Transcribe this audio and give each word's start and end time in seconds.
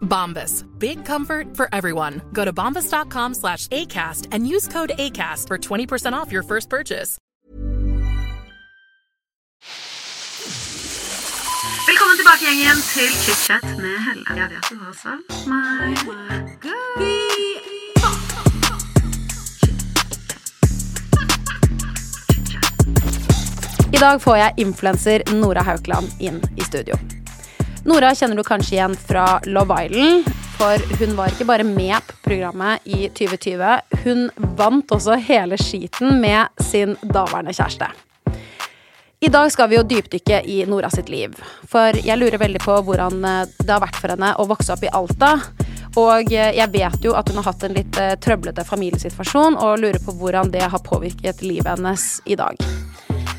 Bombas. 0.00 0.64
Big 0.78 1.04
comfort 1.04 1.56
for 1.56 1.68
everyone. 1.72 2.22
Go 2.32 2.44
to 2.44 2.52
bombas.com 2.52 3.34
slash 3.34 3.68
ACAST 3.68 4.28
and 4.32 4.46
use 4.46 4.66
code 4.68 4.90
ACAST 4.98 5.46
for 5.46 5.58
20% 5.58 6.12
off 6.12 6.32
your 6.32 6.42
first 6.42 6.68
purchase. 6.68 7.18
Velkommen 11.88 12.16
tilbake 12.16 12.44
gjengen 12.44 12.76
til 12.82 13.08
chit-chat 13.22 13.64
med 13.80 13.98
Helle. 14.04 14.24
Jeg 14.36 14.50
vet 14.50 14.70
du 14.70 14.76
har 14.76 14.90
er 14.90 14.94
savnet 14.94 15.30
er 15.30 15.48
meg. 15.48 16.38
I 23.92 23.98
dag 23.98 24.20
får 24.22 24.36
jeg 24.36 24.52
influenser 24.62 25.24
Nora 25.32 25.62
Haukeland 25.64 26.12
inn 26.20 26.42
i 26.56 26.62
studio. 26.62 26.94
Nora 27.84 28.10
kjenner 28.14 28.36
du 28.36 28.42
kanskje 28.44 28.76
igjen 28.76 28.96
fra 28.96 29.40
Love 29.46 29.76
Island, 29.84 30.26
for 30.58 30.82
hun 30.98 31.14
var 31.16 31.30
ikke 31.30 31.46
bare 31.46 31.66
med 31.66 31.96
på 32.08 32.16
programmet 32.24 32.84
i 32.84 33.06
2020, 33.14 34.02
hun 34.04 34.26
vant 34.58 34.94
også 34.94 35.18
hele 35.28 35.58
skiten 35.60 36.18
med 36.20 36.62
sin 36.64 36.96
daværende 37.02 37.54
kjæreste. 37.54 37.90
I 39.20 39.30
dag 39.34 39.50
skal 39.50 39.70
vi 39.70 39.78
jo 39.78 39.86
dypdykke 39.86 40.42
i 40.46 40.60
Nora 40.70 40.90
sitt 40.90 41.08
liv, 41.10 41.34
for 41.66 41.96
jeg 42.02 42.18
lurer 42.18 42.38
veldig 42.38 42.60
på 42.62 42.76
hvordan 42.86 43.24
eh, 43.26 43.54
det 43.64 43.72
har 43.72 43.82
vært 43.82 43.98
for 43.98 44.14
henne 44.14 44.34
å 44.38 44.46
vokse 44.46 44.74
opp 44.74 44.84
i 44.86 44.92
Alta. 44.94 45.32
Og 45.98 46.30
eh, 46.30 46.52
jeg 46.54 46.70
vet 46.74 47.02
jo 47.02 47.16
at 47.18 47.30
hun 47.30 47.40
har 47.40 47.48
hatt 47.50 47.66
en 47.66 47.74
litt 47.74 47.98
eh, 47.98 48.14
trøblete 48.22 48.66
familiesituasjon, 48.68 49.58
og 49.58 49.82
lurer 49.82 49.98
på 50.04 50.14
hvordan 50.20 50.54
det 50.54 50.66
har 50.70 50.86
påvirket 50.86 51.42
livet 51.42 51.74
hennes 51.74 52.06
i 52.30 52.38
dag. 52.38 52.62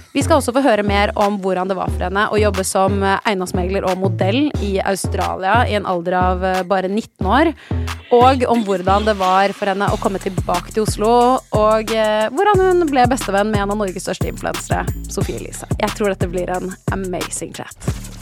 Vi 0.10 0.24
skal 0.26 0.40
også 0.40 0.54
få 0.56 0.64
høre 0.66 0.82
mer 0.86 1.12
om 1.22 1.38
hvordan 1.42 1.70
det 1.70 1.78
var 1.78 1.92
for 1.94 2.08
henne 2.08 2.24
å 2.34 2.40
jobbe 2.42 2.64
som 2.66 2.98
eh, 3.06 3.20
eiendomsmegler 3.30 3.86
og 3.86 4.00
modell 4.02 4.48
i 4.66 4.72
Australia 4.82 5.62
i 5.70 5.76
en 5.78 5.86
alder 5.90 6.18
av 6.18 6.46
eh, 6.50 6.64
bare 6.66 6.90
19 6.90 7.30
år. 7.30 7.52
Og 8.18 8.42
om 8.50 8.64
hvordan 8.66 9.06
det 9.06 9.14
var 9.20 9.54
for 9.54 9.70
henne 9.70 9.92
å 9.94 10.00
komme 10.02 10.18
tilbake 10.24 10.74
til 10.74 10.88
Oslo, 10.88 11.12
og 11.54 11.94
eh, 11.94 12.26
hvordan 12.34 12.64
hun 12.66 12.88
ble 12.90 13.06
bestevenn 13.12 13.54
med 13.54 13.62
en 13.62 13.76
av 13.76 13.84
Norges 13.84 14.08
største 14.08 14.32
influensere, 14.32 14.82
Sofie 15.14 15.38
Elise. 15.38 15.70
Jeg 15.78 15.94
tror 15.94 16.10
dette 16.16 16.32
blir 16.32 16.50
en 16.58 16.74
amazing 16.96 17.54
chat. 17.54 18.19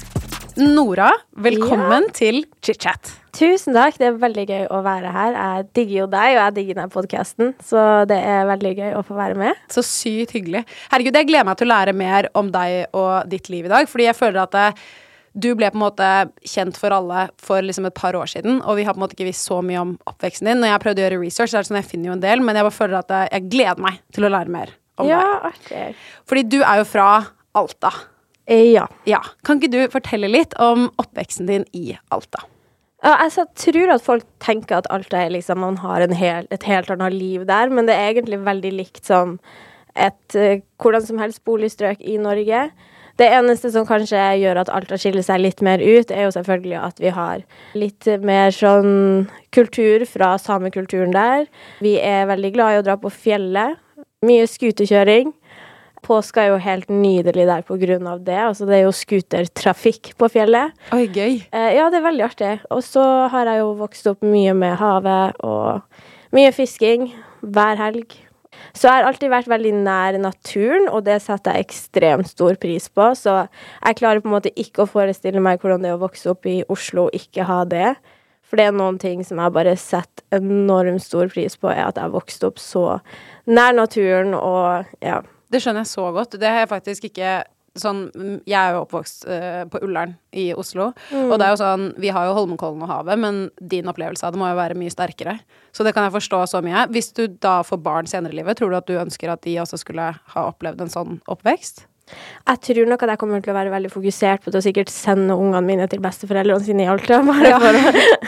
Nora, 0.58 1.12
velkommen 1.38 2.08
til 2.18 2.40
chit-chat. 2.66 3.12
Tusen 3.38 3.76
takk, 3.78 4.00
det 4.02 4.08
er 4.10 4.16
veldig 4.18 4.46
gøy 4.50 4.64
å 4.74 4.80
være 4.82 5.12
her. 5.14 5.36
Jeg 5.38 5.66
digger 5.78 5.98
jo 6.00 6.06
deg, 6.10 6.30
og 6.34 6.40
jeg 6.40 6.56
digger 6.56 6.80
denne 6.80 6.94
podkasten, 6.96 7.52
så 7.62 7.84
det 8.10 8.18
er 8.26 8.48
veldig 8.50 8.72
gøy 8.80 8.96
å 8.98 9.04
få 9.06 9.18
være 9.20 9.38
med. 9.38 9.60
Så 9.70 9.84
sykt 9.86 10.34
hyggelig. 10.34 10.64
Herregud, 10.90 11.20
jeg 11.20 11.30
gleder 11.30 11.46
meg 11.52 11.60
til 11.60 11.70
å 11.70 11.76
lære 11.76 11.94
mer 12.00 12.30
om 12.42 12.50
deg 12.56 12.88
og 12.98 13.30
ditt 13.30 13.52
liv 13.54 13.70
i 13.70 13.74
dag, 13.76 13.86
fordi 13.92 14.08
jeg 14.08 14.18
føler 14.18 14.42
at 14.48 14.58
eh, 14.58 14.82
du 15.38 15.52
ble 15.60 15.70
på 15.70 15.78
en 15.78 15.84
måte 15.84 16.10
kjent 16.50 16.82
for 16.82 16.96
alle 16.98 17.28
for 17.38 17.62
liksom 17.62 17.86
et 17.92 17.98
par 18.02 18.18
år 18.18 18.34
siden, 18.34 18.58
og 18.66 18.80
vi 18.82 18.88
har 18.90 18.98
på 18.98 19.02
en 19.04 19.06
måte 19.06 19.14
ikke 19.20 19.30
visst 19.30 19.46
så 19.46 19.62
mye 19.62 19.84
om 19.86 19.94
oppveksten 20.10 20.50
din. 20.50 20.58
Når 20.64 20.72
jeg 20.72 20.78
har 20.80 20.86
prøvd 20.88 21.04
å 21.04 21.06
gjøre 21.06 21.22
research, 21.22 21.54
så 21.54 21.60
er 21.62 21.68
det 21.68 21.70
sånn 21.70 21.82
jeg 21.84 21.92
finner 21.94 22.10
jo 22.16 22.18
en 22.18 22.26
del, 22.26 22.42
men 22.42 22.58
jeg 22.58 22.66
bare 22.72 22.80
føler 22.82 23.04
at 23.04 23.14
eh, 23.20 23.28
jeg 23.38 23.50
gleder 23.54 23.86
meg 23.92 24.02
til 24.18 24.26
å 24.26 24.34
lære 24.34 24.58
mer 24.58 24.74
om 24.98 25.06
Ja, 25.14 25.22
deg. 25.22 25.50
artig. 25.54 25.88
Fordi 26.26 26.48
du 26.58 26.64
er 26.64 26.82
jo 26.82 26.90
fra 26.98 27.12
Alta. 27.58 27.94
Eh, 28.48 28.72
Ja. 28.74 28.88
Ja. 29.06 29.22
Kan 29.44 29.60
ikke 29.60 29.72
du 29.72 29.82
fortelle 29.92 30.30
litt 30.32 30.54
om 30.60 30.90
oppveksten 30.98 31.48
din 31.48 31.66
i 31.74 31.98
Alta? 32.12 32.46
Ja, 33.04 33.14
jeg 33.28 33.46
tror 33.56 33.92
at 33.94 34.02
folk 34.02 34.26
tenker 34.42 34.80
at 34.80 34.88
Alta 34.90 35.20
er 35.22 35.30
liksom 35.36 35.60
Man 35.62 35.78
har 35.78 36.02
en 36.02 36.16
hel, 36.18 36.48
et 36.50 36.64
helt 36.64 36.90
annet 36.90 37.14
liv 37.14 37.46
der, 37.46 37.70
men 37.70 37.86
det 37.86 37.94
er 37.96 38.14
egentlig 38.14 38.40
veldig 38.46 38.72
likt 38.74 39.06
som 39.06 39.40
et 39.96 40.36
eh, 40.36 40.62
hvordan 40.82 41.06
som 41.06 41.20
helst 41.22 41.44
boligstrøk 41.46 42.02
i 42.02 42.18
Norge. 42.18 42.70
Det 43.18 43.28
eneste 43.34 43.72
som 43.74 43.86
kanskje 43.86 44.20
gjør 44.42 44.60
at 44.62 44.70
Alta 44.70 44.98
skiller 44.98 45.26
seg 45.26 45.42
litt 45.42 45.62
mer 45.66 45.82
ut, 45.82 46.12
er 46.14 46.28
jo 46.28 46.34
selvfølgelig 46.36 46.78
at 46.86 47.00
vi 47.02 47.14
har 47.14 47.42
litt 47.74 48.06
mer 48.22 48.54
sånn 48.54 49.26
kultur 49.56 50.06
fra 50.06 50.36
samekulturen 50.42 51.16
der. 51.16 51.48
Vi 51.82 51.96
er 51.98 52.30
veldig 52.30 52.52
glad 52.54 52.76
i 52.76 52.82
å 52.82 52.86
dra 52.86 52.98
på 53.02 53.10
fjellet. 53.14 53.80
Mye 54.26 54.46
skuterkjøring. 54.50 55.34
Påska 56.08 56.46
er 56.46 56.54
jo 56.54 56.60
helt 56.64 56.92
nydelig 56.92 57.48
der 57.50 57.64
på 57.68 57.76
grunn 57.82 58.08
av 58.08 58.22
det. 58.24 58.38
Altså, 58.40 58.68
det 58.70 58.78
er 58.78 58.86
jo 58.86 58.94
skutertrafikk 58.96 60.14
på 60.20 60.30
fjellet. 60.32 60.76
Oi, 60.96 61.04
gøy. 61.12 61.42
Eh, 61.52 61.72
ja, 61.76 61.90
det 61.92 62.00
er 62.00 62.06
veldig 62.06 62.28
artig. 62.30 62.54
Og 62.72 62.84
så 62.86 63.04
har 63.34 63.52
jeg 63.52 63.60
jo 63.60 63.74
vokst 63.82 64.08
opp 64.14 64.24
mye 64.24 64.56
med 64.56 64.78
havet 64.80 65.36
og 65.44 65.84
mye 66.36 66.54
fisking 66.56 67.10
hver 67.44 67.80
helg. 67.82 68.16
Så 68.74 68.88
jeg 68.88 68.94
har 68.94 69.08
alltid 69.10 69.32
vært 69.32 69.50
veldig 69.52 69.74
nær 69.84 70.18
naturen, 70.22 70.88
og 70.90 71.04
det 71.08 71.20
setter 71.24 71.58
jeg 71.58 71.68
ekstremt 71.68 72.30
stor 72.32 72.58
pris 72.62 72.88
på. 72.90 73.10
Så 73.18 73.36
jeg 73.44 74.00
klarer 74.00 74.24
på 74.24 74.32
en 74.32 74.38
måte 74.38 74.54
ikke 74.56 74.86
å 74.86 74.90
forestille 74.90 75.44
meg 75.44 75.62
hvordan 75.62 75.84
det 75.84 75.92
er 75.92 75.98
å 75.98 76.06
vokse 76.06 76.32
opp 76.32 76.48
i 76.50 76.62
Oslo 76.72 77.08
og 77.08 77.18
ikke 77.18 77.48
ha 77.50 77.64
det. 77.70 77.96
For 78.48 78.60
det 78.60 78.70
er 78.70 78.78
noen 78.80 79.00
ting 79.02 79.24
som 79.28 79.42
jeg 79.44 79.56
bare 79.56 79.76
setter 79.80 80.24
enormt 80.38 81.04
stor 81.04 81.28
pris 81.32 81.58
på, 81.60 81.68
er 81.72 81.84
at 81.84 81.98
jeg 82.00 82.08
har 82.08 82.14
vokst 82.16 82.46
opp 82.48 82.62
så 82.64 82.86
nær 83.50 83.76
naturen 83.76 84.36
og 84.38 84.88
ja. 85.04 85.20
Det 85.52 85.62
skjønner 85.64 85.86
jeg 85.86 85.94
så 85.94 86.10
godt. 86.16 86.40
Det 86.40 86.50
har 86.50 86.64
jeg 86.64 86.72
faktisk 86.74 87.08
ikke 87.10 87.38
sånn 87.78 88.08
mm, 88.10 88.38
Jeg 88.50 88.58
er 88.58 88.76
jo 88.76 88.84
oppvokst 88.84 89.28
uh, 89.30 89.64
på 89.70 89.82
Ullern 89.86 90.16
i 90.34 90.48
Oslo, 90.58 90.90
og 91.14 91.36
det 91.38 91.46
er 91.46 91.52
jo 91.54 91.60
sånn 91.62 91.84
Vi 92.02 92.10
har 92.14 92.26
jo 92.26 92.36
Holmenkollen 92.38 92.82
og 92.86 92.90
havet, 92.92 93.22
men 93.22 93.44
din 93.62 93.90
opplevelse 93.90 94.26
av 94.26 94.34
det 94.34 94.42
må 94.42 94.50
jo 94.50 94.58
være 94.58 94.78
mye 94.80 94.94
sterkere. 94.94 95.38
Så 95.76 95.86
det 95.86 95.94
kan 95.96 96.08
jeg 96.08 96.16
forstå 96.16 96.42
så 96.50 96.64
mye. 96.66 96.88
Hvis 96.94 97.12
du 97.18 97.28
da 97.30 97.60
får 97.68 97.84
barn 97.86 98.10
senere 98.10 98.34
i 98.34 98.40
livet, 98.40 98.58
tror 98.58 98.74
du 98.74 98.80
at 98.80 98.90
du 98.90 98.98
ønsker 98.98 99.30
at 99.30 99.44
de 99.46 99.60
også 99.62 99.80
skulle 99.84 100.10
ha 100.34 100.48
opplevd 100.50 100.84
en 100.84 100.94
sånn 100.94 101.22
oppvekst? 101.30 101.86
Jeg 102.48 102.62
tror 102.64 102.88
nok 102.88 103.02
at 103.04 103.12
jeg 103.12 103.20
kommer 103.20 103.42
til 103.44 103.52
å 103.52 103.58
være 103.58 103.74
veldig 103.74 103.92
fokusert 103.92 104.44
på 104.44 104.52
det 104.52 104.62
og 104.62 104.64
sikkert 104.64 104.92
sende 104.94 105.36
ungene 105.36 105.66
mine 105.68 105.88
til 105.92 106.00
besteforeldrene 106.04 106.64
sine 106.64 106.86
i 106.86 106.92
Alta. 106.92 107.20
Ja. 107.44 107.60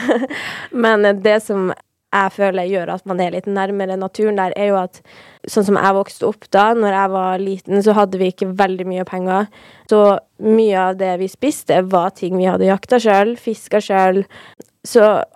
Men 0.84 1.08
det 1.24 1.38
som 1.46 1.70
jeg 2.10 2.32
føler 2.34 2.66
gjør 2.66 2.90
at 2.96 3.04
man 3.06 3.20
er 3.22 3.34
litt 3.36 3.46
nærmere 3.46 3.98
naturen 3.98 4.38
der, 4.40 4.54
er 4.58 4.72
jo 4.72 4.78
at 4.80 4.98
sånn 5.46 5.66
som 5.68 5.78
jeg 5.78 5.96
vokste 5.96 6.26
opp 6.26 6.48
da, 6.50 6.72
når 6.74 6.96
jeg 6.96 7.12
var 7.12 7.42
liten, 7.42 7.82
så 7.86 7.94
hadde 7.94 8.18
vi 8.18 8.32
ikke 8.32 8.50
veldig 8.58 8.86
mye 8.90 9.04
penger. 9.08 9.46
Så 9.90 10.00
mye 10.42 10.88
av 10.88 10.98
det 10.98 11.12
vi 11.22 11.30
spiste, 11.30 11.78
var 11.92 12.10
ting 12.18 12.34
vi 12.40 12.48
hadde 12.50 12.66
jakta 12.66 12.98
sjøl, 13.02 13.36
fiska 13.38 13.82
sjøl. 13.84 14.24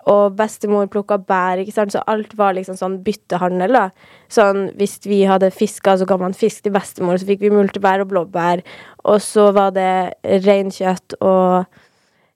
Og 0.09 0.35
bestemor 0.35 0.87
plukka 0.91 1.19
bær, 1.21 1.61
ikke 1.61 1.75
sant, 1.75 1.93
så 1.93 2.03
alt 2.11 2.33
var 2.37 2.57
liksom 2.57 2.77
sånn 2.79 2.99
byttehandel, 3.05 3.75
da. 3.77 3.87
Sånn 4.33 4.71
hvis 4.75 4.97
vi 5.05 5.23
hadde 5.29 5.53
fiska, 5.55 5.95
så 6.01 6.07
ga 6.09 6.17
man 6.19 6.35
fisk 6.35 6.65
til 6.65 6.75
bestemor, 6.75 7.21
så 7.21 7.29
fikk 7.29 7.45
vi 7.45 7.53
multebær 7.53 8.03
og 8.03 8.09
blåbær. 8.11 8.65
Og 9.05 9.21
så 9.23 9.51
var 9.55 9.75
det 9.77 10.17
reinkjøtt 10.43 11.21
og 11.21 11.69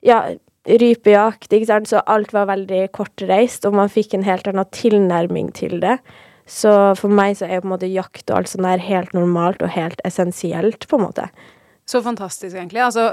ja, 0.06 0.22
rypejakt, 0.70 1.52
ikke 1.52 1.70
sant, 1.70 1.90
så 1.90 2.04
alt 2.06 2.34
var 2.36 2.50
veldig 2.52 2.88
kortreist, 2.96 3.66
og 3.66 3.78
man 3.80 3.92
fikk 3.92 4.14
en 4.14 4.26
helt 4.28 4.48
annen 4.50 4.68
tilnærming 4.76 5.50
til 5.58 5.80
det. 5.84 5.98
Så 6.50 6.72
for 6.98 7.14
meg 7.14 7.38
så 7.38 7.46
er 7.46 7.62
på 7.62 7.70
en 7.70 7.76
måte 7.76 7.90
jakt 7.90 8.30
og 8.30 8.40
alt 8.40 8.52
sånt 8.52 8.66
der 8.66 8.82
helt 8.82 9.14
normalt 9.14 9.62
og 9.66 9.74
helt 9.74 10.02
essensielt, 10.08 10.88
på 10.90 10.98
en 10.98 11.06
måte. 11.06 11.28
Så 11.90 12.02
fantastisk, 12.06 12.56
egentlig. 12.56 12.82
Altså, 12.86 13.12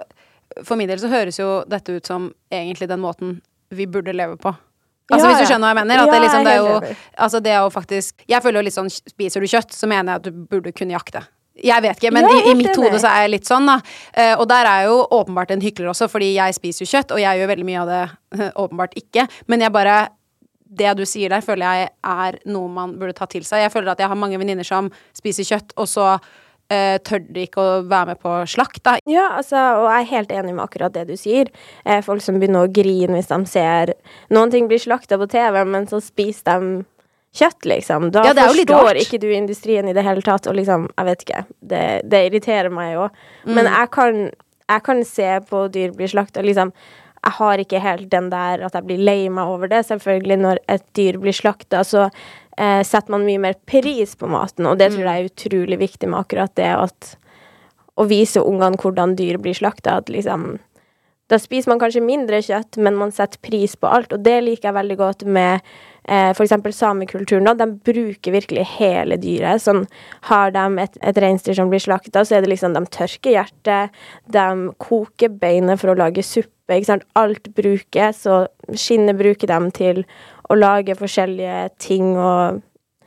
for 0.64 0.76
min 0.80 0.88
del 0.88 1.00
så 1.00 1.10
høres 1.12 1.40
jo 1.40 1.62
dette 1.68 1.96
ut 1.96 2.08
som 2.08 2.30
egentlig 2.52 2.88
den 2.88 3.02
måten 3.04 3.38
vi 3.72 3.88
burde 3.88 4.14
leve 4.16 4.36
på. 4.40 4.54
Altså 5.06 5.28
Ja, 5.28 5.32
Hvis 5.32 5.44
du 5.44 5.52
skjønner 5.52 5.68
hva 5.68 5.72
jeg 5.74 5.86
mener? 5.86 6.00
At 6.02 6.08
Ja, 6.08 6.12
det, 6.12 6.20
liksom, 6.24 6.44
det 6.44 6.52
er 6.52 6.56
er 6.56 6.66
jo. 6.66 6.96
Altså 7.16 7.40
det 7.40 7.50
er 7.52 7.60
jo 7.62 7.68
faktisk 7.70 8.24
Jeg 8.26 8.42
føler 8.42 8.58
jo 8.58 8.64
litt 8.66 8.74
sånn 8.74 8.88
Spiser 8.90 9.40
du 9.40 9.46
kjøtt, 9.46 9.70
så 9.70 9.86
mener 9.86 10.12
jeg 10.12 10.16
at 10.16 10.24
du 10.26 10.40
burde 10.50 10.72
kunne 10.74 10.96
jakte. 10.96 11.22
Jeg 11.64 11.82
vet 11.84 11.96
ikke, 11.96 12.12
men 12.12 12.26
Ja, 12.26 12.34
i, 12.36 12.52
i 12.52 12.56
mitt 12.58 12.76
hode 12.76 12.98
så 13.00 13.08
er 13.08 13.24
jeg 13.24 13.32
litt 13.36 13.48
sånn, 13.48 13.68
da. 13.68 13.78
Uh, 14.12 14.34
og 14.42 14.46
der 14.50 14.68
er 14.68 14.82
jeg 14.82 14.90
jo 14.90 14.98
åpenbart 15.18 15.54
en 15.54 15.64
hykler 15.64 15.90
også, 15.92 16.08
fordi 16.12 16.34
jeg 16.34 16.56
spiser 16.56 16.84
jo 16.84 16.90
kjøtt, 16.90 17.14
og 17.16 17.22
jeg 17.22 17.40
gjør 17.40 17.52
veldig 17.52 17.66
mye 17.68 17.82
av 17.82 17.92
det 17.92 18.02
eh, 18.36 18.50
åpenbart 18.64 18.96
ikke. 19.00 19.26
Men 19.48 19.64
jeg 19.64 19.74
bare 19.74 19.96
Det 20.76 20.96
du 20.98 21.04
sier 21.06 21.30
der, 21.30 21.40
føler 21.40 21.62
jeg 21.62 21.88
er 22.04 22.36
noe 22.50 22.68
man 22.68 22.96
burde 22.98 23.14
ta 23.16 23.24
til 23.30 23.44
seg. 23.46 23.62
Jeg 23.62 23.72
føler 23.72 23.92
at 23.92 24.00
jeg 24.02 24.10
har 24.10 24.18
mange 24.18 24.36
venninner 24.36 24.66
som 24.66 24.90
spiser 25.14 25.46
kjøtt, 25.46 25.72
og 25.78 25.86
så 25.88 26.06
uh, 26.18 26.96
tør 27.06 27.22
de 27.22 27.46
ikke 27.46 27.62
å 27.62 27.78
være 27.86 28.10
med 28.10 28.20
på 28.20 28.32
slakt, 28.50 28.82
da. 28.84 28.96
Ja, 29.08 29.30
altså, 29.38 29.62
og 29.78 29.86
jeg 29.86 30.02
er 30.02 30.10
helt 30.10 30.34
enig 30.34 30.56
med 30.56 30.64
akkurat 30.66 30.92
det 30.92 31.06
du 31.08 31.14
sier. 31.16 31.48
Folk 32.04 32.20
som 32.20 32.36
begynner 32.36 32.66
å 32.66 32.72
grine 32.72 33.16
hvis 33.16 33.30
de 33.30 33.40
ser 33.48 33.94
noen 34.28 34.52
ting 34.52 34.68
blir 34.68 34.82
slakta 34.82 35.16
på 35.22 35.30
TV, 35.30 35.62
men 35.64 35.88
så 35.88 36.02
spiser 36.04 36.50
de 36.50 36.84
kjøtt, 37.36 37.66
liksom. 37.68 38.10
Da 38.14 38.24
Ja, 38.26 38.34
forstår 38.48 39.00
ikke 39.02 39.20
du 39.22 39.28
industrien 39.34 39.88
i 39.88 39.94
det 39.96 40.04
hele 40.06 40.24
tatt, 40.24 40.48
og 40.50 40.56
liksom, 40.58 40.88
jeg 40.96 41.08
vet 41.10 41.24
ikke. 41.26 41.42
Det, 41.72 41.82
det 42.10 42.22
irriterer 42.28 42.72
meg 42.72 42.94
jo. 42.94 43.08
Mm. 43.44 43.52
Men 43.58 43.70
jeg 43.70 43.90
kan, 43.96 44.22
jeg 44.72 44.86
kan 44.88 45.02
se 45.08 45.28
på 45.50 45.66
dyr 45.74 45.92
bli 45.96 46.08
slakta, 46.10 46.44
liksom. 46.46 46.72
Jeg 47.26 47.34
har 47.40 47.58
ikke 47.58 47.82
helt 47.82 48.10
den 48.12 48.28
der 48.30 48.62
at 48.62 48.76
jeg 48.78 48.86
blir 48.86 49.00
lei 49.02 49.20
meg 49.32 49.50
over 49.50 49.70
det. 49.70 49.82
Selvfølgelig, 49.88 50.36
når 50.42 50.60
et 50.70 50.84
dyr 50.94 51.18
blir 51.22 51.34
slakta, 51.34 51.82
så 51.86 52.06
eh, 52.06 52.82
setter 52.86 53.14
man 53.14 53.26
mye 53.26 53.42
mer 53.42 53.56
pris 53.66 54.14
på 54.18 54.28
maten, 54.30 54.68
og 54.70 54.78
det 54.78 54.92
tror 54.94 55.08
jeg 55.08 55.24
er 55.24 55.30
utrolig 55.32 55.80
viktig 55.80 56.10
med 56.12 56.20
akkurat 56.22 56.54
det 56.58 56.70
at 56.76 57.16
å 57.96 58.04
vise 58.06 58.42
ungene 58.44 58.78
hvordan 58.78 59.16
dyr 59.18 59.40
blir 59.42 59.56
slakta. 59.56 59.98
At 60.02 60.12
liksom 60.12 60.58
Da 61.26 61.38
spiser 61.42 61.72
man 61.72 61.80
kanskje 61.82 62.04
mindre 62.04 62.38
kjøtt, 62.44 62.78
men 62.78 62.98
man 62.98 63.10
setter 63.14 63.40
pris 63.42 63.74
på 63.78 63.90
alt. 63.90 64.12
Og 64.14 64.22
det 64.22 64.36
liker 64.46 64.68
jeg 64.68 64.76
veldig 64.76 64.96
godt 65.00 65.24
med 65.26 65.58
eh, 66.06 66.30
f.eks. 66.30 66.54
samekulturen. 66.76 67.50
De 67.58 67.66
bruker 67.88 68.34
virkelig 68.36 68.66
hele 68.76 69.18
dyret. 69.18 69.64
Sånn, 69.64 69.84
har 70.30 70.54
de 70.54 70.66
et, 70.84 71.00
et 71.02 71.18
reinsdyr 71.24 71.58
som 71.58 71.72
blir 71.72 71.82
slakta, 71.82 72.22
så 72.22 72.38
er 72.38 72.46
det 72.46 72.52
liksom 72.54 72.76
De 72.76 72.84
tørker 72.94 73.34
hjertet, 73.34 73.98
de 74.30 74.46
koker 74.82 75.34
beinet 75.34 75.82
for 75.82 75.90
å 75.90 75.98
lage 75.98 76.22
suppe. 76.26 76.78
ikke 76.78 76.92
sant, 76.92 77.08
Alt 77.18 77.50
brukes, 77.58 78.22
og 78.30 78.78
skinnet 78.78 79.18
bruker 79.18 79.50
dem 79.50 79.72
til 79.74 80.04
å 80.46 80.54
lage 80.54 80.94
forskjellige 80.94 81.68
ting 81.82 82.14
og 82.14 82.62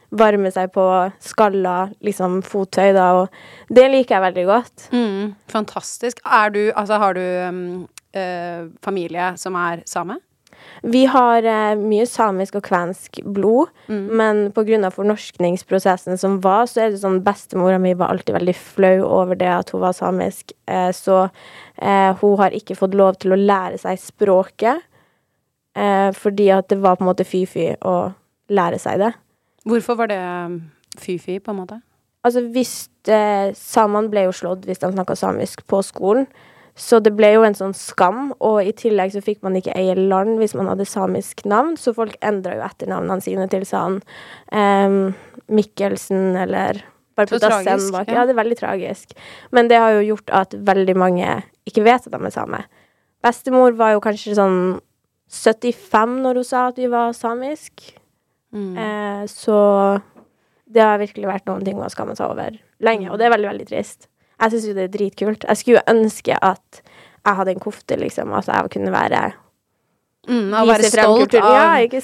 varme 0.09 0.49
seg 0.51 0.71
på 0.73 0.83
skaller, 1.21 1.93
liksom 2.05 2.39
fottøy, 2.45 2.91
da, 2.97 3.11
og 3.21 3.73
det 3.73 3.85
liker 3.93 4.17
jeg 4.17 4.25
veldig 4.25 4.45
godt. 4.49 4.87
Mm, 4.91 5.35
fantastisk. 5.51 6.21
Er 6.25 6.49
du 6.49 6.61
Altså, 6.73 6.97
har 6.97 7.13
du 7.13 7.21
um, 7.21 7.87
eh, 8.13 8.67
familie 8.85 9.33
som 9.37 9.57
er 9.59 9.83
same? 9.89 10.19
Vi 10.83 11.05
har 11.11 11.45
eh, 11.47 11.79
mye 11.79 12.05
samisk 12.07 12.57
og 12.59 12.65
kvensk 12.67 13.21
blod, 13.35 13.71
men 13.89 14.49
pga. 14.55 14.91
fornorskningsprosessen 14.91 16.19
som 16.19 16.39
var, 16.43 16.67
så 16.67 16.85
er 16.85 16.91
det 16.93 17.01
sånn 17.03 17.21
bestemora 17.23 17.79
mi 17.79 17.93
var 17.93 18.13
alltid 18.13 18.35
veldig 18.35 18.55
flau 18.55 18.97
over 19.05 19.39
det 19.39 19.49
at 19.51 19.73
hun 19.73 19.83
var 19.83 19.95
samisk, 19.95 20.53
eh, 20.67 20.91
så 20.95 21.29
eh, 21.77 22.11
hun 22.21 22.37
har 22.39 22.55
ikke 22.55 22.77
fått 22.79 22.97
lov 22.97 23.19
til 23.19 23.35
å 23.35 23.39
lære 23.39 23.79
seg 23.81 23.99
språket, 24.03 24.83
eh, 25.75 26.09
fordi 26.15 26.49
at 26.55 26.69
det 26.71 26.79
var 26.83 26.99
på 26.99 27.05
en 27.05 27.11
måte 27.11 27.27
fy-fy 27.27 27.73
å 27.87 27.97
lære 28.49 28.79
seg 28.81 29.03
det. 29.03 29.13
Hvorfor 29.69 29.99
var 29.99 30.09
det 30.11 30.19
um, 30.19 30.59
fy-fy, 30.97 31.39
på 31.43 31.53
en 31.53 31.61
måte? 31.61 31.81
Altså 32.25 32.43
hvis 32.51 32.89
eh, 33.07 33.51
Samene 33.55 34.11
ble 34.11 34.25
jo 34.27 34.35
slått 34.35 34.65
hvis 34.67 34.81
de 34.81 34.91
snakka 34.91 35.15
samisk 35.19 35.63
på 35.69 35.81
skolen. 35.85 36.27
Så 36.79 37.01
det 37.03 37.11
ble 37.17 37.33
jo 37.33 37.43
en 37.43 37.57
sånn 37.57 37.73
skam, 37.75 38.29
og 38.39 38.61
i 38.63 38.71
tillegg 38.77 39.11
så 39.11 39.21
fikk 39.23 39.41
man 39.43 39.57
ikke 39.59 39.75
eie 39.75 39.97
land 39.97 40.37
hvis 40.39 40.55
man 40.55 40.69
hadde 40.71 40.87
samisk 40.87 41.43
navn, 41.49 41.75
så 41.75 41.91
folk 41.95 42.15
endra 42.23 42.55
jo 42.55 42.63
etternavnene 42.63 43.25
sine 43.25 43.47
til 43.51 43.65
sånn 43.67 43.99
um, 44.55 44.99
Mikkelsen 45.51 46.37
eller 46.39 46.79
Så 47.19 47.39
tragisk, 47.43 47.91
bak. 47.91 48.07
ja. 48.07 48.23
Det 48.23 48.31
er 48.31 48.39
veldig 48.39 48.57
tragisk. 48.61 49.11
Men 49.51 49.67
det 49.67 49.79
har 49.81 49.97
jo 49.97 50.13
gjort 50.13 50.31
at 50.31 50.55
veldig 50.55 50.95
mange 50.95 51.33
ikke 51.67 51.83
vet 51.83 52.07
at 52.07 52.13
de 52.15 52.19
er 52.29 52.31
same. 52.31 52.61
Bestemor 53.19 53.75
var 53.75 53.97
jo 53.97 54.03
kanskje 54.03 54.37
sånn 54.39 54.59
75 55.29 56.15
når 56.23 56.39
hun 56.39 56.47
sa 56.47 56.69
at 56.69 56.79
vi 56.79 56.87
var 56.89 57.11
samisk. 57.17 57.91
Mm. 58.55 58.71
Eh, 58.79 59.25
så 59.27 59.57
det 60.69 60.85
har 60.85 61.01
virkelig 61.01 61.27
vært 61.29 61.49
noen 61.49 61.65
ting 61.65 61.77
hun 61.77 61.85
har 61.85 61.93
skammet 61.93 62.17
seg 62.21 62.31
over 62.31 62.55
lenge, 62.79 63.09
og 63.11 63.19
det 63.19 63.27
er 63.27 63.35
veldig, 63.35 63.51
veldig 63.51 63.67
trist. 63.69 64.08
Jeg 64.39 64.53
syns 64.53 64.65
jo 64.69 64.73
det 64.77 64.87
er 64.87 64.95
dritkult. 64.95 65.45
Jeg 65.47 65.59
skulle 65.59 65.81
jo 65.81 65.93
ønske 65.95 66.37
at 66.39 66.81
jeg 67.25 67.35
hadde 67.35 67.53
en 67.53 67.63
kofte, 67.63 67.97
liksom, 67.99 68.33
at 68.33 68.47
jeg 68.47 68.73
kunne 68.77 68.95
være 68.95 69.29
Mm, 70.29 70.51
å 70.53 70.65
være 70.67 70.89
stolt 70.91 71.33
av, 71.39 71.45
Ja, 71.55 72.01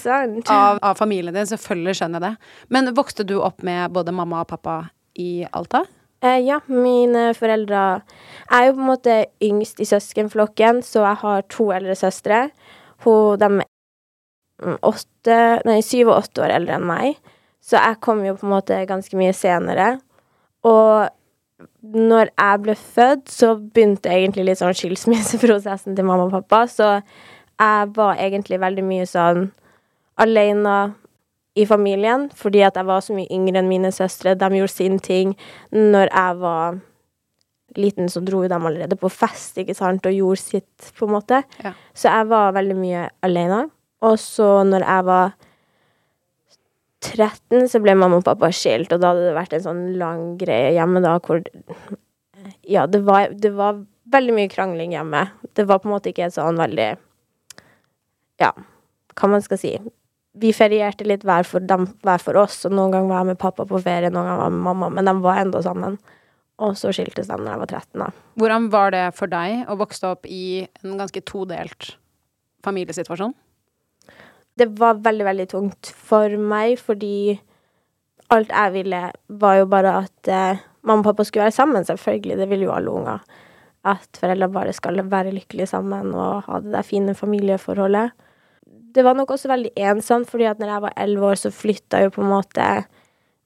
av, 0.50 0.78
av 0.82 0.96
familien 0.98 1.34
din. 1.36 1.46
Selvfølgelig 1.46 1.98
skjønner 1.98 2.18
jeg 2.18 2.24
det. 2.24 2.48
Men 2.74 2.90
vokste 2.96 3.26
du 3.28 3.36
opp 3.44 3.62
med 3.66 3.92
både 3.94 4.14
mamma 4.16 4.40
og 4.42 4.48
pappa 4.50 4.78
i 5.20 5.44
Alta? 5.54 5.84
Eh, 6.24 6.40
ja, 6.46 6.60
mine 6.66 7.28
foreldre 7.36 7.82
Jeg 8.48 8.56
er 8.56 8.66
jo 8.66 8.74
på 8.78 8.82
en 8.82 8.88
måte 8.88 9.16
yngst 9.44 9.82
i 9.84 9.88
søskenflokken, 9.88 10.80
så 10.82 11.04
jeg 11.04 11.20
har 11.22 11.46
to 11.52 11.68
eldre 11.76 11.96
søstre. 11.98 12.40
Hun, 13.04 13.36
de 13.38 13.50
er 13.60 13.68
mm, 14.64 14.78
åtte, 14.80 15.38
nei, 15.68 15.80
syv 15.84 16.10
og 16.10 16.24
åtte 16.24 16.46
år 16.46 16.56
eldre 16.56 16.80
enn 16.80 16.88
meg, 16.88 17.20
så 17.60 17.76
jeg 17.76 18.00
kom 18.00 18.24
jo 18.24 18.36
på 18.38 18.46
en 18.48 18.54
måte 18.54 18.80
ganske 18.88 19.18
mye 19.18 19.34
senere. 19.36 19.98
Og 20.66 21.12
når 21.82 22.30
jeg 22.32 22.60
ble 22.64 22.74
født, 22.76 23.30
så 23.32 23.54
begynte 23.56 24.12
egentlig 24.12 24.44
litt 24.48 24.60
sånn 24.60 24.76
skilsmisseprosessen 24.76 25.96
til 25.96 26.06
mamma 26.08 26.26
og 26.28 26.34
pappa, 26.34 26.66
så 26.68 26.90
jeg 27.56 27.92
var 27.96 28.20
egentlig 28.20 28.60
veldig 28.60 28.84
mye 28.84 29.06
sånn 29.08 29.46
alene 30.20 30.76
i 31.56 31.64
familien, 31.68 32.26
fordi 32.36 32.60
at 32.66 32.76
jeg 32.76 32.88
var 32.88 33.00
så 33.04 33.16
mye 33.16 33.30
yngre 33.32 33.62
enn 33.62 33.70
mine 33.70 33.92
søstre. 33.94 34.34
De 34.36 34.50
gjorde 34.58 34.74
sin 34.74 34.98
ting. 35.00 35.32
Når 35.72 36.10
jeg 36.10 36.36
var 36.42 36.76
liten, 37.80 38.10
så 38.12 38.20
dro 38.24 38.42
jo 38.44 38.50
de 38.52 38.58
allerede 38.58 38.98
på 39.00 39.08
fest, 39.12 39.56
ikke 39.60 39.76
sant, 39.76 40.04
og 40.04 40.12
gjorde 40.12 40.42
sitt, 40.42 40.90
på 40.98 41.08
en 41.08 41.14
måte. 41.16 41.40
Ja. 41.64 41.72
Så 41.96 42.12
jeg 42.12 42.28
var 42.28 42.52
veldig 42.56 42.76
mye 42.76 43.06
alene. 43.24 43.62
Og 44.04 44.18
så 44.20 44.50
når 44.68 44.84
jeg 44.84 45.08
var 45.08 45.32
13, 47.14 47.68
så 47.70 47.80
ble 47.82 47.94
mamma 47.98 48.20
og 48.20 48.26
pappa 48.26 48.50
skilt, 48.54 48.92
og 48.94 49.02
da 49.02 49.12
hadde 49.12 49.28
det 49.28 49.36
vært 49.36 49.56
en 49.56 49.64
sånn 49.64 49.84
lang 50.00 50.24
greie 50.40 50.74
hjemme 50.76 51.02
da, 51.04 51.18
hvor 51.22 51.42
Ja, 52.66 52.86
det 52.86 53.00
var, 53.06 53.32
det 53.34 53.52
var 53.56 53.80
veldig 54.12 54.34
mye 54.36 54.50
krangling 54.50 54.94
hjemme. 54.94 55.24
Det 55.56 55.66
var 55.66 55.80
på 55.82 55.88
en 55.88 55.96
måte 55.96 56.12
ikke 56.12 56.30
sånn 56.34 56.60
veldig 56.60 56.90
Ja, 58.42 58.52
hva 59.16 59.30
man 59.32 59.44
skal 59.44 59.60
si. 59.60 59.72
Vi 60.36 60.52
ferierte 60.52 61.06
litt 61.08 61.24
hver 61.24 61.46
for 61.48 61.64
dem, 61.64 61.88
hver 62.04 62.20
for 62.20 62.36
oss, 62.36 62.60
og 62.68 62.74
noen 62.76 62.92
ganger 62.92 63.08
var 63.08 63.22
jeg 63.22 63.30
med 63.32 63.40
pappa 63.40 63.64
på 63.68 63.80
ferie, 63.80 64.12
noen 64.12 64.28
ganger 64.28 64.42
var 64.42 64.50
jeg 64.50 64.56
med 64.58 64.66
mamma, 64.68 64.90
men 64.92 65.08
de 65.08 65.14
var 65.24 65.40
enda 65.40 65.62
sammen. 65.64 65.96
Og 66.60 66.76
så 66.76 66.92
skiltes 66.92 67.28
de 67.28 67.36
da 67.36 67.54
jeg 67.54 67.62
var 67.62 67.72
13, 67.72 68.02
da. 68.02 68.10
Hvordan 68.40 68.68
var 68.72 68.92
det 68.92 69.06
for 69.16 69.32
deg 69.32 69.64
å 69.68 69.78
vokse 69.80 70.12
opp 70.12 70.28
i 70.28 70.66
en 70.84 71.00
ganske 71.00 71.20
todelt 71.28 71.94
familiesituasjon? 72.64 73.34
Det 74.56 74.70
var 74.80 75.02
veldig, 75.04 75.24
veldig 75.26 75.48
tungt 75.52 75.90
for 76.08 76.32
meg, 76.40 76.78
fordi 76.80 77.36
alt 78.32 78.50
jeg 78.50 78.72
ville, 78.74 79.02
var 79.28 79.58
jo 79.60 79.66
bare 79.70 79.92
at 80.02 80.30
eh, 80.32 80.62
mamma 80.86 81.04
og 81.04 81.10
pappa 81.10 81.26
skulle 81.26 81.46
være 81.46 81.58
sammen, 81.58 81.84
selvfølgelig. 81.86 82.38
Det 82.40 82.48
vil 82.50 82.64
jo 82.66 82.74
alle 82.74 82.94
unger. 82.94 83.42
At 83.86 84.18
foreldre 84.18 84.48
bare 84.50 84.74
skal 84.74 85.02
være 85.06 85.34
lykkelige 85.34 85.70
sammen 85.70 86.14
og 86.14 86.46
ha 86.48 86.60
det 86.64 86.72
der 86.74 86.86
fine 86.86 87.14
familieforholdet. 87.14 88.16
Det 88.66 89.04
var 89.04 89.14
nok 89.14 89.30
også 89.30 89.50
veldig 89.52 89.74
ensomt, 89.76 90.30
fordi 90.30 90.48
at 90.48 90.58
når 90.58 90.72
jeg 90.72 90.84
var 90.86 90.96
elleve 91.04 91.26
år, 91.30 91.40
så 91.40 91.52
flytta 91.52 92.00
jo 92.02 92.14
på 92.14 92.24
en 92.24 92.32
måte 92.32 92.68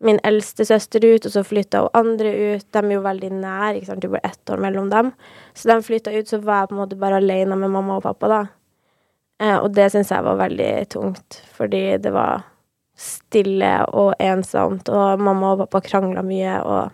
min 0.00 0.20
eldste 0.24 0.64
søster 0.64 1.04
ut, 1.04 1.26
og 1.26 1.32
så 1.34 1.42
flytta 1.44 1.82
hun 1.84 1.98
andre 1.98 2.30
ut. 2.54 2.64
De 2.72 2.80
er 2.80 2.94
jo 2.94 3.02
veldig 3.04 3.32
nær, 3.34 3.74
ikke 3.74 3.90
sant, 3.90 4.00
det 4.00 4.12
var 4.14 4.24
ett 4.24 4.52
år 4.54 4.62
mellom 4.62 4.88
dem. 4.92 5.10
Så 5.52 5.68
de 5.68 5.76
flytta 5.84 6.14
ut, 6.14 6.30
så 6.30 6.40
var 6.40 6.62
jeg 6.62 6.70
på 6.70 6.78
en 6.78 6.82
måte 6.84 7.00
bare 7.02 7.18
alene 7.20 7.58
med 7.58 7.74
mamma 7.74 7.98
og 7.98 8.06
pappa, 8.06 8.30
da. 8.30 8.40
Eh, 9.40 9.56
og 9.56 9.72
det 9.72 9.88
syns 9.92 10.12
jeg 10.12 10.26
var 10.26 10.38
veldig 10.40 10.72
tungt, 10.92 11.40
fordi 11.56 11.84
det 12.02 12.12
var 12.12 12.44
stille 13.00 13.72
og 13.96 14.12
ensomt, 14.20 14.90
og 14.92 15.22
mamma 15.24 15.54
og 15.54 15.64
pappa 15.64 15.80
krangla 15.86 16.24
mye, 16.26 16.58
og 16.60 16.90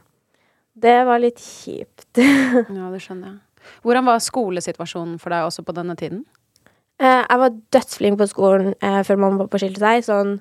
det 0.78 0.96
var 1.08 1.22
litt 1.22 1.42
kjipt. 1.42 2.06
Ja, 2.76 2.90
det 2.92 3.02
skjønner 3.02 3.32
jeg. 3.32 3.42
Hvordan 3.82 4.06
var 4.06 4.22
skolesituasjonen 4.22 5.16
for 5.18 5.34
deg 5.34 5.48
også 5.48 5.64
på 5.66 5.74
denne 5.74 5.96
tiden? 5.98 6.22
Eh, 7.02 7.22
jeg 7.24 7.40
var 7.42 7.56
dødsflink 7.74 8.20
på 8.20 8.28
skolen 8.30 8.74
eh, 8.78 9.02
før 9.04 9.18
mamma 9.20 9.40
og 9.40 9.48
pappa 9.48 9.60
skilte 9.60 9.82
seg, 9.82 10.04
sånn 10.06 10.36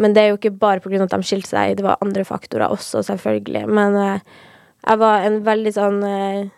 Men 0.00 0.14
det 0.14 0.22
er 0.22 0.30
jo 0.30 0.38
ikke 0.38 0.54
bare 0.58 0.80
av 0.80 1.04
at 1.04 1.14
de 1.14 1.26
skilte 1.26 1.50
seg, 1.50 1.76
det 1.76 1.84
var 1.84 2.00
andre 2.02 2.24
faktorer 2.24 2.72
også, 2.72 3.02
selvfølgelig. 3.06 3.66
Men 3.68 3.96
eh, 4.00 4.26
jeg 4.86 5.00
var 5.02 5.26
en 5.26 5.38
veldig 5.44 5.72
sånn 5.76 6.02
eh, 6.08 6.50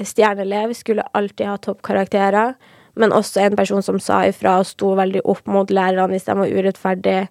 stjerneelev, 0.00 0.72
skulle 0.76 1.04
alltid 1.12 1.50
ha 1.50 1.56
toppkarakterer. 1.60 2.54
Men 2.96 3.12
også 3.12 3.42
en 3.44 3.58
person 3.58 3.84
som 3.84 4.00
sa 4.00 4.22
ifra 4.28 4.58
og 4.60 4.70
sto 4.70 4.94
veldig 4.96 5.22
opp 5.28 5.46
mot 5.50 5.70
lærerne 5.70 6.14
hvis 6.14 6.28
de 6.28 6.38
var 6.38 6.52
urettferdige. 6.52 7.26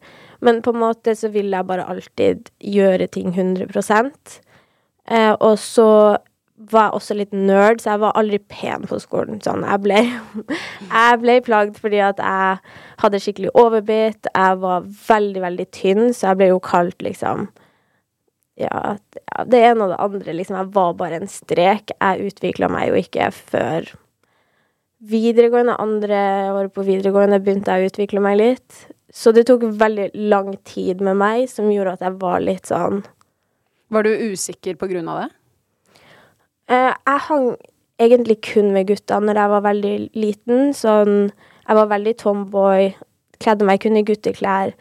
Men 0.45 0.61
på 0.61 0.75
en 0.75 0.83
måte 0.83 1.15
så 1.17 1.31
ville 1.33 1.57
jeg 1.57 1.69
bare 1.69 1.87
alltid 1.89 2.51
gjøre 2.61 3.07
ting 3.07 3.33
100 3.33 3.73
eh, 5.09 5.33
Og 5.39 5.59
så 5.59 5.89
var 6.55 6.85
jeg 6.85 6.95
også 6.95 7.15
litt 7.17 7.33
nerd, 7.35 7.81
så 7.81 7.95
jeg 7.95 8.01
var 8.05 8.15
aldri 8.15 8.39
pen 8.39 8.85
på 8.87 8.99
skolen. 9.03 9.41
Sånn, 9.43 9.65
jeg 9.67 9.81
ble, 9.83 9.99
jeg 10.93 11.19
ble 11.23 11.39
plagd 11.43 11.81
fordi 11.81 11.99
at 12.05 12.21
jeg 12.21 12.61
hadde 13.03 13.21
skikkelig 13.21 13.51
overbitt. 13.59 14.29
Jeg 14.31 14.61
var 14.63 14.87
veldig, 15.09 15.43
veldig 15.49 15.67
tynn, 15.75 16.07
så 16.13 16.31
jeg 16.31 16.41
ble 16.41 16.51
jo 16.53 16.63
kalt 16.63 17.03
liksom 17.03 17.49
ja, 18.55 18.95
det 19.43 19.59
ene 19.67 19.83
og 19.83 19.91
det 19.91 19.99
andre. 19.99 20.37
Liksom, 20.37 20.57
jeg 20.61 20.71
var 20.77 20.95
bare 20.99 21.19
en 21.19 21.31
strek. 21.31 21.91
Jeg 21.97 22.31
utvikla 22.31 22.71
meg 22.71 22.91
jo 22.91 23.01
ikke 23.01 23.31
før 23.35 23.91
videregående. 25.09 25.77
Andre 25.81 26.19
året 26.53 26.73
på 26.75 26.85
videregående 26.87 27.39
begynte 27.43 27.73
jeg 27.73 27.85
å 27.85 27.91
utvikle 27.91 28.23
meg 28.23 28.39
litt. 28.41 28.81
Så 29.15 29.31
det 29.35 29.45
tok 29.47 29.63
veldig 29.79 30.09
lang 30.31 30.55
tid 30.67 31.03
med 31.05 31.19
meg, 31.21 31.45
som 31.51 31.71
gjorde 31.71 31.95
at 31.95 32.03
jeg 32.03 32.17
var 32.19 32.41
litt 32.43 32.67
sånn 32.67 33.05
Var 33.93 34.03
du 34.03 34.09
usikker 34.33 34.75
på 34.75 34.89
grunn 34.91 35.07
av 35.07 35.21
det? 35.21 35.29
Eh, 36.73 36.91
jeg 36.91 37.23
hang 37.29 37.51
egentlig 38.01 38.41
kun 38.43 38.73
med 38.73 38.89
gutta 38.89 39.21
når 39.21 39.39
jeg 39.39 39.53
var 39.53 39.65
veldig 39.69 39.95
liten. 40.17 40.73
Sånn 40.73 41.31
Jeg 41.65 41.77
var 41.79 41.87
veldig 41.89 42.11
tomboy, 42.21 42.91
kledde 43.41 43.65
meg 43.65 43.79
kun 43.81 43.97
i 43.97 44.03
gutteklær. 44.05 44.75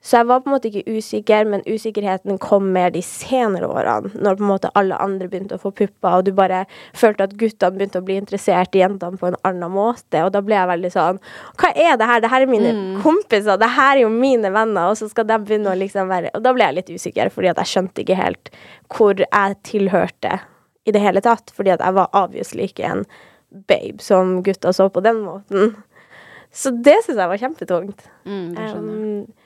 Så 0.00 0.16
jeg 0.16 0.28
var 0.30 0.40
på 0.40 0.48
en 0.48 0.54
måte 0.54 0.70
ikke 0.70 0.96
usikker, 0.96 1.44
men 1.52 1.60
usikkerheten 1.68 2.38
kom 2.40 2.70
mer 2.72 2.88
de 2.94 3.02
senere 3.04 3.68
årene, 3.68 4.08
når 4.16 4.38
på 4.38 4.44
en 4.46 4.48
måte 4.48 4.70
alle 4.80 4.96
andre 4.96 5.28
begynte 5.28 5.58
å 5.58 5.60
få 5.60 5.74
pupper, 5.76 6.14
og 6.16 6.24
du 6.24 6.30
bare 6.36 6.62
følte 6.96 7.26
at 7.26 7.34
guttene 7.40 7.76
begynte 7.76 8.00
å 8.00 8.06
bli 8.06 8.16
interessert 8.16 8.78
i 8.78 8.80
jentene 8.80 9.20
på 9.20 9.28
en 9.28 9.36
annen 9.44 9.74
måte, 9.74 10.22
og 10.24 10.32
da 10.32 10.40
ble 10.44 10.56
jeg 10.56 10.70
veldig 10.70 10.92
sånn 10.94 11.20
Hva 11.60 11.72
er 11.74 11.98
det 12.00 12.08
her? 12.08 12.22
Det 12.24 12.30
her 12.32 12.46
er 12.46 12.52
mine 12.52 12.72
kompiser, 13.04 13.60
det 13.60 13.68
her 13.76 13.98
er 13.98 14.02
jo 14.06 14.12
mine 14.14 14.52
venner, 14.54 14.88
og 14.88 14.96
så 14.96 15.10
skal 15.10 15.28
de 15.28 15.36
begynne 15.44 15.74
å 15.74 15.76
liksom 15.82 16.08
være 16.08 16.32
Og 16.38 16.46
da 16.46 16.54
ble 16.56 16.64
jeg 16.64 16.78
litt 16.78 16.94
usikker, 16.96 17.32
fordi 17.34 17.52
at 17.52 17.60
jeg 17.60 17.72
skjønte 17.74 18.04
ikke 18.04 18.18
helt 18.22 18.52
hvor 18.88 19.20
jeg 19.20 19.58
tilhørte 19.68 20.40
i 20.88 20.96
det 20.96 21.04
hele 21.04 21.20
tatt, 21.20 21.52
fordi 21.52 21.74
at 21.76 21.84
jeg 21.84 21.98
var 21.98 22.08
obviously 22.16 22.70
ikke 22.70 22.88
en 22.88 23.04
babe 23.68 24.00
som 24.00 24.38
gutta 24.46 24.72
så 24.72 24.88
på 24.88 25.02
den 25.04 25.20
måten. 25.26 25.74
Så 26.50 26.72
det 26.72 26.96
syns 27.04 27.20
jeg 27.20 27.30
var 27.30 27.40
kjempetungt. 27.44 28.08
Mm, 28.24 28.48
det 28.56 28.64
skjønner 28.70 28.96
jeg. 28.96 29.28
Um, 29.28 29.39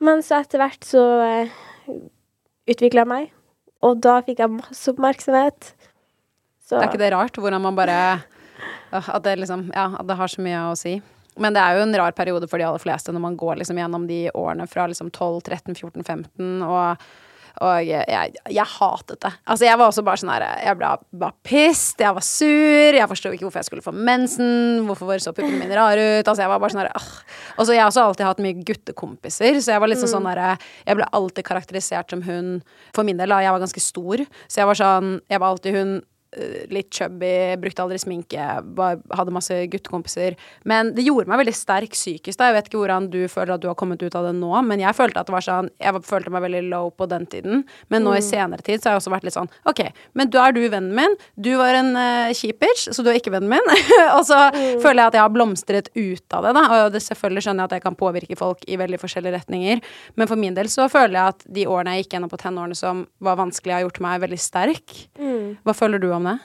men 0.00 0.24
så 0.24 0.40
etter 0.40 0.62
hvert 0.62 0.86
så 0.86 1.04
uh, 1.20 1.60
utvikla 2.70 3.04
jeg 3.04 3.10
meg, 3.10 3.30
og 3.84 4.00
da 4.04 4.18
fikk 4.24 4.42
jeg 4.42 4.52
masse 4.52 4.92
oppmerksomhet. 4.92 5.72
Så 6.64 6.76
Det 6.78 6.84
er 6.84 6.92
ikke 6.92 7.02
det 7.02 7.14
rart 7.14 7.38
hvordan 7.40 7.64
man 7.64 7.74
bare 7.74 7.96
øh, 8.94 9.08
At 9.10 9.24
det 9.24 9.40
liksom 9.40 9.72
Ja, 9.74 9.88
at 9.98 10.06
det 10.06 10.14
har 10.20 10.30
så 10.30 10.42
mye 10.44 10.60
å 10.68 10.76
si. 10.78 11.00
Men 11.40 11.56
det 11.56 11.62
er 11.62 11.74
jo 11.74 11.86
en 11.86 11.96
rar 11.98 12.14
periode 12.14 12.46
for 12.50 12.60
de 12.60 12.66
aller 12.68 12.82
fleste 12.82 13.10
når 13.10 13.24
man 13.24 13.38
går 13.40 13.58
liksom 13.58 13.80
gjennom 13.80 14.04
de 14.06 14.20
årene 14.36 14.68
fra 14.70 14.84
liksom 14.90 15.10
12, 15.10 15.40
13, 15.48 15.74
14, 15.74 16.04
15 16.04 16.62
og 16.68 17.04
og 17.60 17.86
jeg, 17.86 18.04
jeg, 18.50 18.66
hatet 18.76 19.20
det. 19.24 19.32
Altså, 19.44 19.66
jeg 19.66 19.78
var 19.80 19.90
også 19.90 20.04
bare 20.06 20.20
sånn 20.20 20.32
her 20.32 20.44
Jeg 20.62 20.78
ble 20.78 20.90
bare 21.22 21.36
pissed, 21.46 22.02
jeg 22.02 22.16
var 22.16 22.24
sur, 22.24 22.98
jeg 22.98 23.10
forsto 23.10 23.32
ikke 23.34 23.46
hvorfor 23.46 23.62
jeg 23.62 23.68
skulle 23.70 23.84
få 23.84 23.94
mensen, 23.94 24.84
hvorfor 24.88 25.22
så 25.22 25.34
puppene 25.36 25.58
mine 25.60 25.78
rare 25.78 26.06
ut. 26.20 26.24
Altså, 26.24 26.44
jeg 26.44 26.52
var 26.52 26.62
bare 26.62 26.74
sånn 26.74 26.82
her 26.84 26.92
«Åh». 26.96 27.08
Og 27.58 27.66
så 27.66 27.74
jeg 27.74 27.82
har 27.82 27.90
også 27.90 28.04
alltid 28.06 28.28
hatt 28.28 28.44
mye 28.44 28.66
guttekompiser, 28.70 29.58
så 29.60 29.74
jeg 29.74 29.82
var 29.82 29.90
liksom 29.90 30.12
sånn 30.12 30.28
her 30.30 30.42
Jeg 30.86 30.98
ble 30.98 31.08
alltid 31.16 31.46
karakterisert 31.46 32.14
som 32.14 32.22
hun 32.26 32.60
For 32.94 33.06
min 33.06 33.20
del, 33.20 33.32
da, 33.32 33.42
jeg 33.44 33.54
var 33.54 33.62
ganske 33.62 33.82
stor, 33.84 34.24
så 34.46 34.62
jeg 34.62 34.70
var 34.70 34.80
sånn 34.80 35.12
Jeg 35.30 35.42
var 35.42 35.54
alltid 35.54 35.76
hun 35.76 35.98
litt 36.70 36.94
chubby, 36.94 37.56
brukte 37.58 37.82
aldri 37.82 37.98
sminke, 37.98 38.44
bare 38.76 39.00
hadde 39.18 39.34
masse 39.34 39.56
guttekompiser. 39.72 40.36
Men 40.68 40.92
det 40.94 41.02
gjorde 41.06 41.30
meg 41.30 41.40
veldig 41.42 41.54
sterk 41.56 41.96
psykisk. 41.96 42.38
da 42.38 42.50
Jeg 42.50 42.56
vet 42.56 42.68
ikke 42.70 42.78
hvordan 42.78 43.08
du 43.10 43.24
føler 43.28 43.56
at 43.56 43.62
du 43.62 43.66
har 43.66 43.78
kommet 43.78 44.02
ut 44.02 44.14
av 44.14 44.28
det 44.28 44.34
nå, 44.38 44.52
men 44.66 44.82
jeg 44.82 44.94
følte 44.94 45.20
at 45.20 45.26
det 45.26 45.34
var 45.34 45.44
sånn 45.44 45.70
Jeg 45.80 46.02
følte 46.06 46.30
meg 46.30 46.44
veldig 46.46 46.62
low 46.70 46.90
på 46.94 47.08
den 47.10 47.26
tiden. 47.26 47.64
Men 47.88 48.06
nå 48.06 48.14
i 48.14 48.22
senere 48.22 48.62
tid 48.62 48.78
så 48.78 48.90
har 48.90 48.96
jeg 48.96 49.02
også 49.02 49.14
vært 49.14 49.26
litt 49.26 49.36
sånn 49.36 49.50
OK, 49.70 49.82
men 50.14 50.30
da 50.30 50.46
er 50.46 50.54
du 50.54 50.62
vennen 50.62 50.94
min. 50.94 51.16
Du 51.34 51.50
var 51.58 51.74
en 51.74 51.92
uh, 51.98 52.30
kjip 52.36 52.60
bitch, 52.62 52.86
så 52.94 53.02
du 53.02 53.10
er 53.10 53.18
ikke 53.18 53.34
vennen 53.34 53.50
min. 53.50 53.74
og 54.16 54.22
så 54.28 54.38
føler 54.54 55.02
jeg 55.02 55.10
at 55.10 55.18
jeg 55.18 55.24
har 55.24 55.34
blomstret 55.34 55.90
ut 55.96 56.36
av 56.36 56.46
det, 56.46 56.54
da. 56.56 56.64
Og 56.84 56.94
det 56.94 57.02
selvfølgelig 57.04 57.46
skjønner 57.46 57.64
jeg 57.64 57.72
at 57.72 57.76
jeg 57.78 57.86
kan 57.88 57.98
påvirke 57.98 58.38
folk 58.38 58.64
i 58.70 58.78
veldig 58.80 59.00
forskjellige 59.02 59.40
retninger. 59.40 59.82
Men 60.14 60.30
for 60.30 60.40
min 60.40 60.54
del 60.56 60.70
så 60.70 60.86
føler 60.92 61.18
jeg 61.18 61.34
at 61.34 61.46
de 61.58 61.66
årene 61.70 61.96
jeg 61.96 62.04
gikk 62.06 62.16
gjennom 62.16 62.32
på 62.32 62.40
tenårene 62.40 62.78
som 62.78 63.04
var 63.18 63.38
vanskelig, 63.40 63.74
har 63.74 63.86
gjort 63.86 64.02
meg 64.04 64.22
veldig 64.24 64.40
sterk. 64.40 64.96
Hva 65.66 65.74
føler 65.76 66.02
du 66.02 66.10
om 66.14 66.19
det? 66.28 66.38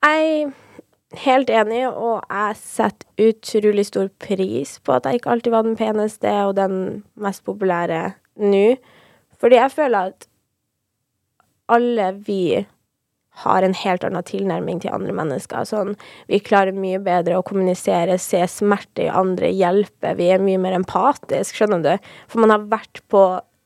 Jeg 0.00 0.26
er 0.30 1.20
helt 1.24 1.50
enig, 1.50 1.82
og 1.90 2.22
jeg 2.30 2.56
setter 2.60 3.30
utrolig 3.30 3.86
stor 3.88 4.10
pris 4.22 4.78
på 4.84 4.96
at 4.96 5.06
jeg 5.06 5.20
ikke 5.20 5.32
alltid 5.34 5.54
var 5.54 5.66
den 5.66 5.78
peneste 5.78 6.32
og 6.46 6.56
den 6.56 6.76
mest 7.20 7.44
populære 7.44 8.02
nå. 8.40 8.66
Fordi 9.40 9.58
jeg 9.58 9.74
føler 9.74 10.12
at 10.12 10.28
alle 11.70 12.12
vi 12.26 12.66
har 13.44 13.62
en 13.62 13.74
helt 13.74 14.04
annen 14.04 14.26
tilnærming 14.26 14.80
til 14.82 14.92
andre 14.92 15.14
mennesker. 15.16 15.64
Sånn, 15.68 15.94
vi 16.28 16.40
klarer 16.44 16.76
mye 16.76 17.00
bedre 17.02 17.38
å 17.38 17.44
kommunisere, 17.46 18.18
se 18.20 18.42
smerte 18.50 19.06
i 19.06 19.12
andre, 19.12 19.52
hjelpe. 19.54 20.16
Vi 20.18 20.28
er 20.34 20.42
mye 20.42 20.60
mer 20.60 20.76
empatisk, 20.76 21.56
skjønner 21.56 21.84
du? 21.84 22.10
For 22.28 22.42
man 22.42 22.52
har 22.52 22.66
vært 22.72 23.02
på 23.12 23.22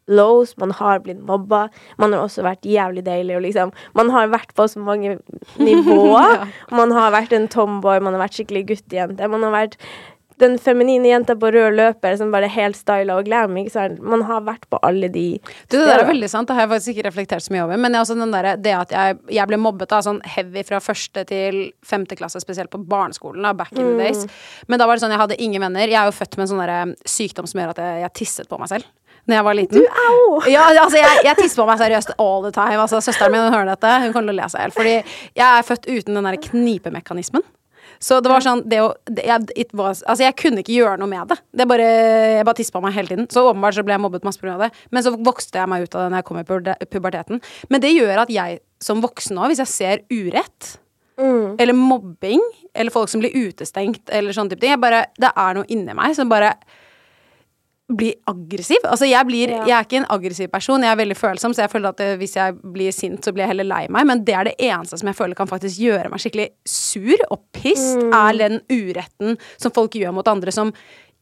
lows, 0.06 0.56
man 0.60 0.74
har 0.76 1.02
blitt 1.04 1.20
mobba. 1.24 1.68
Man 2.00 2.12
har 2.12 2.24
også 2.24 2.44
vært 2.44 2.66
jævlig 2.68 3.04
deilig 3.06 3.38
og 3.38 3.44
liksom 3.46 3.74
Man 3.96 4.10
har 4.12 4.32
vært 4.32 4.54
på 4.56 4.66
så 4.68 4.80
mange 4.80 5.18
nivåer. 5.58 6.48
Man 6.78 6.92
har 6.92 7.12
vært 7.14 7.32
en 7.32 7.46
tomboy, 7.48 8.00
man 8.02 8.16
har 8.16 8.24
vært 8.24 8.36
skikkelig 8.38 8.64
guttejente. 8.68 9.28
Man 9.30 9.44
har 9.46 9.52
vært 9.54 9.76
den 10.42 10.56
feminine 10.58 11.06
jenta 11.08 11.36
på 11.38 11.50
rød 11.54 11.76
løper 11.78 12.16
som 12.18 12.32
bare 12.34 12.48
er 12.48 12.54
helt 12.56 12.78
styla 12.78 13.18
og 13.20 13.28
glam. 13.28 13.54
Man 14.02 14.24
har 14.26 14.42
vært 14.46 14.66
på 14.70 14.80
alle 14.82 15.08
de 15.12 15.26
Du, 15.70 15.76
det 15.76 15.84
der 15.86 16.02
er 16.02 16.08
veldig 16.08 16.30
sant, 16.30 16.48
det 16.48 16.56
har 16.56 16.66
jeg 16.66 16.72
faktisk 16.72 16.94
ikke 16.94 17.06
reflektert 17.08 17.44
så 17.44 17.54
mye 17.54 17.62
over. 17.66 17.78
Men 17.78 17.94
der, 17.94 18.50
det 18.58 18.74
at 18.74 18.94
jeg, 18.96 19.18
jeg 19.38 19.50
ble 19.50 19.60
mobbet 19.62 19.92
da, 19.92 20.00
sånn 20.02 20.20
heavy 20.34 20.64
fra 20.66 20.82
første 20.82 21.24
til 21.30 21.60
femte 21.86 22.18
klasse, 22.18 22.42
spesielt 22.42 22.72
på 22.72 22.82
barneskolen, 22.82 23.46
da, 23.46 23.54
back 23.54 23.72
in 23.76 23.94
the 23.94 23.96
days. 24.02 24.26
Men 24.66 24.82
da 24.82 24.88
var 24.90 24.98
det 24.98 25.06
sånn, 25.06 25.14
jeg 25.14 25.22
hadde 25.22 25.40
ingen 25.42 25.62
venner. 25.68 25.86
Jeg 25.86 26.00
er 26.02 26.10
jo 26.10 26.18
født 26.18 26.38
med 26.38 26.48
en 26.48 26.52
sånn 26.54 26.64
der, 26.64 26.94
sykdom 27.06 27.46
som 27.50 27.62
gjør 27.62 27.76
at 27.76 27.84
jeg, 27.84 28.04
jeg 28.04 28.14
tisset 28.22 28.50
på 28.50 28.58
meg 28.58 28.74
selv. 28.74 28.90
Når 29.24 29.38
jeg 29.38 29.44
var 29.46 29.56
liten. 29.56 29.80
Du, 29.80 30.00
au! 30.04 30.40
Ja, 30.50 30.68
altså, 30.68 30.98
jeg, 31.00 31.24
jeg 31.24 31.38
tisser 31.38 31.62
på 31.62 31.68
meg 31.68 31.80
seriøst 31.80 32.14
all 32.20 32.44
the 32.44 32.52
time. 32.52 32.80
Altså, 32.82 33.00
søsteren 33.04 33.32
min 33.32 33.46
hører 33.48 33.70
dette, 33.72 33.92
hun 34.04 34.12
kommer 34.12 34.32
til 34.32 34.36
å 34.36 34.40
le 34.42 34.48
seg 34.52 34.60
i 34.60 34.64
hjel. 34.66 34.74
Fordi 34.76 34.94
jeg 35.40 35.44
er 35.46 35.68
født 35.68 35.88
uten 35.88 36.18
den 36.18 36.28
der 36.28 36.40
knipemekanismen. 36.48 37.46
Så 38.04 38.18
det 38.20 38.28
var 38.28 38.44
sånn 38.44 38.60
det 38.68 38.82
å, 38.84 38.90
det, 39.08 39.24
jeg, 39.24 39.48
it 39.64 39.70
was, 39.76 40.02
altså 40.02 40.26
jeg 40.26 40.36
kunne 40.36 40.60
ikke 40.60 40.74
gjøre 40.74 40.98
noe 41.00 41.08
med 41.08 41.30
det. 41.30 41.38
det 41.56 41.66
bare, 41.70 41.86
jeg 42.36 42.44
bare 42.44 42.58
tisser 42.58 42.74
på 42.74 42.82
meg 42.84 42.96
hele 42.98 43.08
tiden. 43.08 43.28
Så 43.32 43.46
åpenbart 43.48 43.78
så 43.78 43.84
ble 43.86 43.96
jeg 43.96 44.04
mobbet 44.04 44.26
masse 44.26 44.42
pga. 44.42 44.58
det. 44.60 44.70
Men 44.92 45.06
så 45.06 45.14
vokste 45.16 45.62
jeg 45.62 45.70
meg 45.72 45.86
ut 45.86 45.96
av 45.96 46.04
det 46.04 46.12
når 46.12 46.20
jeg 46.20 46.28
kom 46.28 46.40
i 46.42 46.46
puberteten. 46.96 47.44
Men 47.72 47.84
det 47.84 47.94
gjør 47.94 48.24
at 48.26 48.32
jeg 48.34 48.60
som 48.84 49.00
voksen 49.04 49.38
nå, 49.38 49.48
hvis 49.48 49.62
jeg 49.64 49.72
ser 49.72 50.04
urett 50.12 50.74
eller 51.16 51.72
mobbing, 51.72 52.40
eller 52.74 52.90
folk 52.90 53.08
som 53.08 53.20
blir 53.22 53.30
utestengt, 53.38 54.10
eller 54.10 54.34
sånne 54.34 54.50
type 54.50 54.64
ting 54.64 54.80
bare, 54.82 55.06
Det 55.14 55.30
er 55.30 55.54
noe 55.54 55.68
inni 55.70 55.94
meg 55.94 56.16
som 56.16 56.28
bare 56.28 56.56
blir 57.92 58.14
aggressiv. 58.30 58.80
Altså 58.88 59.04
jeg, 59.04 59.26
blir, 59.28 59.50
Ja. 59.52 59.64
jeg 59.68 59.74
er 59.76 59.84
ikke 59.84 59.98
en 60.00 60.06
aggressiv 60.08 60.48
person, 60.50 60.80
jeg 60.82 60.90
er 60.94 60.96
veldig 61.02 61.16
følsom, 61.20 61.52
så 61.52 61.66
jeg 61.66 61.70
føler 61.74 61.88
at 61.92 62.00
eh, 62.00 62.14
hvis 62.16 62.36
jeg 62.38 62.54
blir 62.72 62.90
sint, 62.96 63.20
så 63.24 63.32
blir 63.32 63.44
jeg 63.44 63.52
heller 63.52 63.68
lei 63.68 63.82
meg. 63.92 64.06
Men 64.08 64.24
det 64.24 64.34
er 64.34 64.44
det 64.48 64.54
eneste 64.58 64.96
som 64.98 65.10
jeg 65.10 65.18
føler 65.18 65.36
kan 65.36 65.50
faktisk 65.50 65.76
gjøre 65.82 66.08
meg 66.08 66.22
skikkelig 66.24 66.48
sur 66.64 67.24
og 67.30 67.42
pissed, 67.52 68.00
er 68.08 68.32
den 68.40 68.60
uretten 68.72 69.36
som 69.60 69.70
folk 69.76 69.92
gjør 70.00 70.14
mot 70.16 70.28
andre 70.32 70.50
som 70.54 70.72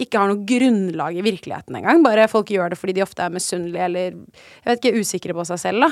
ikke 0.03 0.19
har 0.19 0.31
noe 0.31 0.45
grunnlag 0.49 1.19
i 1.19 1.23
virkeligheten 1.27 1.77
engang. 1.79 2.01
Bare 2.03 2.29
folk 2.31 2.49
gjør 2.51 2.71
det 2.73 2.79
fordi 2.81 2.95
de 2.97 3.03
ofte 3.05 3.23
er 3.27 3.35
misunnelige 3.35 3.85
eller 3.91 4.07
jeg 4.15 4.71
vet 4.71 4.79
ikke, 4.85 5.03
usikre 5.03 5.35
på 5.37 5.45
seg 5.51 5.61
selv, 5.63 5.85
da. 5.85 5.91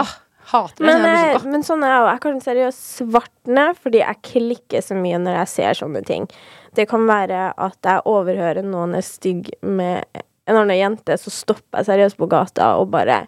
Åh, 0.00 0.12
hater 0.52 0.78
det. 0.78 0.86
Men, 0.86 1.02
Jeg 1.06 1.26
blir 1.34 1.46
eh, 1.46 1.52
men 1.52 1.64
sånn 1.66 1.82
er 1.84 1.92
jeg 1.94 2.02
òg. 2.02 2.08
Jeg 2.12 2.22
kan 2.24 2.40
seriøst 2.46 2.88
svartne 3.02 3.64
fordi 3.80 4.02
jeg 4.02 4.20
klikker 4.28 4.84
så 4.84 4.96
mye 4.98 5.18
når 5.22 5.38
jeg 5.40 5.48
ser 5.54 5.78
sånne 5.82 6.02
ting. 6.08 6.28
Det 6.76 6.86
kan 6.88 7.04
være 7.08 7.52
at 7.56 7.78
jeg 7.84 8.04
overhører 8.08 8.64
noen 8.64 8.94
er 8.96 9.04
stygg 9.04 9.50
med 9.62 10.04
en 10.48 10.56
annen 10.58 10.74
jente, 10.78 11.16
så 11.20 11.30
stopper 11.30 11.80
jeg 11.82 11.86
seriøst 11.90 12.18
på 12.18 12.28
gata 12.32 12.74
og 12.80 12.90
bare 12.94 13.26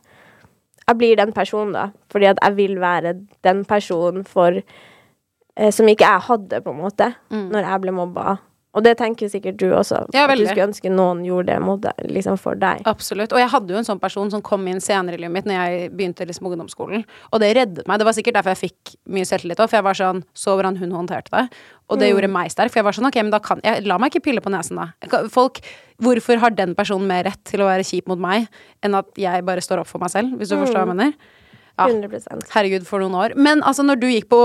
Jeg 0.89 0.99
blir 1.01 1.17
den 1.17 1.31
personen, 1.33 1.73
da. 1.73 1.85
Fordi 2.13 2.27
at 2.29 2.39
jeg 2.43 2.57
vil 2.59 2.75
være 2.81 3.15
den 3.47 3.63
personen 3.65 4.25
for 4.29 4.53
eh, 4.61 5.71
Som 5.73 5.87
ikke 5.89 6.05
jeg 6.05 6.21
hadde, 6.29 6.61
på 6.61 6.71
en 6.75 6.81
måte, 6.83 7.15
Mm. 7.31 7.49
når 7.53 7.63
jeg 7.71 7.81
ble 7.81 7.93
mobba. 7.93 8.39
Og 8.75 8.83
det 8.83 8.97
tenker 8.99 9.31
sikkert 9.31 9.59
du 9.61 9.69
også. 9.71 10.01
Ja, 10.15 10.25
at 10.27 10.39
du 10.39 10.45
skulle 10.49 10.67
ønske 10.67 10.91
noen 10.91 11.23
gjorde 11.27 11.53
det 11.53 11.59
mot 11.63 11.83
deg, 11.83 12.01
liksom 12.11 12.39
for 12.43 12.59
deg. 12.59 12.83
Absolutt. 12.91 13.35
Og 13.35 13.39
jeg 13.39 13.51
hadde 13.53 13.71
jo 13.71 13.79
en 13.79 13.87
sånn 13.87 14.01
person 14.03 14.33
som 14.33 14.43
kom 14.45 14.67
inn 14.71 14.83
senere 14.83 15.15
i 15.15 15.23
livet 15.23 15.35
mitt 15.37 15.47
når 15.49 15.61
jeg 15.61 15.93
begynte 15.95 16.27
liksom 16.27 16.49
ungdomsskolen, 16.51 17.05
og 17.31 17.43
det 17.43 17.53
reddet 17.59 17.87
meg. 17.87 18.03
Det 18.03 18.09
var 18.09 18.17
sikkert 18.17 18.41
derfor 18.41 18.55
jeg 18.57 18.63
fikk 18.65 18.97
mye 19.15 19.29
selvtillit 19.29 19.63
òg, 19.63 19.71
for 19.71 19.79
jeg 19.79 19.87
var 19.87 19.99
sånn 19.99 20.25
Så 20.35 20.57
hvordan 20.57 20.79
hun 20.81 20.95
håndterte 20.97 21.31
det. 21.31 21.45
Og 21.93 22.01
det 22.01 22.11
gjorde 22.11 22.31
meg 22.33 22.51
sterk, 22.51 22.73
for 22.73 22.81
jeg 22.81 22.89
var 22.89 22.97
sånn 22.97 23.09
ok, 23.11 23.21
men 23.23 23.33
da 23.35 23.41
kan 23.45 23.63
jeg 23.65 23.85
La 23.87 23.99
meg 24.01 24.11
ikke 24.11 24.25
pille 24.31 24.43
på 24.43 24.53
nesen, 24.53 24.81
da. 24.81 25.21
Folk 25.33 25.63
Hvorfor 26.03 26.41
har 26.43 26.51
den 26.51 26.75
personen 26.75 27.07
mer 27.07 27.23
rett 27.29 27.39
til 27.47 27.63
å 27.63 27.69
være 27.69 27.87
kjip 27.87 28.09
mot 28.11 28.19
meg 28.19 28.49
enn 28.83 28.97
at 28.99 29.15
jeg 29.21 29.45
bare 29.47 29.63
står 29.63 29.85
opp 29.85 29.91
for 29.93 30.03
meg 30.03 30.11
selv, 30.11 30.35
hvis 30.41 30.51
du 30.51 30.57
forstår 30.59 30.81
hva 30.81 30.89
jeg 30.89 30.91
mener? 30.91 31.13
Ja. 31.79 31.87
100 31.87 32.51
Herregud, 32.51 32.87
for 32.87 33.03
noen 33.03 33.15
år. 33.19 33.35
Men 33.39 33.63
altså, 33.63 33.87
når 33.87 34.01
du 34.03 34.09
gikk 34.11 34.27
på 34.31 34.41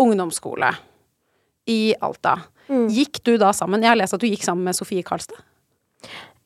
ungdomsskole 0.00 0.70
i 1.68 1.92
Alta, 2.00 2.38
gikk 2.68 3.22
du 3.24 3.36
da 3.40 3.52
sammen 3.56 3.82
Jeg 3.82 3.90
har 3.92 3.96
lest 4.00 4.14
at 4.14 4.20
du 4.20 4.26
gikk 4.28 4.44
sammen 4.44 4.64
med 4.68 4.76
Sofie 4.76 5.02
Karlstad? 5.06 5.40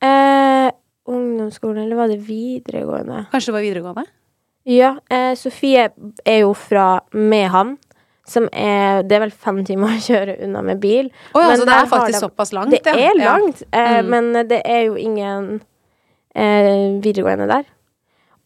Eh, 0.02 0.70
ungdomsskolen, 1.08 1.84
eller 1.84 1.96
var 1.98 2.08
det 2.08 2.20
videregående? 2.26 3.26
Kanskje 3.32 3.50
det 3.52 3.56
var 3.56 3.64
videregående? 3.66 4.04
Ja, 4.70 4.92
eh, 5.10 5.34
Sofie 5.38 5.88
er 6.26 6.38
jo 6.44 6.52
fra 6.54 7.00
Mehamn, 7.12 7.76
som 8.26 8.46
er 8.52 9.02
Det 9.02 9.16
er 9.16 9.24
vel 9.26 9.34
fem 9.34 9.64
timer 9.66 9.96
å 9.96 10.02
kjøre 10.02 10.38
unna 10.44 10.62
med 10.62 10.80
bil. 10.80 11.10
Å 11.34 11.42
ja, 11.42 11.48
Men 11.48 11.58
så 11.58 11.66
det 11.66 11.74
er 11.74 11.90
faktisk 11.90 12.12
det, 12.12 12.22
såpass 12.22 12.52
langt, 12.54 12.70
Det 12.70 12.86
ja. 12.86 13.10
er 13.10 13.18
langt, 13.18 13.62
eh, 13.72 14.02
Mm. 14.02 14.08
men 14.08 14.48
det 14.48 14.62
er 14.64 14.84
jo 14.86 14.94
ingen 14.94 15.60
eh, 16.34 17.00
videregående 17.02 17.48
der. 17.48 17.64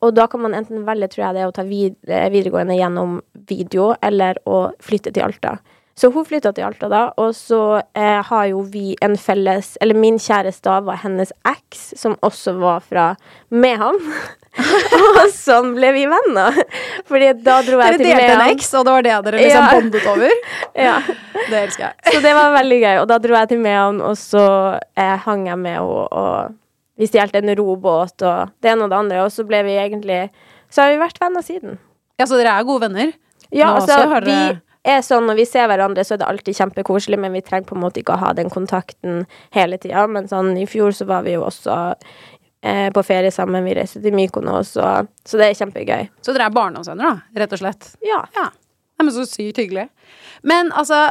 Og 0.02 0.14
da 0.14 0.26
kan 0.26 0.40
man 0.40 0.52
enten 0.54 0.84
velge, 0.84 1.08
tror 1.08 1.26
jeg 1.26 1.34
det 1.34 1.46
å 1.46 1.52
ta 1.52 1.62
eh, 1.62 2.30
videregående 2.30 2.76
gjennom 2.76 3.20
video, 3.48 3.94
eller 4.02 4.38
å 4.46 4.72
flytte 4.80 5.12
til 5.12 5.22
Alta. 5.22 5.58
Så 5.96 6.10
hun 6.12 6.26
flytta 6.28 6.50
til 6.52 6.66
Alta 6.66 6.90
da, 6.92 6.98
og 7.16 7.30
så 7.32 7.58
eh, 7.96 8.18
har 8.28 8.46
jo 8.50 8.58
vi 8.68 8.90
en 9.00 9.14
felles 9.16 9.78
Eller 9.80 9.96
min 9.96 10.18
kjæreste 10.20 10.68
da 10.68 10.80
var 10.84 10.98
hennes 11.00 11.30
eks, 11.48 11.86
som 11.96 12.18
også 12.26 12.52
var 12.60 12.82
fra 12.84 13.06
Mehamn. 13.48 13.96
og 15.16 15.22
sånn 15.32 15.70
ble 15.76 15.90
vi 15.96 16.02
venner. 16.10 16.58
Fordi 17.08 17.30
da 17.44 17.58
dro 17.64 17.78
Dere 17.80 17.94
jeg 17.94 18.00
til 18.02 18.06
delte 18.10 18.26
en 18.26 18.38
Mehamn. 18.42 18.52
eks, 18.58 18.68
og 18.76 18.84
det 18.88 18.92
var 18.96 19.06
det 19.06 19.14
dere 19.30 19.40
liksom 19.40 19.64
Ja. 19.64 19.72
bondet 19.72 20.06
over? 20.12 20.36
Ja. 20.86 20.98
Det 21.48 21.62
elsker 21.62 21.86
jeg. 21.86 22.12
Så 22.12 22.20
det 22.24 22.34
var 22.36 22.52
veldig 22.58 22.78
gøy. 22.82 22.94
Og 23.00 23.08
da 23.08 23.18
dro 23.24 23.36
jeg 23.40 23.48
til 23.54 23.64
Mehamn, 23.64 24.02
og 24.04 24.16
så 24.20 24.44
eh, 25.00 25.16
hang 25.24 25.46
jeg 25.48 25.58
med 25.64 25.78
henne, 25.78 26.04
og 26.12 26.54
vi 27.00 27.08
stjal 27.08 27.32
en 27.36 27.54
robåt 27.56 28.22
og 28.24 28.52
det 28.64 28.70
ene 28.72 28.84
og 28.86 28.92
det 28.92 28.98
andre, 29.00 29.24
og 29.24 29.32
så 29.32 29.44
ble 29.48 29.62
vi 29.66 29.74
egentlig 29.80 30.26
Så 30.72 30.82
har 30.84 30.92
vi 30.92 31.00
vært 31.00 31.20
venner 31.20 31.44
siden. 31.44 31.76
Ja, 32.20 32.24
så 32.28 32.36
dere 32.40 32.52
er 32.60 32.64
gode 32.68 32.84
venner? 32.88 33.12
Ja, 33.52 33.74
altså, 33.76 33.96
vi 34.20 34.24
dere- 34.32 34.60
er 34.92 35.02
sånn 35.04 35.26
når 35.28 35.38
vi 35.40 35.44
ser 35.48 35.66
hverandre, 35.70 36.04
så 36.06 36.14
er 36.14 36.20
det 36.22 36.26
alltid 36.30 36.56
kjempekoselig, 36.58 37.18
men 37.22 37.32
vi 37.34 37.42
trenger 37.44 37.68
på 37.68 37.76
en 37.76 37.82
måte 37.82 38.00
ikke 38.02 38.14
å 38.16 38.20
ha 38.22 38.32
den 38.36 38.50
kontakten 38.52 39.24
hele 39.56 39.78
tida. 39.82 40.06
Men 40.10 40.28
sånn, 40.30 40.52
i 40.60 40.66
fjor 40.70 40.92
så 40.96 41.06
var 41.08 41.24
vi 41.26 41.32
jo 41.36 41.42
også 41.46 41.76
eh, 42.62 42.90
på 42.94 43.02
ferie 43.06 43.30
sammen. 43.34 43.64
Vi 43.66 43.74
reiste 43.78 44.02
til 44.04 44.14
Mykonos, 44.16 44.74
og, 44.82 45.08
så 45.26 45.40
det 45.40 45.48
er 45.50 45.58
kjempegøy. 45.60 46.08
Så 46.22 46.34
dere 46.36 46.48
er 46.50 46.54
barndomsvenner, 46.56 47.16
da? 47.16 47.40
Rett 47.42 47.56
og 47.56 47.62
slett? 47.64 47.90
Ja. 48.06 48.22
Ja. 48.36 48.48
Nei, 48.96 49.04
men 49.08 49.12
så 49.16 49.26
sykt 49.28 49.58
hyggelig. 49.60 49.88
Men 50.46 50.70
altså, 50.72 51.02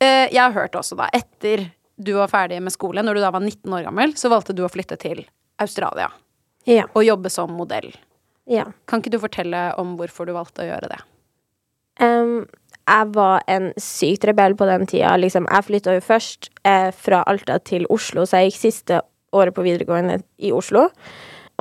eh, 0.00 0.26
jeg 0.32 0.40
har 0.42 0.52
hørt 0.56 0.74
også 0.76 0.96
da, 1.00 1.06
etter 1.16 1.68
du 1.96 2.12
var 2.18 2.28
ferdig 2.32 2.58
med 2.62 2.74
skole, 2.74 3.04
når 3.06 3.14
du 3.16 3.20
da 3.22 3.30
var 3.30 3.40
19 3.44 3.70
år 3.78 3.84
gammel, 3.86 4.16
så 4.18 4.28
valgte 4.32 4.52
du 4.56 4.64
å 4.66 4.70
flytte 4.72 4.96
til 4.98 5.22
Australia 5.62 6.08
Ja. 6.66 6.88
og 6.92 7.04
jobbe 7.06 7.30
som 7.30 7.52
modell. 7.54 7.92
ja. 8.50 8.64
Kan 8.90 9.00
ikke 9.00 9.12
du 9.14 9.18
fortelle 9.22 9.60
om 9.78 9.94
hvorfor 9.96 10.26
du 10.26 10.32
valgte 10.34 10.64
å 10.64 10.68
gjøre 10.68 10.88
det? 10.90 10.98
Em, 12.02 12.46
jeg 12.84 13.10
var 13.14 13.44
en 13.48 13.70
sykt 13.80 14.26
rebell 14.28 14.56
på 14.58 14.68
den 14.68 14.86
tida. 14.90 15.14
Liksom, 15.20 15.48
jeg 15.48 15.68
flytta 15.68 15.96
jo 15.96 16.04
først 16.04 16.50
eh, 16.68 16.90
fra 16.92 17.22
Alta 17.30 17.58
til 17.64 17.88
Oslo, 17.92 18.26
så 18.26 18.42
jeg 18.42 18.52
gikk 18.52 18.60
siste 18.60 19.00
året 19.34 19.56
på 19.56 19.64
videregående 19.64 20.20
i 20.38 20.52
Oslo. 20.54 20.88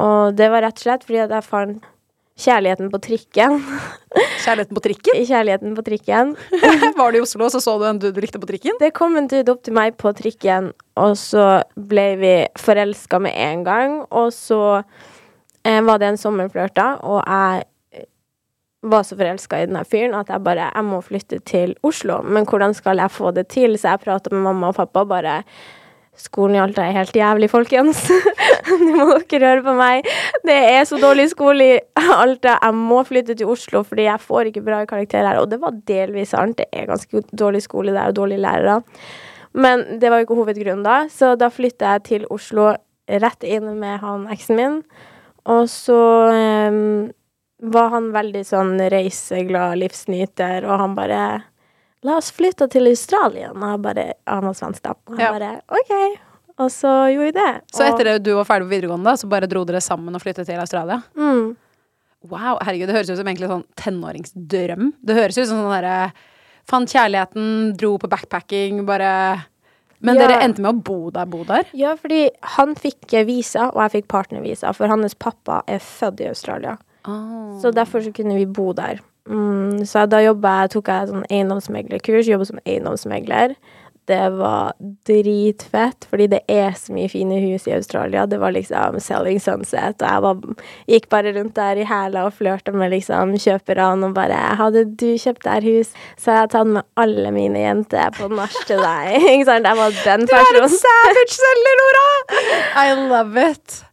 Og 0.02 0.36
det 0.38 0.50
var 0.52 0.66
rett 0.66 0.80
og 0.82 0.86
slett 0.88 1.08
fordi 1.08 1.22
at 1.24 1.34
jeg 1.34 1.48
fant 1.48 1.90
kjærligheten 2.44 2.90
på 2.90 3.00
trikken. 3.04 3.60
Kjærligheten 4.44 4.76
på 4.76 4.84
trikken? 4.84 5.20
kjærligheten 5.30 5.76
på 5.78 5.86
trikken. 5.86 6.36
Var 7.00 7.12
du 7.14 7.20
i 7.20 7.24
Oslo, 7.24 7.46
og 7.46 7.54
så 7.54 7.62
så 7.62 7.78
du 7.78 7.86
en 7.88 8.02
dude 8.02 8.16
du 8.16 8.24
likte 8.24 8.42
på 8.42 8.50
trikken? 8.50 8.80
Det 8.82 8.94
kom 8.98 9.18
en 9.18 9.30
dude 9.30 9.54
opp 9.54 9.62
til 9.66 9.78
meg 9.78 9.98
på 10.02 10.12
trikken, 10.18 10.72
og 11.00 11.18
så 11.20 11.62
ble 11.78 12.08
vi 12.22 12.34
forelska 12.60 13.22
med 13.22 13.38
en 13.38 13.64
gang. 13.68 14.00
Og 14.10 14.34
så 14.34 14.64
eh, 15.64 15.82
var 15.86 16.02
det 16.02 16.14
en 16.14 16.20
sommerflørt 16.20 16.76
da, 16.80 16.96
og 17.06 17.22
jeg 17.22 17.70
var 18.84 19.06
så 19.08 19.18
forelska 19.20 19.62
i 19.62 19.68
denne 19.70 19.84
fyren 19.88 20.18
at 20.20 20.32
jeg 20.32 20.44
bare 20.44 20.72
Jeg 20.74 20.86
må 20.88 21.00
flytte 21.02 21.40
til 21.48 21.76
Oslo, 21.84 22.22
men 22.24 22.46
hvordan 22.46 22.76
skal 22.76 23.00
jeg 23.00 23.12
få 23.12 23.32
det 23.32 23.48
til? 23.54 23.78
Så 23.80 23.94
jeg 23.94 24.04
prata 24.04 24.34
med 24.34 24.44
mamma 24.44 24.74
og 24.74 24.78
pappa 24.82 25.06
bare 25.08 25.42
Skolen 26.14 26.60
i 26.60 26.62
Alta 26.62 26.84
er 26.86 26.94
helt 26.94 27.16
jævlig, 27.18 27.48
folkens. 27.50 28.04
Nå 28.86 29.08
må 29.10 29.16
dere 29.32 29.48
høre 29.50 29.64
på 29.66 29.74
meg. 29.74 30.06
Det 30.46 30.54
er 30.54 30.84
så 30.86 31.00
dårlig 31.02 31.26
skole 31.32 31.66
i 31.66 31.80
Alta. 31.98 32.60
Jeg 32.60 32.76
må 32.78 33.00
flytte 33.08 33.34
til 33.40 33.50
Oslo 33.50 33.82
fordi 33.88 34.06
jeg 34.06 34.22
får 34.22 34.52
ikke 34.52 34.62
bra 34.68 34.84
karakterer 34.86 35.32
her. 35.32 35.40
Og 35.42 35.50
det 35.50 35.58
var 35.64 35.74
delvis 35.90 36.36
sant. 36.36 36.60
Det 36.60 36.68
er 36.70 36.92
ganske 36.92 37.24
dårlig 37.34 37.64
skole 37.66 37.96
der 37.96 38.14
og 38.14 38.20
dårlige 38.20 38.44
lærere. 38.46 38.84
Men 39.58 39.84
det 40.02 40.12
var 40.12 40.22
jo 40.22 40.28
ikke 40.28 40.38
hovedgrunnen 40.38 40.86
da, 40.86 41.00
så 41.14 41.34
da 41.38 41.50
flytta 41.54 41.96
jeg 41.96 42.06
til 42.12 42.30
Oslo 42.34 42.72
rett 43.10 43.44
inn 43.46 43.68
med 43.82 44.00
han 44.06 44.30
eksen 44.34 44.58
min. 44.58 44.80
Og 45.50 45.66
så 45.70 46.00
em, 46.34 47.12
var 47.64 47.90
han 47.94 48.12
veldig 48.12 48.44
sånn 48.46 48.76
reiseglad 48.92 49.78
livsnyter, 49.80 50.66
og 50.68 50.80
han 50.80 50.96
bare 50.96 51.24
La 52.04 52.18
oss 52.20 52.34
flytte 52.36 52.66
til 52.70 52.90
Australia. 52.90 53.54
Og 53.54 53.62
han 53.64 53.82
bare, 53.82 54.14
han 54.28 54.44
var 54.44 54.54
svensk, 54.54 54.82
da. 54.84 54.92
Og 55.08 55.14
han 55.16 55.20
Ja. 55.24 55.32
bare 55.32 55.62
OK. 55.72 56.20
Og 56.60 56.68
så 56.70 56.90
gjorde 57.14 57.30
vi 57.30 57.32
det. 57.32 57.62
Så 57.72 57.80
Og- 57.88 57.94
etter 57.94 58.04
det 58.04 58.24
du 58.24 58.34
var 58.36 58.44
ferdig 58.44 58.68
på 58.68 58.74
videregående, 58.76 59.06
da, 59.06 59.14
så 59.16 59.30
bare 59.30 59.48
dro 59.48 59.64
dere 59.64 59.80
sammen 59.80 60.14
og 60.14 60.22
flyttet 60.22 60.46
til 60.46 60.60
Australia? 60.60 61.02
mm. 61.16 61.56
Wow, 62.28 62.58
herregud, 62.62 62.88
det 62.88 62.96
høres 62.96 63.10
ut 63.10 63.18
som 63.18 63.26
egentlig 63.28 63.48
sånn 63.50 63.66
tenåringsdrøm. 63.76 64.94
Det 65.04 65.16
høres 65.16 65.38
ut 65.38 65.48
som 65.48 65.58
sånn 65.64 65.82
derre 65.82 66.12
Fant 66.66 66.88
kjærligheten, 66.88 67.76
dro 67.76 67.98
på 67.98 68.08
backpacking, 68.08 68.86
bare 68.86 69.44
Men 70.02 70.16
Ja. 70.18 70.28
dere 70.28 70.42
endte 70.44 70.60
med 70.60 70.76
å 70.76 70.84
bo 70.84 71.10
der, 71.10 71.26
bo 71.26 71.44
der? 71.46 71.64
Ja, 71.74 71.96
fordi 71.96 72.30
han 72.42 72.76
fikk 72.76 73.26
visa, 73.26 73.70
og 73.74 73.90
jeg 73.92 74.04
fikk 74.04 74.08
partnervisa, 74.10 74.76
for 74.76 74.88
hans 74.88 75.14
pappa 75.14 75.62
er 75.66 75.80
født 75.80 76.20
i 76.20 76.28
Australia. 76.28 76.78
Så 77.62 77.72
derfor 77.76 78.02
så 78.02 78.14
kunne 78.16 78.38
vi 78.40 78.46
bo 78.46 78.72
der. 78.74 79.02
Mm, 79.30 79.86
så 79.88 80.04
da 80.06 80.20
jeg, 80.20 80.36
tok 80.74 80.92
jeg 80.92 81.12
sånn 81.12 81.30
eiendomsmeglerkurs, 81.32 82.28
jobba 82.28 82.50
som 82.50 82.60
eiendomsmegler. 82.66 83.56
Det 84.04 84.24
var 84.36 84.74
dritfett, 85.08 86.04
fordi 86.12 86.26
det 86.34 86.42
er 86.52 86.74
så 86.76 86.92
mye 86.92 87.08
fine 87.08 87.38
hus 87.40 87.70
i 87.70 87.76
Australia. 87.78 88.26
Det 88.28 88.36
var 88.42 88.52
liksom 88.52 88.98
Selling 89.00 89.40
Sunset, 89.40 90.04
og 90.04 90.10
jeg 90.10 90.24
var, 90.26 90.66
gikk 90.92 91.08
bare 91.14 91.32
rundt 91.38 91.56
der 91.56 91.80
i 91.80 91.86
hæla 91.88 92.26
og 92.28 92.36
flørta 92.36 92.74
med 92.76 92.92
liksom 92.92 93.32
kjøperne 93.40 94.10
og 94.10 94.18
bare 94.18 94.42
Hadde 94.60 94.84
du 95.00 95.14
kjøpt 95.16 95.48
der 95.48 95.64
hus, 95.64 95.94
så 96.20 96.34
hadde 96.36 96.44
jeg 96.44 96.54
tatt 96.58 96.74
med 96.76 96.90
alle 97.00 97.32
mine 97.32 97.64
jenter 97.64 98.12
på 98.18 98.28
nach 98.28 98.60
til 98.68 98.84
deg. 98.84 99.16
Ikke 99.38 99.48
sant? 99.54 99.72
Jeg 99.72 99.80
var 99.80 99.96
den 100.02 100.28
personen. 100.28 100.60
Du 100.60 100.60
er 100.60 100.68
en 100.68 100.78
savage-selger, 100.84 101.82
Nora! 101.86 102.06
I 102.84 102.88
love 103.08 103.50
it. 103.52 103.84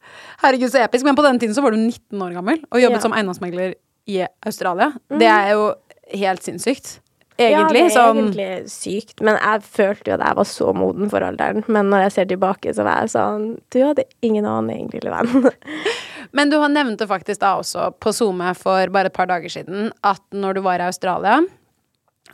Herregud, 0.42 0.70
så 0.72 0.80
episk. 0.84 1.04
Men 1.04 1.16
på 1.18 1.24
den 1.26 1.38
tiden 1.42 1.54
så 1.56 1.62
var 1.64 1.74
du 1.74 1.78
19 1.80 2.20
år 2.24 2.32
gammel 2.38 2.62
og 2.70 2.80
jobbet 2.80 2.98
Ja. 3.00 3.04
som 3.04 3.12
eiendomsmegler 3.12 3.74
i 4.08 4.22
Australia. 4.46 4.92
Det 5.08 5.28
er 5.28 5.50
jo 5.52 5.74
helt 6.16 6.42
sinnssykt. 6.42 6.98
Egentlig. 7.40 7.56
Ja, 7.56 7.68
det 7.72 7.80
er 7.86 7.92
sånn 7.94 8.18
egentlig 8.20 8.68
sykt. 8.68 9.20
Men 9.24 9.38
jeg 9.40 9.62
følte 9.64 10.10
jo 10.10 10.16
at 10.18 10.24
jeg 10.26 10.36
var 10.36 10.44
så 10.44 10.72
moden 10.76 11.08
for 11.08 11.24
alderen. 11.24 11.62
Men 11.72 11.88
når 11.88 12.02
jeg 12.04 12.12
ser 12.12 12.26
tilbake, 12.28 12.74
så 12.76 12.84
var 12.84 12.98
jeg 13.00 13.12
sånn 13.14 13.46
Du 13.72 13.78
hadde 13.80 14.04
ingen 14.22 14.44
aning, 14.44 14.90
lille 14.92 15.08
venn. 15.14 15.48
Men 16.36 16.50
du 16.52 16.58
har 16.60 16.68
nevnte 16.68 17.06
faktisk 17.08 17.40
da 17.40 17.54
også 17.58 17.88
på 17.98 18.12
SoMe 18.12 18.52
for 18.54 18.92
bare 18.92 19.08
et 19.08 19.16
par 19.16 19.26
dager 19.26 19.48
siden 19.48 19.88
at 20.04 20.20
når 20.36 20.54
du 20.54 20.60
var 20.66 20.78
i 20.78 20.86
Australia, 20.90 21.40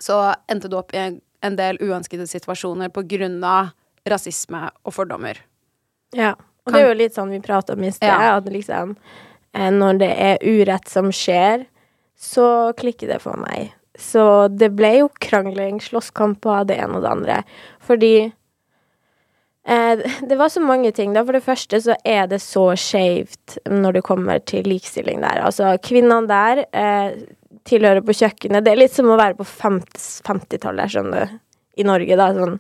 så 0.03 0.35
endte 0.51 0.69
du 0.69 0.77
opp 0.77 0.93
i 0.93 0.99
en, 0.99 1.21
en 1.47 1.57
del 1.57 1.79
uønskede 1.81 2.27
situasjoner 2.29 2.91
på 2.93 3.07
grunn 3.09 3.39
av 3.47 3.71
rasisme 4.11 4.67
og 4.85 4.93
fordommer. 4.93 5.39
Ja. 6.15 6.35
Og 6.67 6.73
det 6.75 6.83
er 6.83 6.89
jo 6.89 6.99
litt 6.99 7.15
sånn 7.15 7.31
vi 7.31 7.41
prata 7.45 7.77
om 7.77 7.85
i 7.87 7.93
sted, 7.95 8.09
Ja. 8.11 8.37
at 8.37 8.45
liksom 8.51 8.97
eh, 9.55 9.71
Når 9.71 9.99
det 10.03 10.13
er 10.19 10.39
urett 10.43 10.89
som 10.91 11.13
skjer, 11.15 11.67
så 12.19 12.73
klikker 12.77 13.09
det 13.13 13.21
for 13.23 13.37
meg. 13.39 13.73
Så 13.97 14.49
det 14.53 14.71
ble 14.77 14.91
jo 14.99 15.09
krangling, 15.21 15.79
slåsskamper, 15.81 16.65
det 16.69 16.77
ene 16.83 16.99
og 16.99 17.05
det 17.05 17.11
andre. 17.13 17.37
Fordi 17.81 18.33
eh, 19.65 20.03
det 20.29 20.37
var 20.37 20.49
så 20.49 20.61
mange 20.61 20.93
ting. 20.93 21.15
Da. 21.15 21.25
For 21.25 21.33
det 21.37 21.45
første 21.47 21.81
så 21.87 21.97
er 22.05 22.27
det 22.31 22.41
så 22.45 22.69
skjevt 22.81 23.59
når 23.71 23.99
det 23.99 24.05
kommer 24.09 24.43
til 24.45 24.69
likestilling 24.69 25.23
der. 25.25 25.43
Altså, 25.47 25.77
kvinnene 25.85 26.27
der 26.31 26.65
eh, 26.73 27.23
tilhører 27.67 28.03
på 28.07 28.15
kjøkkenet. 28.15 28.65
Det 28.67 28.75
er 28.75 28.83
litt 28.83 28.95
som 28.95 29.09
å 29.11 29.19
være 29.19 29.39
på 29.39 29.47
50 29.49 30.21
50-tallet, 30.27 30.93
skjønner 30.93 31.25
du, 31.27 31.39
i 31.83 31.85
Norge, 31.87 32.17
da. 32.19 32.29
Sånn 32.37 32.59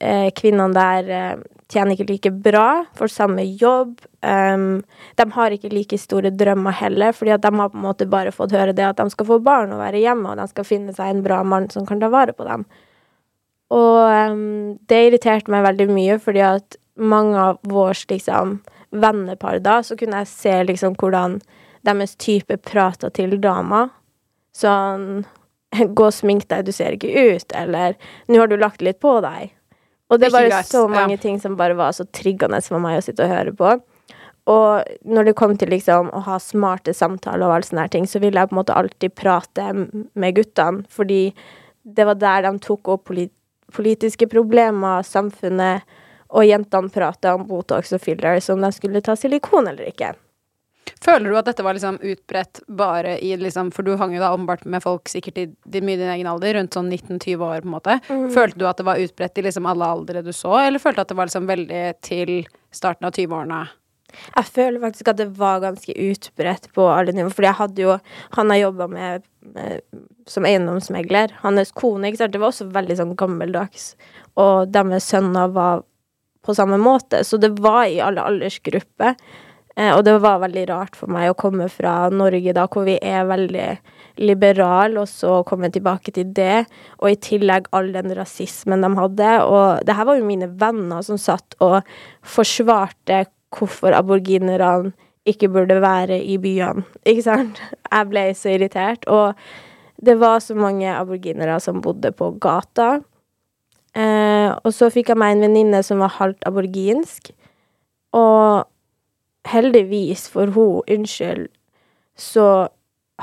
eh, 0.00 0.30
kvinnene 0.36 0.74
der 0.76 1.12
eh, 1.16 1.36
tjener 1.72 1.96
ikke 1.96 2.08
like 2.08 2.30
bra, 2.44 2.84
får 2.94 3.10
samme 3.10 3.42
jobb. 3.58 3.98
Um, 4.22 4.82
de 5.18 5.26
har 5.34 5.54
ikke 5.54 5.72
like 5.72 5.98
store 5.98 6.30
drømmer 6.30 6.74
heller, 6.78 7.14
fordi 7.16 7.34
at 7.34 7.42
de 7.42 7.52
har 7.58 7.70
på 7.72 7.78
en 7.78 7.86
måte 7.86 8.08
bare 8.10 8.34
fått 8.34 8.54
høre 8.54 8.74
det 8.76 8.86
at 8.86 9.00
de 9.00 9.08
skal 9.10 9.28
få 9.28 9.40
barn 9.42 9.74
og 9.74 9.82
være 9.82 10.02
hjemme, 10.04 10.30
og 10.30 10.40
de 10.40 10.46
skal 10.52 10.68
finne 10.68 10.94
seg 10.96 11.10
en 11.10 11.24
bra 11.26 11.42
mann 11.42 11.68
som 11.72 11.86
kan 11.88 12.02
ta 12.02 12.10
vare 12.12 12.36
på 12.36 12.46
dem. 12.46 12.66
Og 13.74 13.98
um, 14.30 14.76
det 14.86 15.02
irriterte 15.08 15.50
meg 15.50 15.66
veldig 15.66 15.88
mye, 15.90 16.18
fordi 16.22 16.44
at 16.46 16.78
mange 16.96 17.38
av 17.38 17.58
vårs 17.66 18.06
liksom 18.10 18.60
vennepar 18.94 19.58
da, 19.60 19.80
så 19.82 19.96
kunne 19.98 20.22
jeg 20.22 20.30
se 20.30 20.54
liksom 20.70 20.94
hvordan 21.00 21.40
deres 21.86 22.14
type 22.22 22.56
prata 22.66 23.10
til 23.14 23.38
dama. 23.42 23.88
Sånn 24.56 25.26
Gå 25.98 26.06
og 26.08 26.14
smink 26.14 26.46
deg, 26.48 26.64
du 26.64 26.72
ser 26.72 26.94
ikke 26.96 27.10
ut. 27.10 27.52
Eller 27.58 27.98
Nå 28.30 28.38
har 28.40 28.48
du 28.48 28.56
lagt 28.56 28.84
litt 28.84 29.00
på 29.02 29.18
deg. 29.24 29.50
Og 30.10 30.20
det 30.22 30.30
greit, 30.30 30.68
så 30.68 30.84
mange 30.88 31.16
ting 31.18 31.40
som 31.42 31.56
bare 31.58 31.74
var 31.74 31.94
så 31.96 32.06
triggende 32.14 32.60
for 32.62 32.82
meg 32.82 33.00
å 33.00 33.04
sitte 33.04 33.26
og 33.26 33.32
høre 33.32 33.54
på. 33.56 33.72
Og 34.46 34.98
når 35.02 35.26
det 35.26 35.38
kom 35.38 35.56
til 35.58 35.72
liksom 35.74 36.12
å 36.14 36.20
ha 36.28 36.36
smarte 36.38 36.94
samtaler 36.94 37.48
og 37.48 37.56
alle 37.56 37.66
sånne 37.66 37.86
her 37.88 37.94
ting, 37.96 38.06
så 38.06 38.22
ville 38.22 38.38
jeg 38.38 38.52
på 38.52 38.54
en 38.54 38.60
måte 38.60 38.76
alltid 38.78 39.16
prate 39.18 39.64
med 39.74 40.36
guttene, 40.36 40.86
fordi 40.86 41.20
det 41.82 42.06
var 42.06 42.18
der 42.20 42.46
de 42.46 42.52
tok 42.62 42.94
opp 42.94 43.08
polit 43.10 43.32
politiske 43.74 44.28
problemer, 44.30 45.02
samfunnet, 45.02 45.82
og 46.30 46.46
jentene 46.46 46.90
prata 46.94 47.34
om 47.34 47.46
Botox 47.48 47.90
og 47.96 48.02
fillers, 48.02 48.46
om 48.50 48.62
de 48.62 48.70
skulle 48.74 49.02
ta 49.04 49.16
silikon 49.18 49.66
eller 49.70 49.90
ikke. 49.90 50.12
Føler 51.02 51.30
du 51.30 51.38
at 51.38 51.48
dette 51.48 51.64
var 51.66 51.76
liksom 51.76 51.98
utbredt 52.02 52.60
bare 52.66 53.16
i 53.22 53.32
liksom 53.38 53.72
For 53.74 53.86
du 53.86 53.96
hang 54.00 54.14
jo 54.14 54.22
da 54.22 54.32
åpenbart 54.34 54.64
med 54.70 54.84
folk 54.84 55.10
sikkert 55.10 55.40
i 55.42 55.46
din, 55.48 55.86
mye 55.86 55.98
din 56.00 56.12
egen 56.12 56.28
alder, 56.30 56.56
rundt 56.58 56.76
sånn 56.76 56.90
19-20 56.90 57.42
år, 57.42 57.64
på 57.64 57.68
en 57.68 57.74
måte. 57.74 57.98
Følte 58.06 58.60
du 58.60 58.68
at 58.68 58.78
det 58.80 58.86
var 58.88 59.02
utbredt 59.02 59.40
i 59.40 59.46
liksom 59.46 59.66
alle 59.70 59.88
aldre 59.96 60.22
du 60.26 60.32
så, 60.34 60.54
eller 60.62 60.82
følte 60.82 61.02
du 61.02 61.06
at 61.06 61.14
det 61.14 61.18
var 61.18 61.30
liksom 61.30 61.50
veldig 61.50 61.82
til 62.06 62.36
starten 62.74 63.08
av 63.08 63.16
20-årene? 63.16 63.64
Jeg 64.36 64.48
føler 64.48 64.80
faktisk 64.80 65.10
at 65.10 65.18
det 65.18 65.26
var 65.36 65.62
ganske 65.64 65.92
utbredt 65.92 66.70
på 66.76 66.86
alle 66.88 67.12
nivåer, 67.12 67.34
fordi 67.34 67.48
jeg 67.50 67.58
hadde 67.58 67.82
jo 67.82 67.96
Han 68.36 68.52
har 68.52 68.60
jobba 68.60 68.86
med, 68.88 69.26
med 69.54 69.82
som 70.30 70.46
eiendomsmegler. 70.48 71.34
Hans 71.42 71.74
kone, 71.76 72.08
ikke 72.08 72.22
sant, 72.22 72.32
det 72.34 72.40
var 72.42 72.54
også 72.54 72.70
veldig 72.72 72.96
sånn 72.98 73.16
gammeldags, 73.18 73.90
og 74.40 74.72
deres 74.72 75.10
sønner 75.10 75.52
var 75.52 75.84
på 76.46 76.54
samme 76.54 76.78
måte, 76.78 77.24
så 77.26 77.38
det 77.42 77.56
var 77.58 77.84
i 77.90 77.98
alle 78.02 78.22
aldersgrupper. 78.22 79.16
Eh, 79.76 79.92
og 79.92 80.04
det 80.06 80.14
var 80.24 80.40
veldig 80.40 80.64
rart 80.70 80.96
for 80.96 81.12
meg 81.12 81.28
å 81.30 81.36
komme 81.38 81.68
fra 81.72 82.08
Norge 82.08 82.54
da, 82.56 82.64
hvor 82.72 82.86
vi 82.88 82.96
er 82.96 83.28
veldig 83.28 83.68
liberale, 84.24 85.02
og 85.02 85.08
så 85.10 85.42
komme 85.48 85.68
tilbake 85.72 86.14
til 86.16 86.30
det, 86.36 86.64
og 87.02 87.10
i 87.12 87.18
tillegg 87.20 87.68
all 87.76 87.90
den 87.92 88.14
rasismen 88.16 88.84
de 88.84 88.92
hadde. 88.96 89.32
Og 89.44 89.84
det 89.84 89.96
her 89.98 90.08
var 90.08 90.20
jo 90.20 90.28
mine 90.28 90.48
venner 90.60 91.04
som 91.04 91.20
satt 91.20 91.58
og 91.64 91.82
forsvarte 92.24 93.26
hvorfor 93.56 93.96
aborginerne 93.96 94.94
ikke 95.26 95.50
burde 95.50 95.80
være 95.82 96.20
i 96.22 96.36
byene, 96.38 96.84
ikke 97.02 97.24
sant? 97.24 97.60
Jeg 97.90 98.08
ble 98.12 98.28
så 98.38 98.52
irritert, 98.54 99.04
og 99.10 99.34
det 100.06 100.14
var 100.20 100.38
så 100.44 100.54
mange 100.56 100.86
aborginere 100.92 101.58
som 101.60 101.82
bodde 101.82 102.12
på 102.14 102.30
gata. 102.40 103.00
Eh, 103.96 104.52
og 104.54 104.70
så 104.76 104.88
fikk 104.92 105.10
jeg 105.12 105.20
meg 105.20 105.34
en 105.34 105.44
venninne 105.48 105.82
som 105.84 106.00
var 106.04 106.14
halvt 106.20 106.46
aborginsk, 106.48 107.32
og 108.16 108.68
heldigvis 109.50 110.26
for 110.32 110.52
hun, 110.54 110.82
unnskyld, 110.90 111.48
så 112.16 112.68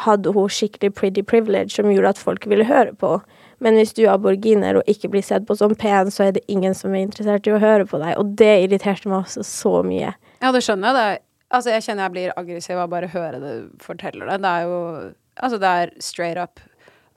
hadde 0.04 0.34
hun 0.34 0.50
skikkelig 0.50 0.94
pretty 0.98 1.22
privilege 1.22 1.76
som 1.76 1.92
gjorde 1.92 2.16
at 2.16 2.22
folk 2.22 2.48
ville 2.50 2.66
høre 2.66 2.96
på. 2.98 3.18
Men 3.64 3.78
hvis 3.78 3.94
du 3.96 4.04
er 4.04 4.16
aboriginer 4.16 4.80
og 4.80 4.90
ikke 4.90 5.12
blir 5.14 5.24
sett 5.24 5.46
på 5.48 5.56
som 5.56 5.76
pen, 5.80 6.10
så 6.12 6.28
er 6.28 6.34
det 6.36 6.44
ingen 6.52 6.74
som 6.76 6.96
er 6.96 7.06
interessert 7.06 7.48
i 7.48 7.54
å 7.54 7.62
høre 7.62 7.86
på 7.88 8.00
deg. 8.02 8.18
Og 8.20 8.34
det 8.40 8.52
irriterte 8.66 9.10
meg 9.10 9.22
også 9.24 9.46
så 9.48 9.76
mye. 9.86 10.16
Ja, 10.44 10.52
det 10.52 10.64
skjønner 10.66 10.90
jeg. 10.90 10.98
Det 10.98 11.58
altså, 11.58 11.74
jeg 11.76 11.86
kjenner 11.86 12.08
jeg 12.08 12.16
blir 12.16 12.34
aggressiv 12.42 12.82
av 12.82 12.90
bare 12.92 13.10
å 13.10 13.14
høre 13.14 13.42
det 13.44 13.54
forteller 13.84 14.34
det. 14.34 14.42
Det 14.46 14.56
er 14.56 14.70
jo 14.70 14.80
Altså, 15.34 15.58
det 15.58 15.66
er 15.66 15.90
straight 15.98 16.38
up 16.38 16.60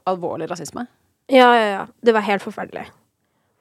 alvorlig 0.09 0.47
rasisme. 0.49 0.87
Ja, 1.29 1.51
ja, 1.53 1.66
ja. 1.69 1.83
Det 2.01 2.14
var 2.16 2.25
helt 2.25 2.40
forferdelig. 2.40 2.87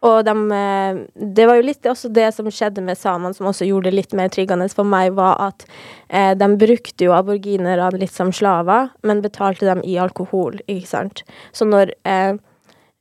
Og 0.05 0.21
de, 0.27 0.33
eh, 0.53 0.97
det 1.35 1.45
var 1.49 1.59
jo 1.59 1.65
litt 1.65 1.87
også 1.89 2.11
det 2.13 2.27
som 2.35 2.49
skjedde 2.53 2.83
med 2.85 2.99
samene, 2.99 3.33
som 3.33 3.49
også 3.49 3.67
gjorde 3.67 3.89
det 3.89 3.99
litt 3.99 4.17
mer 4.17 4.29
triggende 4.33 4.67
for 4.73 4.87
meg, 4.87 5.15
var 5.17 5.39
at 5.47 5.65
eh, 6.09 6.33
de 6.37 6.49
brukte 6.61 7.07
jo 7.07 7.15
aborginerne 7.17 7.89
litt 7.97 8.13
som 8.13 8.33
slaver, 8.35 8.91
men 9.03 9.23
betalte 9.25 9.65
dem 9.65 9.81
i 9.83 9.97
alkohol, 10.01 10.59
ikke 10.67 10.91
sant. 10.91 11.23
Så 11.55 11.65
når 11.65 11.95
eh, 12.05 12.37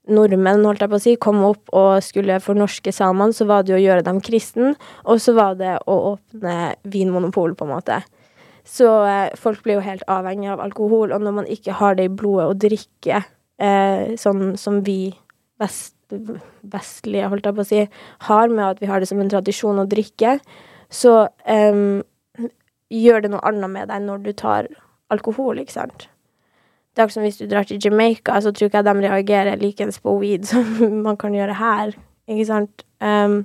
nordmenn, 0.09 0.65
holdt 0.65 0.85
jeg 0.85 0.93
på 0.93 0.99
å 0.99 1.05
si, 1.05 1.15
kom 1.21 1.43
opp 1.47 1.73
og 1.77 2.03
skulle 2.05 2.41
fornorske 2.43 2.93
samene, 2.93 3.37
så 3.37 3.47
var 3.49 3.65
det 3.65 3.75
jo 3.75 3.79
å 3.81 3.85
gjøre 3.85 4.07
dem 4.07 4.21
kristen, 4.25 4.75
og 5.05 5.21
så 5.23 5.37
var 5.37 5.59
det 5.61 5.79
å 5.85 5.99
åpne 6.15 6.75
vinmonopol, 6.89 7.57
på 7.57 7.69
en 7.69 7.75
måte. 7.75 8.01
Så 8.65 8.89
eh, 9.05 9.35
folk 9.37 9.65
blir 9.65 9.79
jo 9.79 9.85
helt 9.85 10.05
avhengig 10.09 10.53
av 10.55 10.63
alkohol, 10.65 11.13
og 11.13 11.25
når 11.25 11.37
man 11.43 11.51
ikke 11.53 11.77
har 11.81 11.99
det 11.99 12.09
i 12.09 12.13
blodet 12.13 12.49
å 12.49 12.59
drikke, 12.67 13.21
eh, 13.61 14.15
sånn 14.21 14.55
som 14.61 14.81
vi 14.87 15.13
vest, 15.61 15.94
vestlige, 16.11 17.29
holdt 17.33 17.47
jeg 17.49 17.57
på 17.57 17.65
å 17.65 17.69
si, 17.69 17.83
har 18.29 18.49
med 18.53 18.65
at 18.67 18.83
vi 18.83 18.91
har 18.91 19.01
det 19.01 19.11
som 19.11 19.21
en 19.23 19.31
tradisjon 19.33 19.83
å 19.83 19.87
drikke, 19.91 20.39
så 20.93 21.15
um, 21.49 22.03
gjør 22.93 23.25
det 23.25 23.31
noe 23.33 23.45
annet 23.49 23.73
med 23.73 23.91
deg 23.91 24.05
når 24.05 24.27
du 24.27 24.33
tar 24.37 24.69
alkohol, 25.15 25.63
ikke 25.63 25.79
sant? 25.79 26.09
Det 26.95 27.03
er 27.03 27.07
akkurat 27.09 27.17
som 27.17 27.27
hvis 27.27 27.41
du 27.41 27.49
drar 27.51 27.67
til 27.67 27.81
Jamaica, 27.83 28.39
så 28.39 28.53
tror 28.55 28.71
ikke 28.71 28.83
jeg 28.83 28.87
de 28.87 29.09
reagerer 29.09 29.63
likens 29.63 29.99
på 30.03 30.15
weed 30.21 30.47
som 30.47 30.69
man 31.07 31.19
kan 31.21 31.35
gjøre 31.35 31.59
her, 31.59 31.97
ikke 32.31 32.49
sant? 32.51 32.87
Um, 33.03 33.45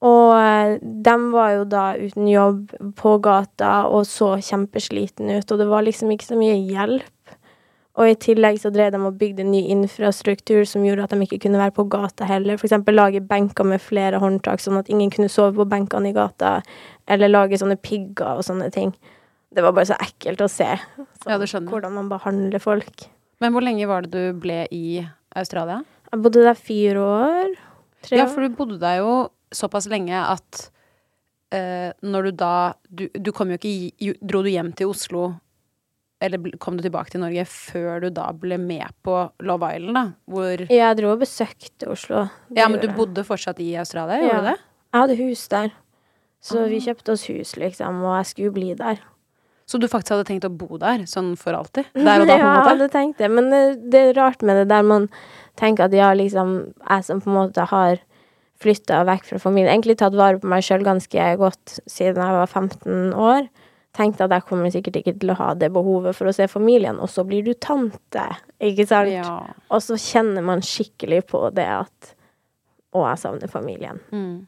og 0.00 0.32
eh, 0.32 0.78
de 0.80 1.14
var 1.32 1.50
jo 1.58 1.64
da 1.68 1.84
uten 2.00 2.28
jobb 2.28 2.70
på 2.96 3.18
gata 3.20 3.84
og 3.92 4.06
så 4.08 4.32
kjempesliten 4.40 5.28
ut, 5.28 5.44
og 5.52 5.60
det 5.60 5.68
var 5.68 5.84
liksom 5.84 6.12
ikke 6.14 6.30
så 6.30 6.38
mye 6.40 6.56
hjelp. 6.56 7.19
Og 7.98 8.06
i 8.06 8.16
tillegg 8.22 8.60
så 8.62 8.70
drev 8.70 8.92
de 8.94 9.00
og 9.02 9.16
bygde 9.18 9.44
ny 9.44 9.64
infrastruktur 9.74 10.62
som 10.68 10.84
gjorde 10.86 11.08
at 11.08 11.14
de 11.14 11.26
ikke 11.26 11.40
kunne 11.42 11.58
være 11.58 11.74
på 11.74 11.88
gata 11.90 12.28
heller. 12.28 12.60
Eksempel 12.60 12.94
lage 12.94 13.22
benker 13.26 13.66
med 13.66 13.82
flere 13.82 14.20
håndtak, 14.22 14.62
sånn 14.62 14.78
at 14.78 14.90
ingen 14.92 15.10
kunne 15.10 15.30
sove 15.32 15.56
på 15.58 15.66
benkene 15.68 16.12
i 16.12 16.16
gata. 16.16 16.60
Eller 17.10 17.32
lage 17.32 17.58
sånne 17.58 17.80
pigger 17.82 18.38
og 18.38 18.46
sånne 18.46 18.70
ting. 18.74 18.94
Det 19.50 19.64
var 19.66 19.74
bare 19.74 19.90
så 19.90 19.98
ekkelt 19.98 20.44
å 20.44 20.48
se. 20.50 20.68
Ja, 21.26 21.36
det 21.40 21.50
skjønner 21.50 21.66
jeg. 21.66 21.72
Hvordan 21.74 21.96
man 21.98 22.12
behandler 22.12 22.62
folk. 22.62 23.08
Men 23.42 23.54
hvor 23.54 23.64
lenge 23.66 23.88
var 23.90 24.06
det 24.06 24.14
du 24.14 24.38
ble 24.38 24.62
i 24.70 25.02
Australia? 25.36 25.80
Jeg 26.12 26.22
bodde 26.22 26.46
der 26.46 26.58
fire 26.58 27.02
år. 27.02 27.54
Tre 28.06 28.20
Ja, 28.20 28.28
for 28.30 28.46
du 28.46 28.54
bodde 28.54 28.78
der 28.82 29.00
jo 29.02 29.14
såpass 29.54 29.88
lenge 29.90 30.14
at 30.14 30.70
uh, 31.54 31.90
når 32.06 32.28
du 32.28 32.30
da 32.38 32.54
du, 32.86 33.08
du 33.10 33.32
kom 33.34 33.50
jo 33.50 33.58
ikke 33.58 33.70
i, 33.70 34.12
Dro 34.22 34.44
du 34.46 34.50
hjem 34.52 34.70
til 34.78 34.92
Oslo, 34.92 35.32
eller 36.20 36.50
kom 36.60 36.76
du 36.76 36.82
tilbake 36.84 37.10
til 37.14 37.20
Norge 37.22 37.44
før 37.48 38.00
du 38.04 38.10
da 38.10 38.26
ble 38.36 38.58
med 38.60 38.86
på 39.06 39.14
Love 39.40 39.70
Island, 39.76 39.94
da? 39.96 40.04
Hvor 40.28 40.66
Jeg 40.68 40.96
dro 40.98 41.12
og 41.14 41.20
besøkte 41.22 41.88
Oslo. 41.88 42.26
Det 42.50 42.58
Ja, 42.60 42.68
men 42.68 42.80
du 42.80 42.86
gjorde 42.88 42.96
bodde 42.98 43.24
fortsatt 43.24 43.60
i 43.60 43.70
Australia, 43.80 44.18
gjorde 44.20 44.34
Ja. 44.34 44.40
du 44.40 44.50
det? 44.50 44.58
Jeg 44.92 45.00
hadde 45.00 45.16
hus 45.22 45.48
der. 45.48 45.70
Så 46.42 46.58
Ah. 46.64 46.68
vi 46.68 46.80
kjøpte 46.80 47.12
oss 47.12 47.24
hus, 47.28 47.54
liksom, 47.56 48.02
og 48.04 48.16
jeg 48.18 48.26
skulle 48.26 48.52
bli 48.52 48.74
der. 48.74 48.98
Så 49.66 49.78
du 49.78 49.86
faktisk 49.86 50.10
hadde 50.16 50.24
tenkt 50.26 50.44
å 50.44 50.56
bo 50.56 50.76
der, 50.78 51.04
sånn 51.06 51.36
for 51.38 51.52
alltid? 51.54 51.84
Der 51.94 52.20
og 52.20 52.26
da, 52.26 52.34
på 52.36 52.40
en 52.40 52.40
ja, 52.40 52.54
jeg 52.64 52.78
hadde 52.78 52.88
tenkt 52.90 53.18
det, 53.18 53.30
men 53.30 53.50
det, 53.50 53.90
det 53.90 54.00
er 54.16 54.20
rart 54.20 54.42
med 54.42 54.56
det 54.56 54.68
der 54.68 54.82
man 54.82 55.08
tenker 55.56 55.84
at 55.84 55.92
ja, 55.92 56.12
liksom, 56.12 56.74
jeg 56.88 57.04
som 57.04 57.20
på 57.20 57.28
en 57.30 57.36
måte 57.36 57.66
har 57.68 57.98
flytta 58.60 59.04
vekk 59.06 59.24
fra 59.24 59.38
familien, 59.38 59.70
egentlig 59.72 59.96
tatt 60.00 60.12
vare 60.18 60.38
på 60.40 60.48
meg 60.50 60.62
sjøl 60.66 60.82
ganske 60.84 61.36
godt 61.38 61.78
siden 61.88 62.16
jeg 62.20 62.34
var 62.36 62.46
15 62.50 63.14
år, 63.14 63.48
tenkte 63.96 64.26
at 64.26 64.34
jeg 64.34 64.46
kommer 64.46 64.70
sikkert 64.72 65.00
ikke 65.00 65.16
til 65.18 65.32
å 65.32 65.38
ha 65.40 65.48
det 65.58 65.70
behovet 65.74 66.16
for 66.16 66.30
å 66.30 66.34
se 66.34 66.46
familien, 66.50 67.00
og 67.02 67.10
så 67.10 67.24
blir 67.26 67.42
du 67.46 67.52
tante, 67.58 68.26
ikke 68.62 68.86
sant? 68.88 69.12
Ja. 69.12 69.34
Og 69.70 69.82
så 69.84 69.98
kjenner 70.00 70.44
man 70.46 70.62
skikkelig 70.64 71.24
på 71.30 71.42
det 71.56 71.66
at 71.80 72.14
å, 72.94 73.04
jeg 73.04 73.20
savner 73.22 73.50
familien. 73.50 74.00
Mm. 74.14 74.46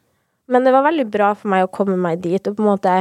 Men 0.53 0.65
det 0.67 0.73
var 0.75 0.87
veldig 0.87 1.07
bra 1.11 1.33
for 1.39 1.53
meg 1.53 1.67
å 1.67 1.73
komme 1.75 1.99
meg 2.01 2.23
dit 2.23 2.49
og 2.49 2.57
på 2.59 2.65
en 2.65 2.73
måte 2.73 2.97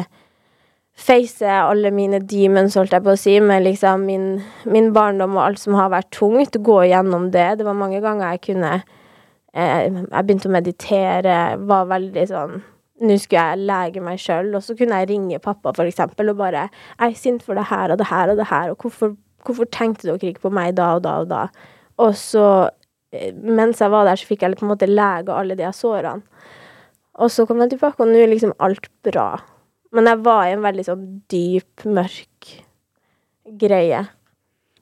face 1.01 1.47
alle 1.47 1.89
mine 1.95 2.19
demons, 2.29 2.75
holdt 2.77 2.93
jeg 2.93 3.05
på 3.05 3.13
å 3.13 3.19
si, 3.19 3.37
med 3.41 3.65
liksom 3.65 4.03
min, 4.05 4.25
min 4.69 4.91
barndom 4.93 5.37
og 5.37 5.45
alt 5.45 5.61
som 5.61 5.77
har 5.79 5.89
vært 5.93 6.11
tungt. 6.13 6.57
Gå 6.61 6.81
gjennom 6.91 7.29
det. 7.33 7.47
Det 7.59 7.67
var 7.67 7.77
mange 7.79 8.01
ganger 8.03 8.35
jeg 8.35 8.43
kunne 8.51 8.73
eh, 8.75 9.87
Jeg 9.87 10.27
begynte 10.27 10.51
å 10.51 10.53
meditere, 10.53 11.39
var 11.69 11.89
veldig 11.89 12.27
sånn 12.29 12.61
Nå 13.01 13.17
skulle 13.17 13.41
jeg 13.41 13.65
lege 13.65 14.03
meg 14.05 14.21
sjøl, 14.21 14.51
og 14.57 14.61
så 14.61 14.75
kunne 14.77 14.99
jeg 15.01 15.09
ringe 15.09 15.41
pappa, 15.41 15.73
for 15.73 15.89
eksempel, 15.89 16.29
og 16.29 16.37
bare 16.37 16.69
'Jeg 16.69 17.11
er 17.11 17.15
sint 17.17 17.43
for 17.43 17.55
det 17.55 17.65
her 17.65 17.91
og 17.91 17.97
det 17.97 18.07
her 18.07 18.29
og 18.29 18.37
det 18.37 18.47
her, 18.47 18.69
og 18.69 18.77
hvorfor, 18.77 19.15
hvorfor 19.43 19.65
tenkte 19.65 20.07
dere 20.07 20.21
ikke 20.21 20.45
på 20.45 20.53
meg 20.53 20.75
da 20.75 20.95
og 20.95 21.03
da 21.03 21.19
og 21.21 21.29
da?' 21.29 21.47
Og 21.97 22.13
så, 22.13 22.69
eh, 23.11 23.33
mens 23.33 23.79
jeg 23.79 23.91
var 23.91 24.05
der, 24.05 24.15
så 24.15 24.25
fikk 24.25 24.41
jeg 24.41 24.57
på 24.57 24.65
en 24.65 24.75
måte 24.75 24.87
lege 24.87 25.33
alle 25.33 25.55
de 25.55 25.63
sårene. 25.73 26.21
Og 27.15 27.29
så 27.29 27.45
kom 27.47 27.59
jeg 27.59 27.71
tilbake, 27.71 27.99
og 27.99 28.07
nå 28.07 28.23
er 28.23 28.27
liksom 28.27 28.53
alt 28.59 28.87
bra. 29.03 29.41
Men 29.91 30.05
jeg 30.05 30.23
var 30.23 30.45
i 30.47 30.53
en 30.55 30.61
veldig 30.61 30.85
sånn 30.85 31.21
dyp, 31.29 31.85
mørk 31.85 32.63
greie. 33.59 34.07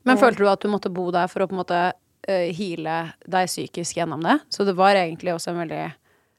Men 0.04 0.18
følte 0.18 0.44
du 0.44 0.50
at 0.50 0.62
du 0.62 0.70
måtte 0.72 0.92
bo 0.94 1.10
der 1.12 1.28
for 1.28 1.44
å 1.44 1.50
på 1.50 1.56
en 1.56 1.62
måte 1.64 1.80
uh, 2.30 2.50
heale 2.56 2.98
deg 3.26 3.50
psykisk 3.50 3.98
gjennom 4.00 4.24
det? 4.26 4.40
Så 4.54 4.66
det 4.68 4.78
var 4.78 4.98
egentlig 5.00 5.34
også 5.36 5.54
en 5.54 5.64
veldig 5.64 5.82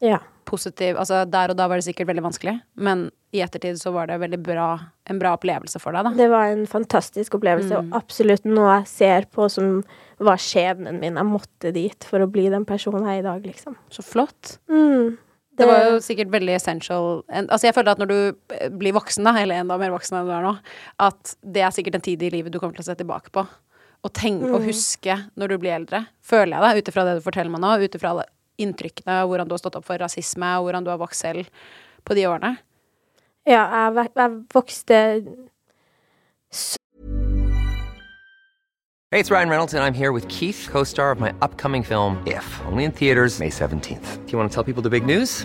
Ja. 0.07 0.21
Positiv 0.51 0.99
Altså 1.01 1.23
der 1.31 1.53
og 1.55 1.57
da 1.59 1.69
var 1.71 1.79
det 1.81 1.87
sikkert 1.87 2.11
veldig 2.11 2.25
vanskelig, 2.27 2.57
men 2.77 3.07
i 3.33 3.41
ettertid 3.45 3.79
så 3.79 3.93
var 3.95 4.11
det 4.11 4.19
veldig 4.21 4.41
bra, 4.43 4.67
en 5.07 5.19
bra 5.23 5.37
opplevelse 5.37 5.79
for 5.79 5.95
deg, 5.95 6.09
da. 6.09 6.11
Det 6.19 6.27
var 6.33 6.51
en 6.51 6.65
fantastisk 6.67 7.37
opplevelse, 7.39 7.71
Mm. 7.71 7.93
og 7.93 7.99
absolutt 8.03 8.45
noe 8.49 8.81
jeg 8.81 8.87
ser 8.91 9.27
på 9.31 9.47
som 9.55 9.85
var 10.19 10.37
skjebnen 10.43 10.99
min. 11.01 11.15
Jeg 11.17 11.29
måtte 11.31 11.73
dit 11.73 12.05
for 12.11 12.21
å 12.21 12.31
bli 12.31 12.49
den 12.51 12.67
personen 12.67 13.07
jeg 13.07 13.21
er 13.21 13.23
i 13.23 13.29
dag, 13.29 13.47
liksom. 13.47 13.77
Så 13.95 14.03
flott. 14.05 14.59
Mm. 14.69 15.17
Det 15.61 15.67
var 15.69 15.83
jo 15.91 15.97
sikkert 16.01 16.31
veldig 16.33 16.55
essential 16.57 17.19
Altså 17.29 17.67
jeg 17.69 17.75
føler 17.77 17.93
at 17.93 17.99
når 18.01 18.09
du 18.09 18.37
eh, 18.57 18.69
blir 18.73 18.95
voksen, 18.97 19.27
da, 19.29 19.35
eller 19.43 19.61
enda 19.61 19.77
mer 19.79 19.91
voksen 19.93 20.17
enn 20.17 20.27
du 20.31 20.33
er 20.33 20.47
nå, 20.47 20.55
at 21.05 21.35
det 21.45 21.61
er 21.67 21.75
sikkert 21.77 21.99
en 21.99 22.07
tid 22.07 22.23
i 22.25 22.31
livet 22.33 22.53
du 22.55 22.59
kommer 22.59 22.75
til 22.79 22.83
å 22.87 22.89
se 22.89 22.97
tilbake 22.97 23.31
på. 23.35 23.45
Og 24.01 24.13
tenke 24.17 24.49
og 24.57 24.65
huske 24.65 25.19
når 25.37 25.53
du 25.53 25.59
blir 25.61 25.75
eldre. 25.77 26.07
Føler 26.25 26.57
jeg 26.57 26.63
det, 26.65 26.79
ut 26.81 26.89
ifra 26.95 27.05
det 27.05 27.19
du 27.19 27.25
forteller 27.27 27.53
meg 27.53 27.61
nå, 27.61 27.75
ut 27.85 27.99
ifra 27.99 28.15
inntrykkene, 28.61 29.23
hvordan 29.27 29.49
du 29.49 29.57
har 29.57 29.63
stått 29.63 29.79
opp 29.79 29.87
for 29.89 30.01
rasisme, 30.01 30.57
og 30.59 30.69
hvordan 30.69 30.87
du 30.87 30.93
har 30.93 31.01
vokst 31.01 31.27
selv 31.27 31.49
på 32.05 32.17
de 32.19 32.27
årene. 32.31 32.57
Ja, 33.49 33.65
jeg, 33.65 34.11
jeg 34.17 34.37
vokste 34.55 34.97
Hey, 39.13 39.19
it's 39.19 39.31
Ryan 39.33 39.49
Reynolds, 39.49 39.75
and 39.75 39.83
I'm 39.83 39.93
here 39.93 40.13
with 40.13 40.29
Keith, 40.29 40.69
co 40.71 40.85
star 40.85 41.11
of 41.11 41.19
my 41.19 41.33
upcoming 41.43 41.83
film, 41.83 42.23
If, 42.29 42.47
only 42.67 42.85
in 42.85 42.93
theaters, 42.93 43.41
May 43.41 43.51
17th. 43.51 44.25
Do 44.25 44.33
you 44.33 44.39
want 44.39 44.53
to 44.53 44.55
tell 44.55 44.63
people 44.63 44.83
the 44.83 44.91
big 44.91 45.05
news? 45.05 45.45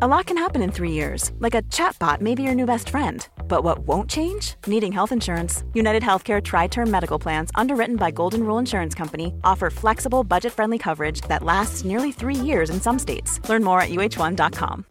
A 0.00 0.06
lot 0.08 0.26
can 0.26 0.38
happen 0.38 0.62
in 0.62 0.72
three 0.72 0.90
years, 0.92 1.32
like 1.38 1.54
a 1.54 1.62
chatbot 1.68 2.20
may 2.22 2.34
be 2.34 2.42
your 2.42 2.54
new 2.54 2.64
best 2.66 2.88
friend. 2.88 3.28
But 3.46 3.62
what 3.62 3.80
won't 3.80 4.08
change? 4.08 4.54
Needing 4.66 4.90
health 4.92 5.12
insurance. 5.12 5.64
United 5.74 6.02
Healthcare 6.02 6.42
Tri 6.42 6.66
Term 6.66 6.90
Medical 6.90 7.18
Plans, 7.18 7.50
underwritten 7.54 7.96
by 7.96 8.10
Golden 8.10 8.44
Rule 8.44 8.58
Insurance 8.58 8.94
Company, 8.94 9.34
offer 9.44 9.68
flexible, 9.70 10.24
budget 10.24 10.52
friendly 10.54 10.78
coverage 10.78 11.20
that 11.28 11.42
lasts 11.42 11.84
nearly 11.84 12.10
three 12.10 12.34
years 12.34 12.70
in 12.70 12.80
some 12.80 12.98
states. 12.98 13.38
Learn 13.50 13.62
more 13.62 13.80
at 13.82 13.90
uh1.com. 13.90 14.84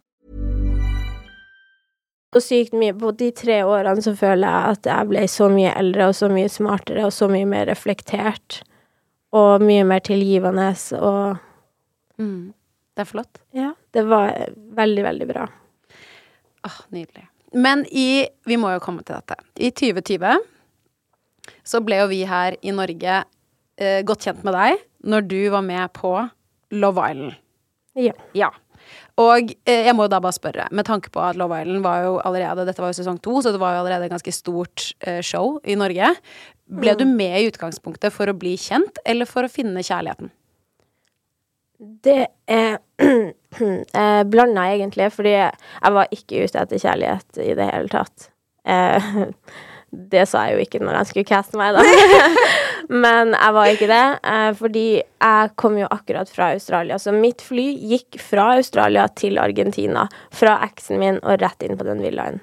så 2.34 2.40
sykt 2.40 2.72
mye. 2.72 2.94
På 2.94 3.10
de 3.12 3.30
tre 3.30 3.58
årene 3.64 4.00
så 4.02 4.14
føler 4.16 4.48
jeg 4.48 4.70
at 4.78 4.86
jeg 4.88 5.08
ble 5.10 5.26
så 5.28 5.48
mye 5.52 5.74
eldre 5.76 6.06
og 6.08 6.14
så 6.16 6.30
mye 6.32 6.48
smartere 6.48 7.04
og 7.04 7.12
så 7.12 7.28
mye 7.28 7.44
mer 7.44 7.66
reflektert. 7.68 8.62
Og 9.32 9.60
mye 9.60 9.84
mer 9.84 9.98
tilgivende 9.98 10.70
og 11.00 11.36
Mm. 12.18 12.52
Det 12.92 13.04
er 13.04 13.08
flott. 13.08 13.40
Ja, 13.56 13.72
det 13.96 14.04
var 14.08 14.34
veldig, 14.76 15.04
veldig 15.06 15.28
bra. 15.30 15.46
Åh, 16.68 16.80
nydelig. 16.94 17.26
Men 17.52 17.84
i 17.90 18.28
Vi 18.48 18.56
må 18.60 18.72
jo 18.72 18.82
komme 18.84 19.04
til 19.04 19.16
dette. 19.18 19.36
I 19.56 19.70
2020 19.70 20.40
så 21.66 21.80
ble 21.84 21.98
jo 22.02 22.08
vi 22.10 22.22
her 22.28 22.56
i 22.62 22.74
Norge 22.74 23.22
eh, 23.22 24.00
godt 24.06 24.26
kjent 24.26 24.42
med 24.46 24.54
deg 24.56 24.82
når 25.02 25.24
du 25.30 25.38
var 25.50 25.64
med 25.66 25.92
på 25.96 26.12
Love 26.72 27.08
Island. 27.10 27.38
Ja. 27.98 28.14
Ja. 28.36 28.50
Og 29.20 29.52
eh, 29.68 29.84
jeg 29.88 29.94
må 29.96 30.06
jo 30.06 30.12
da 30.12 30.20
bare 30.22 30.36
spørre, 30.36 30.68
med 30.74 30.86
tanke 30.88 31.10
på 31.12 31.22
at 31.22 31.38
Love 31.38 31.60
Island 31.62 31.84
var 31.84 32.06
jo 32.06 32.14
allerede 32.24 32.66
Dette 32.68 32.82
var 32.82 32.92
jo 32.92 32.98
sesong 33.00 33.18
to, 33.22 33.40
så 33.42 33.52
det 33.54 33.60
var 33.62 33.76
jo 33.76 33.82
allerede 33.82 34.08
et 34.08 34.14
ganske 34.14 34.34
stort 34.34 34.92
eh, 35.06 35.20
show 35.26 35.58
i 35.64 35.76
Norge. 35.78 36.14
Ble 36.72 36.94
du 36.96 37.04
med 37.08 37.40
i 37.40 37.50
utgangspunktet 37.50 38.14
for 38.14 38.30
å 38.30 38.36
bli 38.38 38.54
kjent, 38.60 39.02
eller 39.04 39.28
for 39.28 39.44
å 39.44 39.52
finne 39.52 39.84
kjærligheten? 39.84 40.32
Det 41.82 42.26
er 42.46 42.78
eh, 43.02 44.22
blanda, 44.30 44.68
egentlig, 44.70 45.10
fordi 45.12 45.34
jeg 45.34 45.94
var 45.96 46.14
ikke 46.14 46.44
ute 46.44 46.62
etter 46.62 46.78
kjærlighet 46.78 47.42
i 47.42 47.54
det 47.58 47.68
hele 47.72 47.90
tatt. 47.90 48.28
Eh, 48.62 49.08
det 50.14 50.22
sa 50.30 50.46
jeg 50.46 50.56
jo 50.56 50.66
ikke 50.66 50.82
når 50.82 51.00
jeg 51.00 51.10
skulle 51.10 51.30
caste 51.32 51.58
meg, 51.58 51.74
da. 51.74 51.82
Men 53.04 53.34
jeg 53.34 53.56
var 53.56 53.72
ikke 53.72 53.90
det, 53.90 54.04
eh, 54.30 54.48
fordi 54.58 54.86
jeg 55.00 55.50
kom 55.58 55.80
jo 55.80 55.90
akkurat 55.90 56.30
fra 56.30 56.52
Australia. 56.54 57.00
Så 57.02 57.14
mitt 57.16 57.42
fly 57.42 57.66
gikk 57.94 58.20
fra 58.22 58.52
Australia 58.60 59.08
til 59.18 59.42
Argentina. 59.42 60.06
Fra 60.34 60.60
eksen 60.68 61.02
min 61.02 61.20
og 61.22 61.42
rett 61.42 61.66
inn 61.66 61.78
på 61.80 61.88
den 61.88 62.02
villaen. 62.04 62.38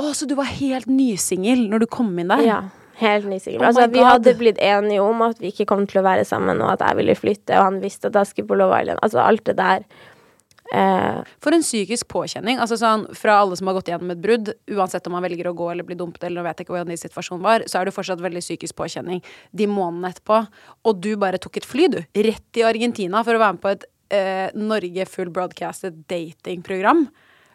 Å, 0.00 0.10
så 0.16 0.26
du 0.26 0.34
var 0.38 0.50
helt 0.58 0.90
nysingel 0.90 1.66
når 1.70 1.84
du 1.84 1.90
kom 1.92 2.12
inn 2.18 2.30
der? 2.32 2.46
Ja. 2.46 2.60
Helt 3.00 3.26
nysingel. 3.30 3.62
Oh 3.62 3.70
altså, 3.70 3.86
vi 3.92 4.04
hadde 4.04 4.36
blitt 4.36 4.60
enige 4.60 5.00
om 5.02 5.22
at 5.24 5.40
vi 5.40 5.50
ikke 5.54 5.68
kom 5.70 5.86
til 5.88 6.02
å 6.02 6.06
være 6.06 6.24
sammen, 6.28 6.60
og 6.60 6.74
at 6.74 6.84
jeg 6.84 6.98
ville 7.00 7.16
flytte, 7.16 7.56
og 7.56 7.70
han 7.70 7.82
visste 7.82 8.10
at 8.10 8.18
jeg 8.20 8.32
skulle 8.32 8.50
på 8.50 8.58
Love 8.60 8.80
Island. 8.82 9.00
Altså 9.06 9.22
alt 9.24 9.44
det 9.48 9.56
der. 9.60 9.86
Eh, 10.72 11.20
For 11.42 11.56
en 11.56 11.64
psykisk 11.64 12.06
påkjenning. 12.12 12.60
Altså 12.62 12.76
sånn, 12.78 13.08
Fra 13.18 13.40
alle 13.42 13.56
som 13.58 13.66
har 13.66 13.74
gått 13.74 13.88
gjennom 13.90 14.12
et 14.14 14.20
brudd, 14.22 14.52
uansett 14.70 15.06
om 15.08 15.16
man 15.16 15.24
velger 15.24 15.48
å 15.50 15.54
gå 15.56 15.70
eller 15.72 15.86
bli 15.86 15.96
dumpet, 15.98 16.28
eller 16.28 16.46
vet 16.46 16.62
ikke 16.62 16.76
hvordan 16.76 16.92
din 16.92 17.00
situasjon 17.00 17.40
var, 17.42 17.64
så 17.66 17.80
er 17.80 17.88
det 17.88 17.96
fortsatt 17.96 18.22
veldig 18.22 18.42
psykisk 18.44 18.76
påkjenning 18.78 19.22
de 19.50 19.66
månedene 19.66 20.12
etterpå. 20.12 20.44
Og 20.86 21.00
du 21.02 21.16
bare 21.16 21.40
tok 21.42 21.58
et 21.58 21.66
fly, 21.66 21.88
du. 21.90 21.98
Rett 22.14 22.60
i 22.60 22.66
Argentina 22.68 23.24
for 23.26 23.34
å 23.34 23.42
være 23.42 23.56
med 23.58 23.64
på 23.64 23.72
et 23.74 23.88
eh, 24.14 24.46
Norge 24.54 25.08
full 25.10 25.32
broadcasted 25.34 26.04
datingprogram. 26.06 27.08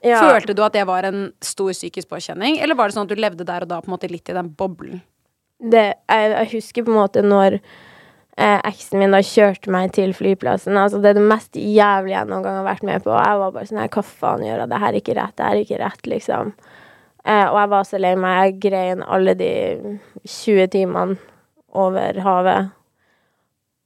ja. 0.03 0.19
Følte 0.19 0.53
du 0.53 0.63
at 0.65 0.73
det 0.73 0.85
var 0.87 1.07
en 1.07 1.31
stor 1.41 1.71
psykisk 1.71 2.09
påkjenning, 2.11 2.59
eller 2.59 2.75
var 2.75 2.89
det 2.89 2.97
sånn 2.97 3.07
at 3.07 3.15
du 3.15 3.21
levde 3.21 3.47
der 3.47 3.63
og 3.63 3.71
da 3.71 3.79
på 3.79 3.87
en 3.89 3.95
måte 3.95 4.11
litt 4.11 4.27
i 4.29 4.35
den 4.35 4.51
boblen? 4.51 5.01
Det, 5.59 5.85
jeg, 6.09 6.31
jeg 6.33 6.49
husker 6.51 6.85
på 6.85 6.91
en 6.91 6.97
måte 6.99 7.23
når 7.25 7.57
eh, 7.59 8.59
eksen 8.67 8.99
min 8.99 9.15
da 9.15 9.21
kjørte 9.23 9.71
meg 9.71 9.93
til 9.95 10.13
flyplassen. 10.17 10.77
Altså, 10.77 10.99
det 11.01 11.13
er 11.13 11.19
det 11.19 11.27
mest 11.29 11.55
jævlige 11.55 12.17
jeg 12.17 12.29
noen 12.31 12.43
gang 12.45 12.59
har 12.59 12.67
vært 12.67 12.87
med 12.87 13.05
på. 13.05 13.13
Jeg 13.15 13.41
var 13.41 13.53
bare 13.55 13.69
sånn 13.69 13.81
her, 13.83 13.91
Hva 13.95 14.03
faen 14.05 14.43
gjør 14.45 14.63
jeg? 14.65 14.71
Det 14.73 14.81
her 14.83 14.91
er 14.91 14.99
ikke 15.01 15.17
rett. 15.19 15.35
Det 15.37 15.45
her 15.47 15.55
er 15.55 15.63
ikke 15.63 15.81
rett, 15.83 16.09
liksom. 16.11 16.51
Eh, 17.25 17.45
og 17.47 17.57
jeg 17.61 17.71
var 17.71 17.87
så 17.89 18.01
lei 18.01 18.13
meg. 18.19 18.41
Jeg 18.41 18.59
grein 18.67 19.05
alle 19.07 19.37
de 19.39 19.53
20 20.27 20.67
timene 20.75 21.17
over 21.75 22.19
havet. 22.25 22.69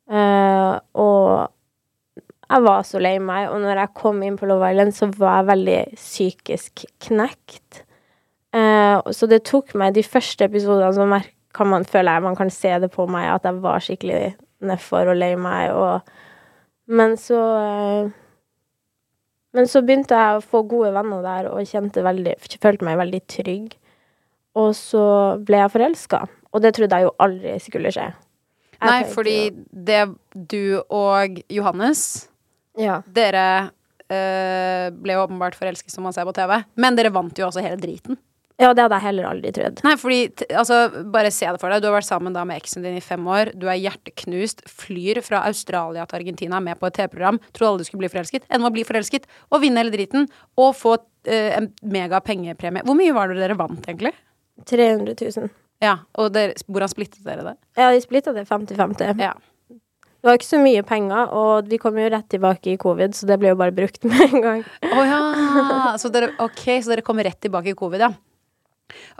Eh, 0.09 0.73
og 0.99 1.47
jeg 2.49 2.65
var 2.65 2.85
så 2.89 3.01
lei 3.01 3.15
meg. 3.21 3.47
Og 3.53 3.61
når 3.63 3.83
jeg 3.83 3.95
kom 4.01 4.23
inn 4.25 4.37
på 4.39 4.49
Love 4.49 4.73
Island, 4.73 4.95
så 4.97 5.09
var 5.15 5.39
jeg 5.39 5.49
veldig 5.53 5.79
psykisk 5.95 6.85
knekt. 7.07 7.83
Eh, 8.57 8.97
så 9.13 9.29
det 9.29 9.43
tok 9.45 9.75
meg 9.77 9.93
de 9.93 10.03
første 10.03 10.49
episodene 10.49 10.93
så 10.97 11.05
mer- 11.07 11.29
kan 11.55 11.69
man, 11.71 11.85
føler 11.87 12.17
jeg 12.17 12.25
man 12.27 12.37
kan 12.37 12.51
se 12.53 12.71
det 12.83 12.91
på 12.93 13.07
meg 13.09 13.29
at 13.33 13.47
jeg 13.47 13.61
var 13.63 13.83
skikkelig 13.83 14.23
nedfor 14.65 15.11
og 15.11 15.19
lei 15.19 15.33
meg. 15.39 15.73
Og, 15.73 16.09
men 16.91 17.17
så 17.19 17.43
eh, 17.59 18.17
Men 19.49 19.65
så 19.65 19.81
begynte 19.81 20.13
jeg 20.13 20.37
å 20.37 20.45
få 20.45 20.59
gode 20.69 20.91
venner 20.93 21.23
der 21.25 21.47
og 21.49 21.65
kjente 21.65 22.03
veldig, 22.05 22.35
følte 22.61 22.85
meg 22.85 22.99
veldig 22.99 23.21
trygg. 23.33 23.71
Og 24.61 24.75
så 24.77 25.05
ble 25.41 25.63
jeg 25.63 25.71
forelska. 25.73 26.19
Og 26.53 26.61
det 26.61 26.75
trodde 26.77 26.99
jeg 26.99 27.07
jo 27.07 27.15
aldri 27.25 27.55
skulle 27.63 27.89
skje. 27.93 28.05
Jeg 28.77 28.85
Nei, 28.85 28.99
fordi 29.09 29.39
det 29.73 30.03
du 30.53 30.79
og 30.85 31.41
Johannes 31.51 32.29
Ja. 32.77 33.01
Dere 33.09 33.73
øh, 34.05 34.85
ble 35.01 35.17
jo 35.17 35.25
åpenbart 35.25 35.57
forelsket, 35.57 35.91
som 35.91 36.05
man 36.05 36.13
ser 36.13 36.29
på 36.29 36.35
TV, 36.37 36.59
men 36.79 36.95
dere 36.95 37.11
vant 37.11 37.33
jo 37.35 37.49
også 37.49 37.65
hele 37.65 37.81
driten. 37.81 38.21
Ja, 38.59 38.73
det 38.75 38.83
hadde 38.83 38.97
jeg 38.97 39.05
heller 39.05 39.27
aldri 39.29 39.51
trodd. 39.55 39.77
Nei, 39.85 39.93
fordi, 39.99 40.17
altså, 40.51 40.79
bare 41.13 41.31
se 41.31 41.47
det 41.47 41.61
for 41.61 41.71
deg. 41.71 41.79
Du 41.79 41.87
har 41.87 41.95
vært 41.95 42.09
sammen 42.09 42.35
da 42.35 42.43
med 42.47 42.59
eksen 42.59 42.83
din 42.83 42.97
i 42.99 43.03
fem 43.03 43.23
år. 43.31 43.53
Du 43.55 43.69
er 43.71 43.79
hjerteknust, 43.79 44.65
flyr 44.67 45.21
fra 45.23 45.45
Australia 45.47 46.03
til 46.09 46.19
Argentina 46.19 46.59
med 46.63 46.79
på 46.81 46.89
et 46.89 46.97
TV-program. 46.99 47.39
Trodde 47.55 47.69
aldri 47.71 47.87
du 47.87 47.89
skulle 47.89 48.03
bli 48.03 48.11
forelsket. 48.11 48.49
Ender 48.49 48.65
med 48.65 48.73
å 48.73 48.75
bli 48.75 48.83
forelsket 48.89 49.29
og 49.47 49.63
vinne 49.63 49.79
hele 49.79 49.95
driten. 49.95 50.27
Og 50.59 50.73
få 50.75 50.97
uh, 50.99 51.49
en 51.55 51.71
mega 51.95 52.19
pengepremie. 52.25 52.83
Hvor 52.83 52.99
mye 52.99 53.15
var 53.15 53.31
det 53.31 53.39
dere 53.39 53.57
vant, 53.59 53.79
egentlig? 53.87 54.11
300 54.67 55.15
000. 55.15 55.55
Ja, 55.79 56.01
og 56.19 56.33
der, 56.35 56.57
hvordan 56.67 56.91
splittet 56.91 57.23
dere 57.23 57.53
det? 57.53 57.57
Ja, 57.79 57.93
de 57.95 58.03
splitta 58.03 58.35
det 58.35 58.43
50-50. 58.49 59.23
Ja. 59.23 59.37
Det 60.19 60.27
var 60.27 60.35
ikke 60.35 60.49
så 60.49 60.59
mye 60.59 60.83
penger, 60.83 61.29
og 61.31 61.69
vi 61.71 61.79
kom 61.79 61.95
jo 61.95 62.09
rett 62.11 62.27
tilbake 62.27 62.73
i 62.73 62.79
covid, 62.81 63.15
så 63.15 63.27
det 63.29 63.37
ble 63.39 63.53
jo 63.53 63.59
bare 63.61 63.71
brukt 63.71 64.03
med 64.03 64.25
en 64.25 64.43
gang. 64.43 64.65
Å 64.83 65.05
ja! 65.07 65.19
Så 66.01 66.11
dere, 66.11 66.33
ok, 66.43 66.65
så 66.83 66.91
dere 66.91 67.05
kom 67.07 67.23
rett 67.23 67.39
tilbake 67.39 67.71
i 67.71 67.77
covid, 67.79 68.03
ja. 68.03 68.17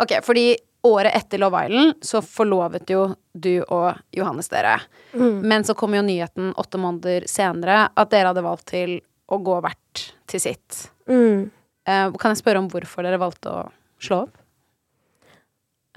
Ok, 0.02 0.18
fordi 0.26 0.58
året 0.88 1.16
etter 1.16 1.42
Love 1.42 1.66
Island 1.66 1.94
så 2.06 2.22
forlovet 2.24 2.90
jo 2.90 3.10
du 3.34 3.62
og 3.68 4.00
Johannes 4.16 4.50
dere. 4.52 4.78
Mm. 5.14 5.42
Men 5.48 5.68
så 5.68 5.76
kom 5.78 5.96
jo 5.96 6.04
nyheten 6.06 6.54
åtte 6.58 6.80
måneder 6.80 7.28
senere 7.28 7.88
at 7.94 8.12
dere 8.14 8.32
hadde 8.32 8.46
valgt 8.46 8.70
til 8.72 9.00
å 9.30 9.40
gå 9.44 9.60
hvert 9.64 10.06
til 10.30 10.44
sitt. 10.44 10.86
Mm. 11.10 11.50
Uh, 11.90 12.12
kan 12.20 12.34
jeg 12.34 12.42
spørre 12.44 12.62
om 12.64 12.70
hvorfor 12.72 13.06
dere 13.06 13.22
valgte 13.22 13.52
å 13.52 13.64
slå 14.02 14.24
opp? 14.26 14.38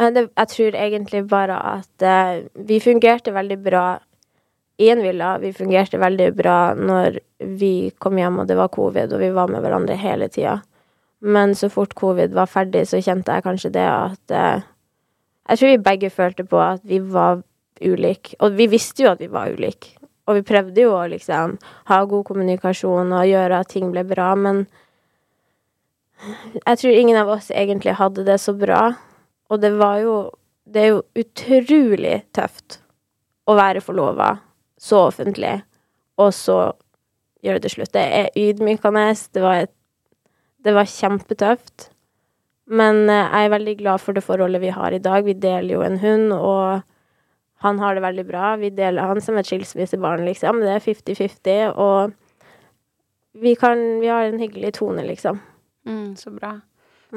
Eh, 0.00 0.11
Det, 0.11 0.28
jeg 0.30 0.48
tror 0.54 0.78
egentlig 0.78 1.26
bare 1.30 1.58
at 1.76 2.06
uh, 2.06 2.42
vi 2.54 2.80
fungerte 2.80 3.35
veldig 3.35 3.58
bra 3.62 3.87
i 4.82 4.90
en 4.90 5.02
villa. 5.04 5.37
Vi 5.38 5.52
fungerte 5.52 6.00
veldig 6.00 6.32
bra 6.35 6.74
når 6.74 7.20
vi 7.38 7.92
kom 7.98 8.18
hjem 8.18 8.40
og 8.42 8.48
det 8.48 8.56
var 8.58 8.72
covid, 8.72 9.12
og 9.12 9.20
vi 9.22 9.30
var 9.30 9.50
med 9.52 9.62
hverandre 9.62 9.98
hele 10.00 10.28
tida. 10.32 10.61
Men 11.22 11.54
så 11.54 11.70
fort 11.70 11.94
covid 11.94 12.35
var 12.35 12.50
ferdig, 12.50 12.85
så 12.90 13.00
kjente 13.02 13.35
jeg 13.35 13.46
kanskje 13.46 13.70
det 13.74 13.87
at 13.87 14.35
eh, 14.35 14.68
Jeg 15.48 15.58
tror 15.58 15.68
vi 15.72 15.87
begge 15.87 16.11
følte 16.11 16.44
på 16.46 16.58
at 16.62 16.82
vi 16.87 16.98
var 16.98 17.42
ulike. 17.82 18.37
Og 18.40 18.54
vi 18.58 18.68
visste 18.70 19.02
jo 19.02 19.11
at 19.11 19.20
vi 19.20 19.30
var 19.30 19.50
ulike. 19.50 19.96
Og 20.26 20.38
vi 20.38 20.44
prøvde 20.46 20.85
jo 20.85 20.92
å 20.94 21.08
liksom 21.11 21.56
ha 21.90 21.98
god 22.06 22.24
kommunikasjon 22.28 23.11
og 23.11 23.26
gjøre 23.26 23.58
at 23.58 23.72
ting 23.74 23.90
ble 23.90 24.04
bra, 24.06 24.32
men 24.38 24.64
jeg 26.62 26.78
tror 26.78 26.94
ingen 26.94 27.18
av 27.18 27.32
oss 27.35 27.50
egentlig 27.50 27.96
hadde 27.98 28.22
det 28.26 28.38
så 28.38 28.54
bra. 28.54 28.92
Og 29.50 29.61
det 29.61 29.74
var 29.78 29.98
jo 30.02 30.14
Det 30.72 30.80
er 30.80 30.92
jo 30.92 31.00
utrolig 31.18 32.22
tøft 32.32 32.76
å 33.50 33.56
være 33.58 33.80
forlova 33.82 34.28
så 34.78 35.00
offentlig, 35.08 35.56
og 36.16 36.30
så 36.32 36.72
gjøre 37.42 37.58
det 37.64 37.72
slutt. 37.72 37.90
Det 37.92 38.02
er 38.02 38.38
ydmykende. 38.38 39.08
Det 39.35 39.42
var, 39.42 39.64
et, 39.66 39.72
det 40.62 40.75
var 40.77 40.88
kjempetøft. 40.88 41.90
Men 42.72 43.05
eh, 43.11 43.29
jeg 43.29 43.48
er 43.48 43.55
veldig 43.57 43.77
glad 43.83 44.03
for 44.03 44.16
det 44.16 44.25
forholdet 44.25 44.62
vi 44.62 44.72
har 44.75 44.94
i 44.94 45.03
dag. 45.03 45.25
Vi 45.27 45.37
deler 45.38 45.77
jo 45.77 45.85
en 45.87 45.98
hund, 46.03 46.33
og 46.37 46.83
han 47.66 47.79
har 47.83 47.94
det 47.94 48.05
veldig 48.05 48.27
bra. 48.29 48.57
Vi 48.61 48.72
deler 48.75 49.11
han 49.11 49.22
som 49.22 49.38
et 49.38 49.48
skilsmissebarn, 49.48 50.25
liksom. 50.29 50.62
Det 50.62 50.77
er 50.77 50.85
50-50, 50.85 51.72
og 51.77 52.12
vi 53.33 53.55
kan 53.57 53.81
Vi 54.01 54.11
har 54.12 54.29
en 54.29 54.38
hyggelig 54.38 54.75
tone, 54.79 55.05
liksom. 55.07 55.40
Mm, 55.87 56.16
så 56.16 56.31
bra. 56.31 56.61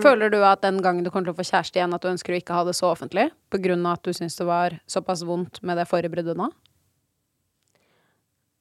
Føler 0.01 0.29
du 0.29 0.41
at 0.43 0.61
den 0.61 0.81
gangen 0.83 1.05
du 1.05 1.09
kommer 1.09 1.29
til 1.29 1.35
å 1.35 1.37
få 1.37 1.47
kjæreste 1.47 1.79
igjen, 1.79 1.93
at 1.95 2.03
du 2.03 2.09
ønsker 2.09 2.33
å 2.33 2.39
ikke 2.39 2.55
ha 2.57 2.65
det 2.67 2.75
så 2.75 2.89
offentlig? 2.89 3.29
På 3.51 3.59
grunn 3.63 3.85
av 3.85 3.95
at 3.95 4.03
du 4.03 4.11
syns 4.15 4.35
det 4.35 4.47
var 4.47 4.75
såpass 4.91 5.23
vondt 5.23 5.61
med 5.63 5.79
det 5.79 5.87
forrige 5.87 6.11
bruddet 6.11 6.39
nå? 6.39 6.49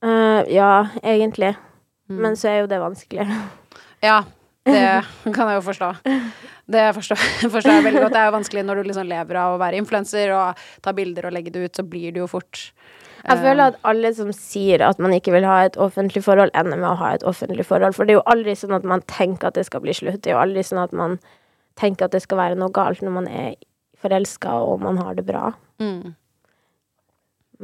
Uh, 0.04 0.46
ja, 0.52 0.86
egentlig. 1.02 1.54
Men 2.06 2.36
så 2.38 2.52
er 2.52 2.58
jo 2.62 2.70
det 2.70 2.78
vanskelig. 2.82 3.26
Ja, 4.04 4.20
det 4.64 5.34
kan 5.34 5.50
jeg 5.50 5.58
jo 5.58 5.64
forstå. 5.68 5.90
Det 6.64 6.84
forstår, 6.96 7.22
forstår 7.54 7.72
jeg 7.76 7.86
veldig 7.86 8.02
godt. 8.06 8.14
Det 8.14 8.20
er 8.22 8.28
jo 8.30 8.36
vanskelig 8.38 8.64
når 8.64 8.80
du 8.80 8.88
liksom 8.88 9.08
lever 9.10 9.40
av 9.40 9.56
å 9.56 9.60
være 9.60 9.80
influenser 9.80 10.32
og 10.36 10.62
ta 10.84 10.94
bilder 10.96 11.28
og 11.28 11.36
legge 11.36 11.52
det 11.52 11.66
ut, 11.66 11.74
så 11.76 11.84
blir 11.84 12.14
det 12.14 12.22
jo 12.22 12.30
fort 12.30 12.70
Jeg 13.24 13.40
føler 13.40 13.72
at 13.72 13.78
alle 13.88 14.12
som 14.16 14.32
sier 14.36 14.84
at 14.84 14.98
man 15.00 15.14
ikke 15.16 15.32
vil 15.32 15.46
ha 15.48 15.62
et 15.64 15.78
offentlig 15.80 16.24
forhold, 16.24 16.52
ender 16.56 16.80
med 16.80 16.90
å 16.90 16.98
ha 17.00 17.14
et 17.16 17.24
offentlig 17.24 17.64
forhold. 17.68 17.96
For 17.96 18.04
det 18.04 18.16
er 18.16 18.20
jo 18.20 18.26
aldri 18.32 18.56
sånn 18.56 18.76
at 18.76 18.88
man 18.88 19.04
tenker 19.08 19.48
at 19.48 19.60
det 19.60 19.64
skal 19.68 19.84
bli 19.84 19.94
slutt. 19.96 20.22
Det 20.24 20.32
er 20.32 20.38
jo 20.38 20.42
aldri 20.42 20.64
sånn 20.64 20.82
at 20.82 20.96
man 20.96 21.16
tenker 21.80 22.06
at 22.06 22.16
det 22.16 22.22
skal 22.24 22.40
være 22.40 22.58
noe 22.60 22.72
galt 22.72 23.00
når 23.04 23.16
man 23.16 23.28
er 23.28 23.56
forelska 24.00 24.52
og 24.64 24.84
man 24.84 25.00
har 25.00 25.16
det 25.16 25.24
bra. 25.28 25.52
mm. 25.80 26.14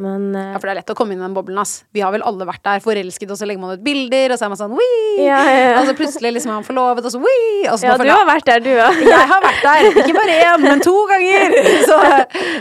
Men 0.01 0.31
uh, 0.35 0.41
Ja, 0.53 0.59
for 0.59 0.69
det 0.69 0.75
er 0.75 0.81
lett 0.81 0.93
å 0.95 0.97
komme 0.99 1.15
inn 1.15 1.21
i 1.21 1.27
den 1.27 1.37
boblen, 1.37 1.59
ass. 1.61 1.83
Vi 1.95 2.03
har 2.05 2.15
vel 2.15 2.25
alle 2.27 2.47
vært 2.49 2.63
der, 2.67 2.83
forelsket, 2.85 3.31
og 3.31 3.41
så 3.41 3.49
legger 3.49 3.63
man 3.63 3.77
ut 3.77 3.85
bilder, 3.85 4.35
og 4.35 4.41
så 4.41 4.49
er 4.49 4.55
man 4.55 4.61
sånn 4.61 4.75
wii! 4.79 5.27
Ja, 5.27 5.43
ja, 5.45 5.59
ja. 5.61 5.75
Og 5.81 5.91
så 5.91 5.97
plutselig 5.99 6.35
liksom 6.39 6.55
er 6.55 6.61
man 6.63 6.67
forlovet, 6.69 7.07
og 7.07 7.15
så 7.15 7.21
wii! 7.23 7.69
Og 7.69 7.77
så 7.77 7.91
Ja, 7.91 7.99
du 8.01 8.09
har 8.11 8.27
vært 8.29 8.49
der, 8.49 8.65
du 8.65 8.73
òg. 8.75 9.05
Jeg 9.15 9.29
har 9.35 9.45
vært 9.45 9.63
der. 9.69 9.91
Ikke 10.05 10.17
bare 10.17 10.41
én, 10.41 10.67
men 10.67 10.83
to 10.85 10.97
ganger! 11.11 11.61
Så, 11.91 11.97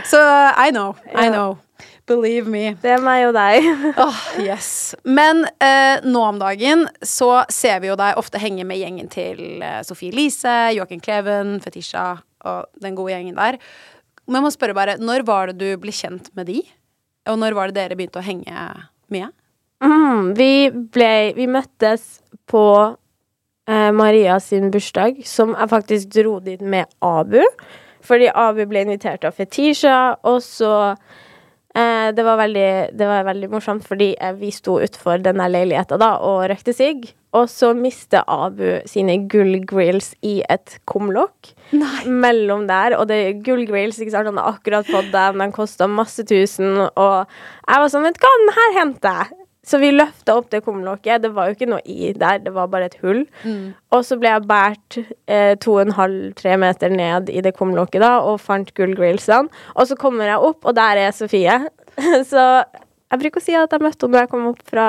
så 0.09 0.19
I 0.57 0.71
know. 0.71 0.95
I 1.13 1.27
know. 1.29 1.57
Believe 2.09 2.49
me. 2.49 2.73
Det 2.81 2.89
er 2.95 3.03
meg 3.03 3.27
og 3.27 3.35
deg. 3.37 3.67
Åh, 4.05 4.21
yes. 4.41 4.95
Men 5.05 5.43
eh, 5.61 6.01
nå 6.07 6.23
om 6.25 6.39
dagen 6.41 6.87
så 7.05 7.43
ser 7.53 7.83
vi 7.83 7.91
jo 7.91 7.97
deg 7.99 8.17
ofte 8.17 8.41
henge 8.41 8.65
med 8.65 8.81
gjengen 8.81 9.11
til 9.13 9.61
eh, 9.61 9.81
Sofie 9.85 10.09
Elise, 10.13 10.55
Joakim 10.73 11.03
Kleven, 11.05 11.59
Fetisha 11.61 12.07
og 12.49 12.81
den 12.81 12.97
gode 12.97 13.13
gjengen 13.13 13.37
der. 13.37 13.59
Men 14.25 14.39
jeg 14.39 14.47
må 14.47 14.53
spørre 14.55 14.77
bare, 14.77 14.97
når 15.01 15.25
var 15.27 15.51
det 15.51 15.59
du 15.61 15.81
ble 15.81 15.93
kjent 15.93 16.31
med 16.37 16.49
de? 16.49 16.63
Og 17.29 17.37
når 17.41 17.57
var 17.57 17.69
det 17.69 17.77
dere 17.77 17.97
begynte 17.99 18.21
å 18.21 18.25
henge 18.25 18.63
mye? 19.13 19.29
Mm, 19.83 20.33
vi 20.35 20.69
ble 20.91 21.11
Vi 21.37 21.45
møttes 21.47 22.19
på 22.49 22.65
eh, 23.69 23.91
Maria 23.95 24.39
sin 24.43 24.71
bursdag, 24.73 25.21
som 25.25 25.53
jeg 25.55 25.71
faktisk 25.71 26.11
dro 26.17 26.39
dit 26.43 26.61
med 26.61 26.89
Abu. 27.05 27.41
Fordi 28.05 28.29
Abu 28.33 28.63
ble 28.69 28.83
invitert 28.85 29.25
av 29.27 29.35
Fetisha, 29.37 30.17
og 30.27 30.41
så 30.43 30.73
eh, 31.99 32.09
det, 32.15 32.25
var 32.25 32.39
veldig, 32.39 32.69
det 32.97 33.07
var 33.09 33.27
veldig 33.27 33.49
morsomt, 33.51 33.85
fordi 33.87 34.13
eh, 34.17 34.35
vi 34.39 34.51
sto 34.55 34.79
utfor 34.81 35.21
denne 35.25 35.49
leiligheta 35.51 35.99
da 36.01 36.15
og 36.25 36.45
røykte 36.51 36.75
sigg. 36.75 37.09
Og 37.37 37.45
så 37.51 37.75
mistet 37.77 38.25
Abu 38.25 38.79
sine 38.89 39.19
gullgrills 39.29 40.15
i 40.25 40.39
et 40.49 40.79
kumlokk 40.89 41.51
mellom 42.25 42.65
der. 42.71 42.95
Og 42.97 43.05
det 43.11 43.19
er 43.27 43.43
gullgrills, 43.45 43.99
ikke 44.01 44.15
sant, 44.15 44.31
han 44.31 44.41
har 44.41 44.55
akkurat 44.55 44.89
fått 44.89 45.11
dem, 45.13 45.43
de 45.43 45.51
kosta 45.53 45.85
masse 45.91 46.25
tusen, 46.25 46.87
og 46.89 47.29
jeg 47.69 47.83
var 47.83 47.93
sånn, 47.93 48.07
vet 48.09 48.17
du 48.17 48.25
hva, 48.25 48.33
den 48.41 48.57
her 48.57 48.75
henter 48.79 49.21
jeg. 49.21 49.39
Så 49.69 49.77
vi 49.77 49.91
løfta 49.93 50.33
opp 50.39 50.47
det 50.49 50.63
kumlokket. 50.65 51.21
Det 51.21 51.29
var 51.35 51.49
jo 51.49 51.57
ikke 51.57 51.67
noe 51.69 51.81
i 51.85 52.09
der, 52.17 52.39
det 52.41 52.53
var 52.55 52.69
bare 52.71 52.87
et 52.89 52.95
hull. 53.03 53.25
Og 53.93 54.05
så 54.07 54.17
ble 54.17 54.31
jeg 54.31 54.47
båret 54.49 54.97
eh, 55.29 55.53
to 55.61 55.75
og 55.75 55.81
en 55.83 55.93
halv, 55.97 56.31
tre 56.39 56.55
meter 56.57 56.89
ned 56.89 57.29
i 57.29 57.43
det 57.45 57.53
kumlokket 57.57 58.01
da, 58.01 58.15
og 58.25 58.39
fant 58.41 58.71
gullgrillsene. 58.77 59.51
Og 59.75 59.89
så 59.91 59.97
kommer 59.99 60.31
jeg 60.31 60.41
opp, 60.49 60.65
og 60.65 60.73
der 60.79 61.03
er 61.03 61.13
Sofie. 61.13 61.59
så 62.31 62.45
jeg 63.09 63.21
bruker 63.21 63.41
å 63.41 63.43
si 63.43 63.55
at 63.57 63.71
jeg 63.73 63.83
møtte 63.83 64.05
henne 64.05 64.15
når 64.15 64.25
jeg 64.25 64.31
kom 64.33 64.49
opp 64.51 64.65
fra 64.69 64.87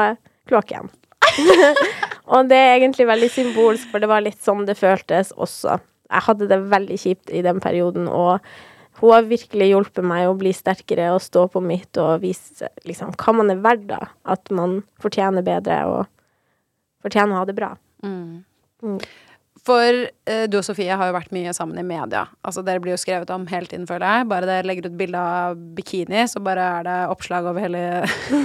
kloakken. 0.51 0.91
og 2.35 2.51
det 2.51 2.59
er 2.59 2.75
egentlig 2.79 3.07
veldig 3.09 3.31
symbolsk, 3.33 3.87
for 3.93 4.03
det 4.03 4.11
var 4.11 4.25
litt 4.25 4.41
sånn 4.45 4.67
det 4.69 4.77
føltes 4.79 5.33
også. 5.37 5.79
Jeg 6.11 6.27
hadde 6.27 6.51
det 6.51 6.59
veldig 6.73 6.99
kjipt 6.99 7.33
i 7.33 7.43
den 7.47 7.63
perioden, 7.63 8.09
og 8.11 8.41
hun 9.01 9.15
har 9.15 9.29
virkelig 9.31 9.71
hjulpet 9.71 10.05
meg 10.05 10.29
å 10.29 10.37
bli 10.37 10.53
sterkere 10.53 11.09
og 11.15 11.23
stå 11.25 11.47
på 11.53 11.63
mitt 11.65 11.97
og 12.03 12.21
vise 12.25 12.69
liksom, 12.85 13.15
hva 13.17 13.35
man 13.37 13.53
er 13.53 13.63
verdt, 13.65 13.87
da. 13.89 14.11
At 14.29 14.51
man 14.53 14.81
fortjener 15.01 15.47
bedre 15.47 15.79
og 15.89 16.01
fortjener 17.01 17.37
å 17.37 17.41
ha 17.41 17.49
det 17.49 17.57
bra. 17.57 17.71
Mm. 18.05 18.43
For 19.67 20.07
eh, 20.31 20.45
du 20.49 20.57
og 20.61 20.65
Sofie 20.65 20.95
har 20.97 21.11
jo 21.11 21.17
vært 21.17 21.33
mye 21.37 21.53
sammen 21.57 21.81
i 21.81 21.85
media. 21.87 22.25
Altså 22.47 22.63
Dere 22.65 22.81
blir 22.83 22.95
jo 22.95 23.01
skrevet 23.01 23.31
om 23.35 23.45
hele 23.51 23.69
tiden, 23.69 23.87
føler 23.89 24.07
jeg. 24.07 24.29
Bare 24.31 24.49
dere 24.49 24.69
legger 24.69 24.89
ut 24.89 24.97
bilde 25.01 25.21
av 25.21 25.59
bikini, 25.77 26.23
så 26.31 26.41
bare 26.45 26.69
er 26.79 26.87
det 26.89 26.99
oppslag 27.13 27.49
over 27.51 27.67
hele, 27.67 27.83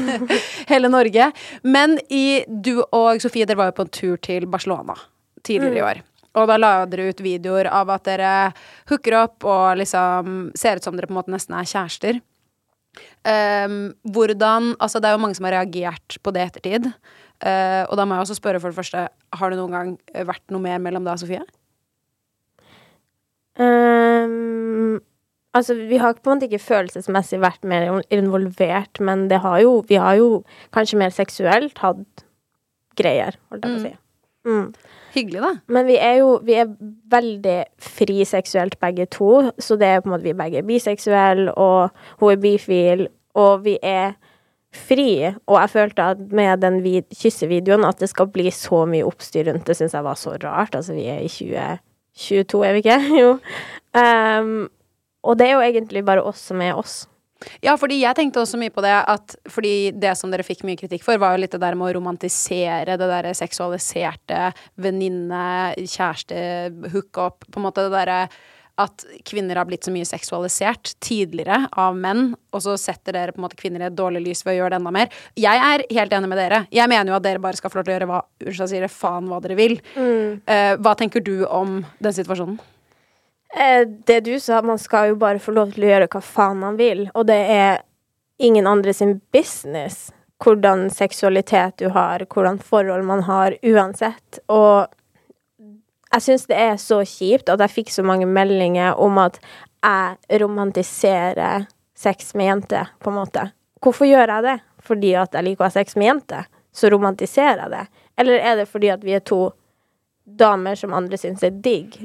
hele 0.71 0.91
Norge. 0.91 1.29
Men 1.63 1.97
i, 2.09 2.43
du 2.47 2.81
og 2.85 3.23
Sofie, 3.23 3.47
dere 3.47 3.61
var 3.61 3.71
jo 3.71 3.79
på 3.79 3.87
en 3.87 3.95
tur 4.01 4.19
til 4.27 4.49
Barcelona 4.51 4.97
tidligere 5.45 5.79
i 5.79 5.85
år. 5.85 6.03
Og 6.35 6.49
da 6.49 6.57
la 6.59 6.71
dere 6.89 7.09
ut 7.13 7.23
videoer 7.23 7.69
av 7.71 7.91
at 7.95 8.07
dere 8.09 8.31
hooker 8.91 9.15
opp 9.21 9.45
og 9.47 9.77
liksom 9.79 10.49
ser 10.57 10.81
ut 10.81 10.87
som 10.87 10.97
dere 10.97 11.07
på 11.07 11.15
en 11.15 11.21
måte 11.21 11.31
nesten 11.31 11.55
er 11.55 11.69
kjærester. 11.69 12.19
Um, 13.25 13.95
hvordan 14.07 14.75
Altså, 14.79 15.01
det 15.01 15.09
er 15.09 15.15
jo 15.15 15.21
mange 15.23 15.35
som 15.35 15.47
har 15.47 15.57
reagert 15.57 16.17
på 16.23 16.31
det 16.35 16.43
ettertid. 16.49 16.91
Uh, 17.43 17.83
og 17.89 17.97
da 17.99 18.05
må 18.07 18.15
jeg 18.15 18.25
også 18.25 18.37
spørre 18.37 18.61
for 18.63 18.71
det 18.71 18.79
første, 18.79 19.07
har 19.11 19.51
det 19.51 19.59
noen 19.59 19.75
gang 19.75 19.89
vært 20.27 20.43
noe 20.53 20.63
mer 20.63 20.79
mellom 20.83 21.03
deg 21.07 21.17
og 21.17 21.23
Sofie? 21.23 21.43
Um, 23.55 25.01
altså, 25.55 25.75
vi 25.75 25.99
har 25.99 26.15
på 26.15 26.31
en 26.31 26.39
måte 26.39 26.49
ikke 26.49 26.63
følelsesmessig 26.63 27.41
vært 27.43 27.67
mer 27.67 27.87
involvert, 28.13 28.99
men 29.03 29.27
det 29.31 29.41
har 29.43 29.59
jo, 29.63 29.77
vi 29.87 29.99
har 29.99 30.17
jo 30.19 30.43
kanskje 30.75 30.99
mer 30.99 31.15
seksuelt 31.15 31.79
hatt 31.83 32.25
greier, 32.99 33.39
holdt 33.51 33.67
jeg 33.67 33.75
på 33.75 33.81
å 33.81 33.85
si. 33.85 33.95
Mm. 34.45 34.67
Hyggelig, 35.15 35.41
da. 35.41 35.51
Men 35.71 35.87
vi 35.87 35.95
er 35.97 36.19
jo 36.19 36.35
vi 36.45 36.57
er 36.59 36.71
veldig 37.11 37.57
fri 37.81 38.25
seksuelt 38.27 38.75
begge 38.83 39.07
to, 39.15 39.49
så 39.57 39.77
det 39.79 39.87
er 39.87 40.03
på 40.03 40.09
en 40.09 40.15
måte 40.15 40.27
vi 40.27 40.35
begge 40.37 40.59
er 40.59 40.67
biseksuelle, 40.67 41.53
og 41.55 41.95
hun 42.19 42.33
er 42.33 42.41
bifil, 42.43 43.07
og 43.39 43.63
vi 43.65 43.77
er 43.81 44.15
fri. 44.75 45.09
Og 45.47 45.57
jeg 45.59 45.73
følte 45.73 46.11
at 46.13 46.21
med 46.35 46.61
den 46.63 46.81
vid 46.85 47.09
kyssevideoen 47.15 47.87
at 47.87 48.01
det 48.03 48.11
skal 48.11 48.29
bli 48.31 48.51
så 48.53 48.83
mye 48.89 49.07
oppstyr 49.07 49.49
rundt 49.49 49.67
det, 49.69 49.77
syns 49.79 49.97
jeg 49.97 50.05
var 50.05 50.19
så 50.19 50.35
rart. 50.37 50.77
Altså, 50.77 50.95
vi 50.97 51.07
er 51.11 51.23
i 51.23 51.31
2022, 51.31 52.63
er 52.67 52.77
vi 52.77 52.85
ikke? 52.85 53.01
Jo. 53.21 53.35
Um, 53.95 54.55
og 55.25 55.37
det 55.39 55.47
er 55.47 55.55
jo 55.55 55.65
egentlig 55.65 56.03
bare 56.05 56.23
oss 56.27 56.41
som 56.51 56.61
er 56.61 56.77
oss. 56.77 57.05
Ja, 57.63 57.75
fordi 57.77 57.97
jeg 57.99 58.15
tenkte 58.17 58.39
også 58.41 58.57
mye 58.57 58.71
på 58.73 58.81
det 58.81 58.93
at 58.95 59.35
Fordi 59.51 59.91
det 59.91 60.13
som 60.17 60.31
dere 60.31 60.45
fikk 60.47 60.63
mye 60.65 60.79
kritikk 60.79 61.03
for, 61.05 61.19
var 61.21 61.35
jo 61.35 61.41
litt 61.43 61.53
det 61.53 61.61
der 61.61 61.75
med 61.77 61.89
å 61.89 61.97
romantisere 61.97 62.95
det 62.95 63.09
derre 63.11 63.33
seksualiserte 63.37 64.51
venninne, 64.81 65.75
kjæreste, 65.83 66.39
hookup, 66.93 67.45
på 67.49 67.59
en 67.59 67.67
måte 67.67 67.85
det 67.85 67.93
derre 67.93 68.19
at 68.81 69.05
kvinner 69.27 69.55
har 69.55 69.67
blitt 69.69 69.87
så 69.87 69.93
mye 69.93 70.07
seksualisert 70.07 70.93
tidligere 71.03 71.69
av 71.79 71.95
menn, 71.95 72.33
og 72.51 72.63
så 72.63 72.75
setter 72.79 73.15
dere 73.15 73.35
på 73.35 73.39
en 73.39 73.45
måte 73.45 73.59
kvinner 73.59 73.83
i 73.83 73.87
et 73.87 73.95
dårlig 73.95 74.25
lys 74.25 74.43
ved 74.45 74.55
å 74.55 74.57
gjøre 74.59 74.73
det 74.73 74.79
enda 74.81 74.93
mer. 74.95 75.17
Jeg 75.39 75.61
er 75.69 75.85
helt 75.97 76.15
enig 76.17 76.31
med 76.31 76.41
dere. 76.41 76.61
Jeg 76.75 76.91
mener 76.91 77.13
jo 77.13 77.17
at 77.17 77.25
dere 77.25 77.43
bare 77.43 77.59
skal 77.59 77.71
få 77.71 77.79
lov 77.79 77.87
til 77.87 77.95
å 77.95 77.97
gjøre 77.97 78.09
hva, 78.11 78.21
sier 78.59 78.85
det, 78.85 78.91
faen 78.91 79.31
hva 79.31 79.39
dere 79.43 79.59
vil. 79.59 79.77
Mm. 79.95 80.41
Uh, 80.49 80.73
hva 80.83 80.95
tenker 80.99 81.23
du 81.23 81.37
om 81.47 81.79
den 82.03 82.17
situasjonen? 82.17 82.59
Eh, 83.55 83.87
det 83.87 84.19
du 84.25 84.33
sa, 84.43 84.59
man 84.65 84.79
skal 84.81 85.13
jo 85.13 85.19
bare 85.21 85.39
få 85.39 85.53
lov 85.55 85.71
til 85.71 85.85
å 85.85 85.93
gjøre 85.93 86.11
hva 86.11 86.21
faen 86.25 86.59
man 86.59 86.75
vil, 86.79 87.05
og 87.15 87.29
det 87.29 87.39
er 87.55 87.85
ingen 88.43 88.67
andre 88.67 88.91
sin 88.93 89.21
business 89.31 90.09
hvordan 90.43 90.89
seksualitet 90.91 91.77
du 91.79 91.87
har, 91.95 92.25
hvordan 92.27 92.59
forhold 92.59 93.05
man 93.07 93.23
har, 93.23 93.55
uansett. 93.63 94.41
Og 94.51 94.91
jeg 96.15 96.23
syns 96.23 96.47
det 96.47 96.59
er 96.59 96.77
så 96.79 97.01
kjipt 97.07 97.51
at 97.51 97.61
jeg 97.65 97.73
fikk 97.73 97.91
så 97.93 98.05
mange 98.07 98.27
meldinger 98.29 98.95
om 99.01 99.19
at 99.19 99.39
jeg 99.83 100.39
romantiserer 100.41 101.67
sex 101.95 102.33
med 102.35 102.49
jenter, 102.49 102.89
på 103.03 103.11
en 103.11 103.19
måte. 103.19 103.49
Hvorfor 103.83 104.07
gjør 104.07 104.31
jeg 104.31 104.45
det? 104.45 104.55
Fordi 104.85 105.11
at 105.19 105.35
jeg 105.35 105.47
liker 105.47 105.65
å 105.65 105.67
ha 105.69 105.73
sex 105.75 105.95
med 105.99 106.09
jenter? 106.09 106.47
Så 106.75 106.89
romantiserer 106.91 107.65
jeg 107.65 107.73
det? 107.73 107.83
Eller 108.19 108.39
er 108.39 108.57
det 108.61 108.69
fordi 108.71 108.91
at 108.93 109.03
vi 109.05 109.15
er 109.15 109.23
to 109.23 109.49
damer 110.25 110.79
som 110.79 110.95
andre 110.95 111.19
syns 111.19 111.43
er 111.45 111.55
digg? 111.63 111.95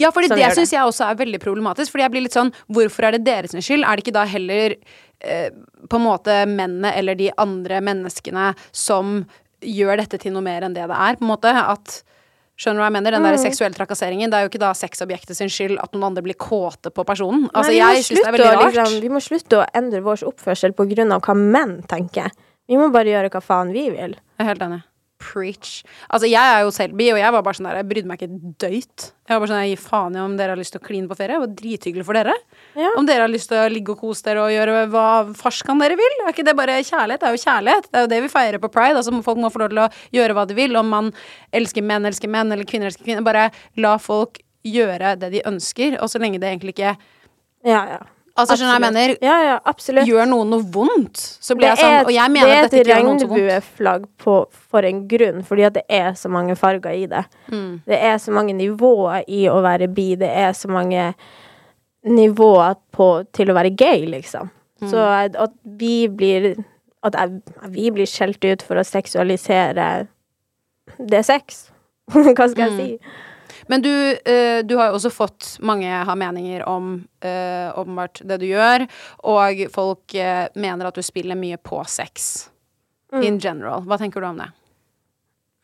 Ja, 0.00 0.10
fordi 0.14 0.32
det 0.32 0.40
gjør 0.40 0.56
syns 0.58 0.74
jeg 0.74 0.86
også 0.86 1.06
er 1.06 1.18
veldig 1.20 1.40
problematisk. 1.42 1.92
Fordi 1.92 2.06
jeg 2.06 2.14
blir 2.14 2.24
litt 2.26 2.36
sånn 2.36 2.52
Hvorfor 2.72 3.06
er 3.06 3.16
det 3.16 3.26
deres 3.26 3.54
skyld? 3.54 3.86
Er 3.86 3.98
det 3.98 4.04
ikke 4.04 4.16
da 4.16 4.24
heller 4.28 4.74
eh, 4.74 5.48
på 5.88 5.98
en 5.98 6.06
måte 6.06 6.42
mennene 6.50 6.94
eller 6.98 7.18
de 7.18 7.30
andre 7.40 7.82
menneskene 7.84 8.52
som 8.74 9.20
gjør 9.62 10.02
dette 10.02 10.18
til 10.22 10.34
noe 10.34 10.42
mer 10.44 10.66
enn 10.66 10.74
det 10.74 10.88
det 10.90 10.98
er, 10.98 11.18
på 11.18 11.26
en 11.26 11.32
måte? 11.34 11.52
At 11.52 12.00
Skjønner 12.62 12.78
du 12.78 12.82
hva 12.84 12.88
jeg 12.92 12.94
mener? 12.94 13.10
Den 13.16 13.24
der 13.26 13.34
Mm. 13.34 13.42
seksuelle 13.42 13.74
trakasseringen. 13.74 14.30
Det 14.30 14.38
er 14.38 14.44
jo 14.46 14.50
ikke 14.52 14.60
da 14.62 14.70
sexobjektet 14.78 15.34
sin 15.34 15.48
skyld 15.50 15.80
at 15.82 15.90
noen 15.96 16.04
andre 16.12 16.22
blir 16.22 16.36
kåte 16.38 16.92
på 16.94 17.02
personen. 17.04 17.48
Altså, 17.50 17.72
Nei, 17.74 17.80
jeg 17.80 18.04
syns 18.06 18.20
det 18.22 18.28
er 18.28 18.32
veldig 18.36 18.46
å, 18.46 18.60
rart. 18.60 18.74
Liksom, 18.76 19.00
vi 19.02 19.08
må 19.10 19.20
slutte 19.24 19.58
å 19.58 19.66
endre 19.74 20.00
vår 20.06 20.22
oppførsel 20.30 20.72
på 20.78 20.86
grunn 20.94 21.10
av 21.12 21.20
hva 21.26 21.34
menn 21.34 21.82
tenker. 21.90 22.30
Vi 22.68 22.76
må 22.78 22.92
bare 22.94 23.10
gjøre 23.10 23.30
hva 23.34 23.42
faen 23.42 23.72
vi 23.74 23.90
vil. 23.90 24.14
Jeg 24.38 24.38
er 24.38 24.44
helt 24.52 24.62
enig. 24.62 24.82
Preach. 25.22 25.82
Altså, 26.10 26.26
jeg 26.26 26.42
er 26.42 26.64
jo 26.66 26.72
selby, 26.74 27.06
og 27.14 27.20
jeg 27.20 27.34
var 27.34 27.44
bare 27.46 27.58
sånn 27.58 27.68
der, 27.68 27.78
jeg 27.80 27.88
brydde 27.92 28.10
meg 28.10 28.22
ikke 28.22 28.54
døyt. 28.64 29.06
Jeg 29.28 29.32
var 29.36 29.42
bare 29.44 29.50
sånn, 29.52 29.62
jeg 29.62 29.72
gir 29.72 29.82
faen 29.84 30.16
i 30.18 30.20
om 30.22 30.36
dere 30.36 30.56
har 30.56 30.60
lyst 30.60 30.74
til 30.74 30.82
å 30.82 30.84
kline 30.84 31.08
på 31.10 31.16
ferie. 31.18 31.38
Det 31.38 31.44
var 31.44 31.54
drithyggelig 31.62 32.06
for 32.08 32.18
dere. 32.18 32.34
Ja. 32.78 32.90
Om 32.98 33.08
dere 33.08 33.26
har 33.26 33.32
lyst 33.32 33.52
til 33.52 33.60
å 33.62 33.70
ligge 33.72 33.94
og 33.94 34.02
kose 34.02 34.26
dere 34.26 34.44
og 34.44 34.52
gjøre 34.54 34.84
hva 34.92 35.06
farskan 35.38 35.82
dere 35.82 35.98
vil. 36.00 36.16
Er 36.24 36.34
ikke 36.34 36.46
det 36.48 36.56
bare 36.58 36.78
kjærlighet? 36.82 37.22
Det 37.22 37.30
er 37.30 37.36
jo 37.36 37.44
kjærlighet. 37.46 37.90
Det 37.90 38.00
er 38.00 38.06
jo 38.06 38.12
det 38.12 38.22
vi 38.26 38.32
feirer 38.34 38.62
på 38.62 38.72
pride. 38.74 38.98
Altså, 39.00 39.14
folk 39.24 39.42
må 39.42 39.52
få 39.54 39.62
lov 39.64 39.72
til 39.72 39.84
å 39.84 39.90
gjøre 40.18 40.38
hva 40.38 40.46
de 40.50 40.58
vil. 40.58 40.80
Om 40.82 40.90
man 40.96 41.12
elsker 41.54 41.86
menn, 41.86 42.08
elsker 42.10 42.32
menn, 42.32 42.52
eller 42.52 42.68
kvinner 42.68 42.90
elsker 42.90 43.06
kvinner. 43.06 43.26
Bare 43.26 43.50
la 43.80 43.94
folk 44.02 44.42
gjøre 44.66 45.16
det 45.18 45.32
de 45.32 45.46
ønsker, 45.48 45.96
og 46.02 46.10
så 46.10 46.20
lenge 46.22 46.42
det 46.42 46.50
egentlig 46.50 46.76
ikke 46.76 46.96
Ja, 47.66 47.82
ja. 47.86 48.02
Altså, 48.36 48.56
skjønner 48.56 48.78
jeg 48.78 48.82
mener? 48.86 49.10
Ja, 49.20 49.34
ja, 49.44 49.58
absolutt. 49.68 50.06
Gjør 50.08 50.26
noen 50.30 50.48
noe 50.54 50.62
vondt, 50.72 51.18
så 51.42 51.54
blir 51.54 51.68
Det 51.68 51.78
jeg 51.78 51.84
sånn 51.84 51.98
er- 52.00 52.04
Og 52.06 52.12
jeg 52.14 52.30
mener 52.30 52.52
at 52.56 52.70
dette 52.70 52.80
ikke 52.80 52.92
er 52.94 52.96
gjør 52.96 53.04
noen 53.04 53.16
et 53.16 53.22
så 53.22 53.28
vondt. 53.28 53.38
regnbueflagg 53.42 54.06
for 54.72 54.82
en 54.88 55.02
grunn, 55.08 55.42
fordi 55.44 55.66
at 55.66 55.72
det 55.74 55.84
er 55.90 56.10
så 56.12 56.30
mange 56.30 56.56
farger 56.56 56.90
i 56.96 57.06
det. 57.06 57.24
Mm. 57.50 57.82
Det 57.86 57.98
er 58.02 58.16
så 58.16 58.32
mange 58.32 58.54
nivåer 58.56 59.24
i 59.28 59.42
å 59.52 59.60
være 59.62 59.92
bi. 59.94 60.14
Det 60.16 60.30
er 60.30 60.52
så 60.52 60.68
mange 60.68 61.14
nivåer 62.06 62.76
på, 62.92 63.08
til 63.32 63.46
å 63.52 63.54
være 63.54 63.74
gay, 63.76 64.06
liksom. 64.06 64.50
Mm. 64.80 64.90
Så 64.90 64.98
at, 65.36 65.50
vi 65.64 66.08
blir 66.08 66.64
At 67.04 67.16
vi 67.68 67.90
blir 67.90 68.06
skjelt 68.06 68.44
ut 68.44 68.62
for 68.62 68.76
å 68.78 68.84
seksualisere 68.86 70.06
Det 70.98 71.18
er 71.18 71.22
sex. 71.26 71.70
Hva 72.12 72.48
skal 72.48 72.68
jeg 72.68 72.70
Mm. 72.70 72.78
si? 72.78 72.98
Men 73.66 73.82
du, 73.82 73.92
eh, 74.24 74.64
du 74.64 74.76
har 74.76 74.90
jo 74.90 74.98
også 74.98 75.10
fått 75.10 75.50
mange 75.60 75.88
har 75.88 76.16
meninger 76.18 76.64
om 76.68 76.94
eh, 77.20 77.68
åpenbart 77.78 78.22
det 78.26 78.40
du 78.42 78.46
gjør, 78.48 78.86
og 79.32 79.62
folk 79.74 80.14
eh, 80.14 80.48
mener 80.54 80.88
at 80.88 80.98
du 80.98 81.02
spiller 81.04 81.38
mye 81.38 81.58
på 81.62 81.82
sex. 81.88 82.48
Mm. 83.12 83.22
In 83.22 83.38
general. 83.38 83.84
Hva 83.86 83.98
tenker 84.00 84.24
du 84.24 84.26
om 84.30 84.40
det? 84.40 84.48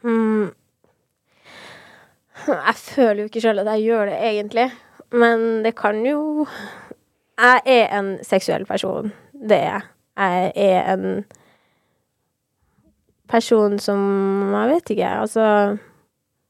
Mm. 0.05 0.51
Jeg 2.49 2.77
føler 2.79 3.23
jo 3.23 3.31
ikke 3.31 3.43
sjøl 3.43 3.63
at 3.65 3.73
jeg 3.73 3.89
gjør 3.89 4.13
det, 4.13 4.19
egentlig. 4.31 4.69
Men 5.11 5.65
det 5.65 5.73
kan 5.79 6.03
jo 6.05 6.47
Jeg 7.39 7.61
er 7.65 7.93
en 7.97 8.19
seksuell 8.27 8.67
person. 8.67 9.13
Det 9.33 9.57
er 9.57 9.71
jeg. 9.71 9.83
Jeg 10.19 10.53
er 10.57 10.93
en 10.93 11.25
person 13.29 13.79
som 13.79 14.01
Jeg 14.53 14.71
vet 14.73 14.91
ikke, 14.91 15.11
altså 15.23 15.45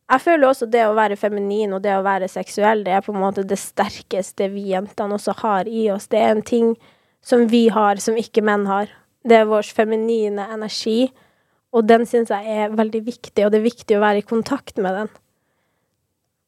Jeg 0.08 0.24
føler 0.24 0.48
også 0.48 0.66
det 0.72 0.86
å 0.88 0.94
være 0.96 1.18
feminin 1.20 1.74
og 1.76 1.82
det 1.84 1.92
å 1.92 2.04
være 2.04 2.30
seksuell, 2.32 2.80
det 2.86 2.94
er 2.96 3.04
på 3.04 3.12
en 3.12 3.20
måte 3.20 3.44
det 3.44 3.58
sterkeste 3.60 4.48
vi 4.54 4.70
jentene 4.70 5.18
også 5.18 5.34
har 5.42 5.68
i 5.68 5.88
oss. 5.92 6.08
Det 6.08 6.20
er 6.20 6.32
en 6.32 6.44
ting 6.44 6.72
som 7.24 7.44
vi 7.50 7.66
har, 7.72 8.00
som 8.00 8.16
ikke 8.16 8.44
menn 8.46 8.64
har. 8.70 8.88
Det 9.28 9.36
er 9.36 9.50
vår 9.50 9.68
feminine 9.76 10.46
energi. 10.54 11.10
Og 11.76 11.84
den 11.84 12.06
syns 12.08 12.32
jeg 12.32 12.48
er 12.48 12.72
veldig 12.72 13.02
viktig, 13.04 13.44
og 13.44 13.52
det 13.52 13.60
er 13.60 13.66
viktig 13.66 13.98
å 13.98 14.04
være 14.04 14.22
i 14.22 14.28
kontakt 14.28 14.80
med 14.80 14.96
den. 14.96 15.10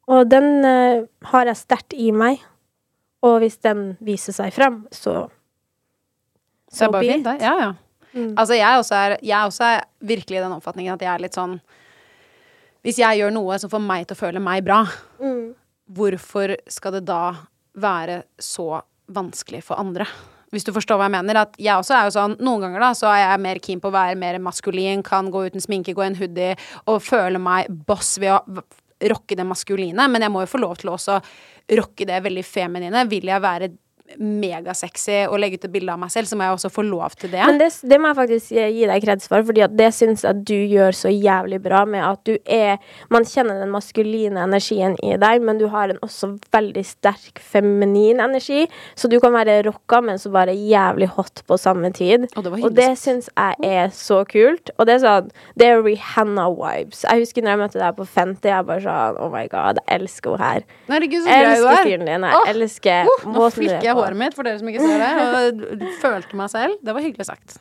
Og 0.09 0.25
den 0.31 0.65
uh, 0.65 1.05
har 1.29 1.51
jeg 1.51 1.59
sterkt 1.59 1.93
i 1.93 2.09
meg. 2.15 2.41
Og 3.21 3.37
hvis 3.43 3.59
den 3.61 3.91
viser 4.01 4.33
seg 4.33 4.49
frem, 4.55 4.81
så 4.89 5.29
Så 6.71 6.87
det 6.87 6.87
er 6.87 6.95
bare 6.95 7.05
fint, 7.05 7.27
det. 7.27 7.37
Ja, 7.45 7.53
ja. 7.59 7.71
Mm. 8.13 8.33
Altså, 8.33 8.55
jeg 8.57 8.77
også, 8.79 8.95
er, 8.95 9.17
jeg 9.21 9.45
også 9.45 9.63
er 9.63 9.83
virkelig 9.99 10.39
i 10.39 10.41
den 10.41 10.55
oppfatningen 10.55 10.95
at 10.97 11.03
jeg 11.05 11.13
er 11.13 11.21
litt 11.21 11.37
sånn 11.37 11.59
Hvis 12.81 12.97
jeg 12.97 13.19
gjør 13.21 13.33
noe 13.35 13.57
som 13.61 13.69
får 13.69 13.83
meg 13.85 14.07
til 14.09 14.15
å 14.17 14.21
føle 14.23 14.41
meg 14.41 14.63
bra, 14.65 14.83
Mm. 15.21 15.53
hvorfor 15.91 16.55
skal 16.67 16.91
det 16.93 17.05
da 17.05 17.35
være 17.77 18.23
så 18.39 18.81
vanskelig 19.11 19.63
for 19.63 19.77
andre? 19.79 20.07
Hvis 20.51 20.65
du 20.65 20.73
forstår 20.73 20.97
hva 20.97 21.05
jeg 21.07 21.11
mener. 21.23 21.37
At 21.37 21.53
jeg 21.57 21.77
også 21.79 21.95
er 21.95 22.03
jo 22.09 22.11
sånn 22.17 22.33
Noen 22.43 22.59
ganger 22.65 22.79
da 22.83 22.89
så 22.91 23.07
er 23.07 23.21
jeg 23.23 23.39
mer 23.39 23.59
keen 23.59 23.79
på 23.79 23.87
å 23.87 23.95
være 23.95 24.17
mer 24.17 24.37
maskulin, 24.39 25.01
kan 25.03 25.29
gå 25.31 25.45
uten 25.47 25.61
sminke, 25.61 25.93
gå 25.95 26.03
i 26.03 26.07
en 26.07 26.15
hoodie 26.19 26.57
og 26.87 27.01
føle 27.01 27.39
meg 27.39 27.69
boss 27.87 28.17
ved 28.19 28.33
å 28.33 28.63
rocke 29.09 29.35
det 29.37 29.45
maskuline. 29.47 30.09
Men 30.11 30.21
jeg 30.21 30.31
må 30.31 30.41
jo 30.41 30.51
få 30.51 30.59
lov 30.59 30.77
til 30.77 30.89
å 30.91 30.97
også 30.97 31.21
rocke 31.77 32.05
det 32.05 32.21
veldig 32.23 32.43
feminine. 32.43 33.07
Vil 33.07 33.23
jeg 33.31 33.41
være 33.41 33.71
megasexy 34.19 35.25
og 35.27 35.39
legge 35.41 35.59
ut 35.59 35.67
et 35.67 35.73
bilde 35.73 35.93
av 35.93 35.99
meg 36.01 36.11
selv, 36.13 36.29
så 36.29 36.37
må 36.37 36.47
jeg 36.47 36.57
også 36.57 36.71
få 36.73 36.85
lov 36.87 37.15
til 37.19 37.31
det. 37.33 37.43
Men 37.47 37.59
det, 37.61 37.69
det 37.87 37.99
må 38.01 38.11
jeg 38.11 38.19
faktisk 38.19 38.53
gi 38.57 38.87
deg 38.89 39.05
kreds 39.05 39.29
for, 39.31 39.45
fordi 39.47 39.65
det 39.77 39.89
syns 39.95 40.25
jeg 40.27 40.43
du 40.47 40.57
gjør 40.57 40.97
så 40.97 41.11
jævlig 41.13 41.61
bra 41.63 41.83
med 41.89 42.03
at 42.05 42.21
du 42.27 42.35
er 42.45 42.79
Man 43.11 43.25
kjenner 43.27 43.59
den 43.59 43.71
maskuline 43.73 44.39
energien 44.43 44.95
i 45.03 45.15
deg, 45.19 45.41
men 45.43 45.59
du 45.59 45.67
har 45.71 45.91
en 45.91 45.99
også 46.03 46.33
veldig 46.53 46.83
sterk 46.87 47.39
feminin 47.41 48.21
energi, 48.23 48.65
så 48.95 49.09
du 49.11 49.17
kan 49.23 49.33
være 49.35 49.61
rocka, 49.67 50.01
men 50.01 50.19
så 50.21 50.31
bare 50.33 50.55
jævlig 50.55 51.09
hot 51.15 51.43
på 51.47 51.57
samme 51.59 51.91
tid. 51.95 52.27
Og 52.35 52.43
det 52.45 52.63
Og 52.63 52.75
det 52.75 52.89
syns 52.99 53.29
jeg 53.31 53.55
er 53.67 53.89
så 53.95 54.21
kult. 54.29 54.71
Og 54.77 54.87
det 54.87 54.97
er 54.97 55.03
sånn 55.05 55.31
Det 55.59 55.67
er 55.67 55.81
Rihanna-vibes. 55.83 57.03
Jeg 57.07 57.25
husker 57.25 57.45
når 57.45 57.55
jeg 57.55 57.61
møtte 57.63 57.81
deg 57.81 57.97
på 57.97 58.07
Fenty, 58.07 58.51
jeg 58.51 58.67
bare 58.67 58.83
sånn 58.85 59.19
Oh 59.21 59.31
my 59.33 59.45
god, 59.51 59.81
jeg 59.87 60.01
elsker 60.01 60.35
henne 60.35 60.51
her. 60.51 60.65
Herregud, 60.91 61.23
så 61.23 61.29
Jeg 61.31 61.45
grei 61.45 61.55
du 61.55 61.65
elsker 61.67 61.83
fyren 61.85 62.01
stilen 62.01 62.07
din. 62.09 62.27
Jeg 62.31 62.55
elsker 62.55 63.11
måten 63.25 63.65
du 63.65 63.69
er 63.69 63.85
jeg 63.85 63.95
på. 63.95 64.00
Håret 64.01 64.19
mitt, 64.19 64.37
for 64.37 64.47
dere 64.47 64.59
som 64.61 64.69
ikke 64.71 64.83
ser 64.83 65.01
det. 65.01 65.11
Og 65.17 65.85
følte 66.03 66.39
meg 66.39 66.53
selv. 66.53 66.79
Det 66.83 66.95
var 66.97 67.05
hyggelig 67.05 67.29
sagt. 67.29 67.59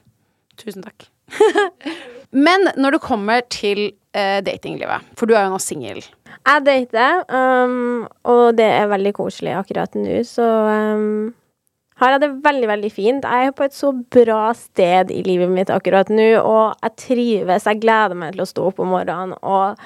Tusen 0.61 0.85
takk. 0.85 1.09
Men 2.47 2.71
når 2.79 2.97
det 2.97 3.03
kommer 3.05 3.43
til 3.51 3.91
eh, 4.15 4.39
datinglivet, 4.47 5.07
for 5.19 5.31
du 5.31 5.35
er 5.37 5.47
jo 5.47 5.55
nå 5.55 5.61
singel. 5.63 6.03
Jeg 6.41 6.65
dater, 6.67 7.25
um, 7.29 8.07
og 8.29 8.57
det 8.59 8.69
er 8.71 8.89
veldig 8.91 9.13
koselig 9.19 9.53
akkurat 9.59 9.95
nå, 9.99 10.23
så 10.27 10.47
um, 10.97 11.33
har 12.01 12.15
jeg 12.15 12.23
det 12.23 12.31
veldig, 12.45 12.69
veldig 12.71 12.91
fint. 12.95 13.27
Jeg 13.29 13.51
er 13.51 13.57
på 13.57 13.67
et 13.67 13.77
så 13.77 13.91
bra 13.93 14.55
sted 14.57 15.13
i 15.13 15.21
livet 15.27 15.51
mitt 15.53 15.73
akkurat 15.75 16.09
nå, 16.13 16.31
og 16.41 16.79
jeg 16.81 16.97
trives. 17.05 17.67
Jeg 17.69 17.83
gleder 17.83 18.17
meg 18.17 18.35
til 18.35 18.45
å 18.47 18.49
stå 18.49 18.69
opp 18.71 18.81
om 18.81 18.95
morgenen, 18.95 19.37
og 19.43 19.77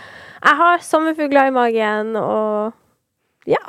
jeg 0.45 0.61
har 0.61 0.85
sommerfugler 0.85 1.51
i 1.51 1.57
magen, 1.57 2.15
og 2.21 3.51
ja. 3.51 3.63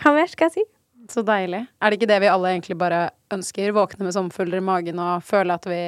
Hva 0.00 0.14
mer 0.16 0.30
skal 0.30 0.48
jeg 0.48 0.60
si? 0.60 0.68
Så 1.10 1.24
deilig. 1.26 1.64
Er 1.82 1.90
det 1.90 1.98
ikke 1.98 2.08
det 2.10 2.20
vi 2.22 2.30
alle 2.30 2.52
egentlig 2.54 2.76
bare 2.78 3.08
ønsker? 3.34 3.72
Våkne 3.74 4.06
med 4.06 4.14
sommerfugler 4.14 4.60
i 4.60 4.66
magen 4.66 5.00
og 5.02 5.24
føle 5.26 5.56
at 5.56 5.66
vi 5.66 5.80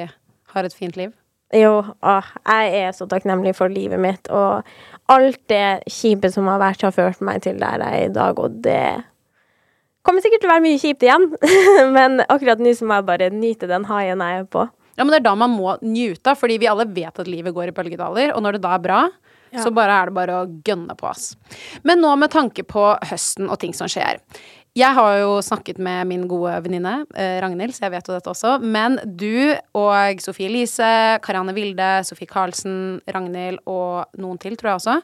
har 0.53 0.67
et 0.67 0.75
fint 0.75 0.97
liv? 0.99 1.13
Jo, 1.53 1.77
å, 2.01 2.13
jeg 2.49 2.69
er 2.81 2.93
så 2.97 3.05
takknemlig 3.09 3.51
for 3.55 3.69
livet 3.69 4.01
mitt, 4.01 4.25
og 4.33 4.65
alt 5.13 5.37
det 5.51 5.83
kjipe 5.93 6.31
som 6.33 6.47
har 6.49 6.57
vært, 6.57 6.81
har 6.81 6.95
ført 6.95 7.21
meg 7.21 7.43
til 7.45 7.59
der 7.61 7.83
jeg 7.83 7.99
er 7.99 8.07
i 8.07 8.13
dag, 8.15 8.39
og 8.41 8.55
det 8.65 9.03
kommer 10.03 10.23
sikkert 10.25 10.41
til 10.43 10.49
å 10.49 10.53
være 10.55 10.65
mye 10.65 10.79
kjipt 10.81 11.05
igjen, 11.05 11.27
men 11.95 12.23
akkurat 12.25 12.63
nå 12.63 12.73
så 12.73 12.87
må 12.89 12.97
jeg 12.97 13.07
bare 13.11 13.29
nyte 13.35 13.69
den 13.69 13.85
haien 13.91 14.23
jeg 14.25 14.41
er 14.41 14.49
på. 14.49 14.65
Ja, 14.97 15.05
men 15.05 15.13
det 15.13 15.19
er 15.21 15.27
da 15.29 15.35
man 15.37 15.53
må 15.53 15.75
njute, 15.85 16.33
fordi 16.37 16.57
vi 16.61 16.69
alle 16.69 16.87
vet 16.89 17.21
at 17.21 17.29
livet 17.29 17.53
går 17.55 17.69
i 17.69 17.75
bølgedaler, 17.77 18.33
og 18.33 18.41
når 18.45 18.57
det 18.57 18.65
da 18.65 18.73
er 18.79 18.83
bra, 18.89 19.03
Ja. 19.53 19.61
så 19.61 19.69
bare 19.69 19.93
er 20.01 20.09
det 20.09 20.15
bare 20.17 20.33
å 20.41 20.45
gønne 20.65 20.95
på 20.97 21.05
oss. 21.05 21.35
Men 21.85 21.99
nå 22.01 22.15
med 22.17 22.31
tanke 22.33 22.63
på 22.65 22.87
høsten 23.05 23.45
og 23.53 23.59
ting 23.61 23.75
som 23.77 23.85
skjer. 23.85 24.17
Jeg 24.73 24.97
har 24.97 25.19
jo 25.21 25.33
snakket 25.45 25.77
med 25.77 26.07
min 26.09 26.23
gode 26.25 26.55
venninne 26.65 27.03
eh, 27.13 27.35
Ragnhild, 27.43 27.75
så 27.75 27.85
jeg 27.85 27.93
vet 27.93 28.07
jo 28.09 28.15
dette 28.15 28.31
også. 28.31 28.55
Men 28.57 28.97
du 29.05 29.53
og 29.77 30.23
Sofie 30.23 30.49
Elise, 30.49 30.87
Karianne 31.21 31.53
Vilde, 31.53 31.89
Sofie 32.07 32.29
Karlsen, 32.29 32.97
Ragnhild 33.05 33.61
og 33.69 34.09
noen 34.17 34.41
til, 34.41 34.57
tror 34.57 34.71
jeg 34.71 34.81
også. 34.81 34.95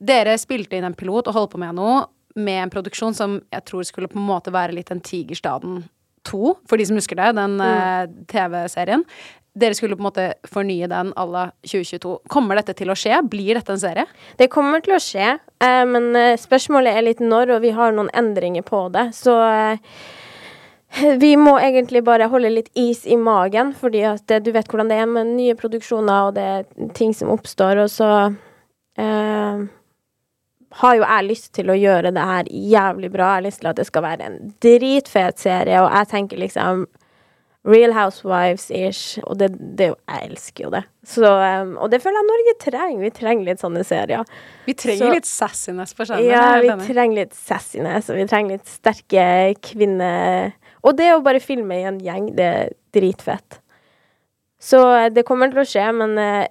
Dere 0.00 0.38
spilte 0.40 0.78
inn 0.78 0.88
en 0.88 0.96
pilot 0.96 1.28
og 1.28 1.36
holdt 1.36 1.52
på 1.52 1.60
med 1.60 1.76
noe 1.76 2.06
med 2.38 2.62
en 2.62 2.72
produksjon 2.72 3.16
som 3.18 3.36
jeg 3.52 3.64
tror 3.68 3.84
skulle 3.84 4.08
på 4.08 4.16
en 4.20 4.28
måte 4.30 4.52
være 4.54 4.76
litt 4.76 4.88
den 4.92 5.04
Tigerstaden 5.04 5.82
2, 6.28 6.54
for 6.68 6.76
de 6.80 6.86
som 6.88 6.96
husker 7.00 7.16
det, 7.18 7.32
den 7.40 7.56
Mm. 7.58 7.66
eh, 7.66 8.06
TV-serien. 8.32 9.04
Dere 9.58 9.74
skulle 9.74 9.96
på 9.98 10.04
en 10.04 10.06
måte 10.10 10.24
fornye 10.46 10.86
den 10.86 11.08
à 11.18 11.24
la 11.26 11.46
2022. 11.66 12.18
Kommer 12.30 12.54
dette 12.60 12.76
til 12.78 12.92
å 12.92 12.94
skje? 12.94 13.16
Blir 13.28 13.54
dette 13.58 13.72
en 13.74 13.80
serie? 13.82 14.04
Det 14.38 14.46
kommer 14.54 14.80
til 14.84 14.94
å 14.94 15.00
skje, 15.02 15.32
eh, 15.60 15.84
men 15.88 16.14
eh, 16.14 16.36
spørsmålet 16.38 16.94
er 16.94 17.02
litt 17.08 17.18
når, 17.24 17.56
og 17.56 17.62
vi 17.64 17.72
har 17.74 17.90
noen 17.96 18.10
endringer 18.14 18.62
på 18.62 18.84
det. 18.94 19.08
Så 19.18 19.34
vi 21.18 21.32
må 21.36 21.56
egentlig 21.60 22.04
bare 22.06 22.28
holde 22.32 22.50
litt 22.52 22.70
is 22.78 23.02
i 23.06 23.16
magen, 23.16 23.74
fordi 23.76 24.04
at 24.08 24.30
du 24.44 24.52
vet 24.54 24.68
hvordan 24.70 24.88
det 24.92 25.00
er 25.02 25.06
med 25.10 25.26
nye 25.34 25.54
produksjoner, 25.58 26.28
og 26.28 26.34
det 26.38 26.44
er 26.44 26.92
ting 26.96 27.12
som 27.16 27.28
oppstår, 27.34 27.82
og 27.82 27.90
så 27.92 28.12
eh, 28.98 29.66
har 30.70 30.94
jo 30.98 31.04
jeg 31.04 31.28
lyst 31.28 31.52
til 31.56 31.70
å 31.72 31.76
gjøre 31.78 32.12
det 32.12 32.24
her 32.30 32.48
jævlig 32.52 33.10
bra. 33.12 33.32
Jeg 33.32 33.40
har 33.40 33.46
lyst 33.46 33.60
til 33.62 33.70
at 33.70 33.78
det 33.80 33.86
skal 33.88 34.04
være 34.04 34.26
en 34.28 34.38
dritfet 34.62 35.40
serie, 35.40 35.80
og 35.82 35.92
jeg 35.94 36.10
tenker 36.12 36.40
liksom 36.42 36.86
Real 37.68 37.92
Housewives-ish, 37.92 39.18
og 39.26 39.38
det, 39.40 39.50
det, 39.76 39.90
jeg 39.90 40.28
elsker 40.30 40.64
jo 40.64 40.70
det. 40.72 40.84
Så, 41.04 41.26
um, 41.26 41.74
og 41.82 41.90
det 41.92 42.00
føler 42.00 42.20
jeg 42.20 42.28
Norge 42.28 42.54
trenger. 42.62 43.02
Vi 43.02 43.10
trenger 43.16 43.48
litt 43.50 43.64
sånne 43.64 43.82
serier. 43.84 44.30
Vi 44.64 44.74
trenger 44.78 45.04
Så- 45.04 45.14
litt 45.16 45.28
sassiness 45.28 45.92
på 45.94 46.06
skjermen. 46.06 46.30
Ja, 46.30 46.60
vi 46.62 46.70
denne. 46.70 46.86
trenger 46.86 47.20
litt 47.24 47.34
sassiness, 47.34 48.08
og 48.08 48.16
vi 48.16 48.28
trenger 48.30 48.56
litt 48.56 48.72
sterke 48.72 49.26
kvinner. 49.60 50.54
Og 50.84 50.96
det 50.96 51.10
å 51.12 51.22
bare 51.24 51.42
filme 51.44 51.80
i 51.80 51.84
en 51.90 51.98
gjeng, 52.00 52.30
det 52.36 52.46
er 52.46 52.72
dritfett. 52.94 53.60
Så 54.58 54.80
eh, 54.96 55.10
det 55.10 55.26
kommer 55.26 55.50
til 55.52 55.60
å 55.60 55.68
skje, 55.68 55.86
men 55.92 56.16
uh, 56.18 56.46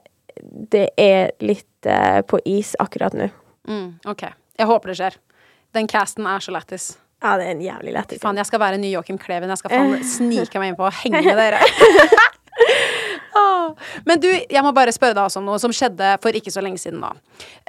det 0.69 0.89
er 0.97 1.31
litt 1.41 1.87
uh, 1.87 2.21
på 2.27 2.39
is 2.45 2.75
akkurat 2.79 3.15
nå. 3.17 3.31
Mm, 3.67 3.89
ok. 4.07 4.23
Jeg 4.57 4.69
håper 4.69 4.93
det 4.93 4.97
skjer. 5.01 5.19
Den 5.75 5.89
casten 5.91 6.27
er 6.29 6.43
så 6.43 6.53
lættis. 6.55 6.95
Ja, 7.23 7.35
det 7.39 7.47
er 7.47 7.55
en 7.55 7.61
jævlig 7.65 7.93
lættis. 7.95 8.21
Faen, 8.21 8.37
jeg 8.37 8.45
skal 8.49 8.61
være 8.61 8.79
ny 8.81 8.91
Joakim 8.93 9.17
Kleven. 9.21 9.49
Jeg 9.53 9.61
skal 9.61 9.73
faen 9.73 10.03
snike 10.15 10.61
meg 10.61 10.73
inn 10.73 10.79
på 10.79 10.87
og 10.87 10.97
henge 11.03 11.23
med 11.25 11.37
dere. 11.43 11.61
Men 14.07 14.21
du, 14.21 14.27
jeg 14.31 14.63
må 14.65 14.71
bare 14.75 14.93
spørre 14.95 15.15
deg 15.17 15.27
også 15.27 15.41
om 15.41 15.47
noe 15.49 15.59
som 15.61 15.73
skjedde 15.75 16.13
for 16.23 16.35
ikke 16.37 16.53
så 16.53 16.63
lenge 16.63 16.81
siden 16.81 17.01
nå. 17.03 17.11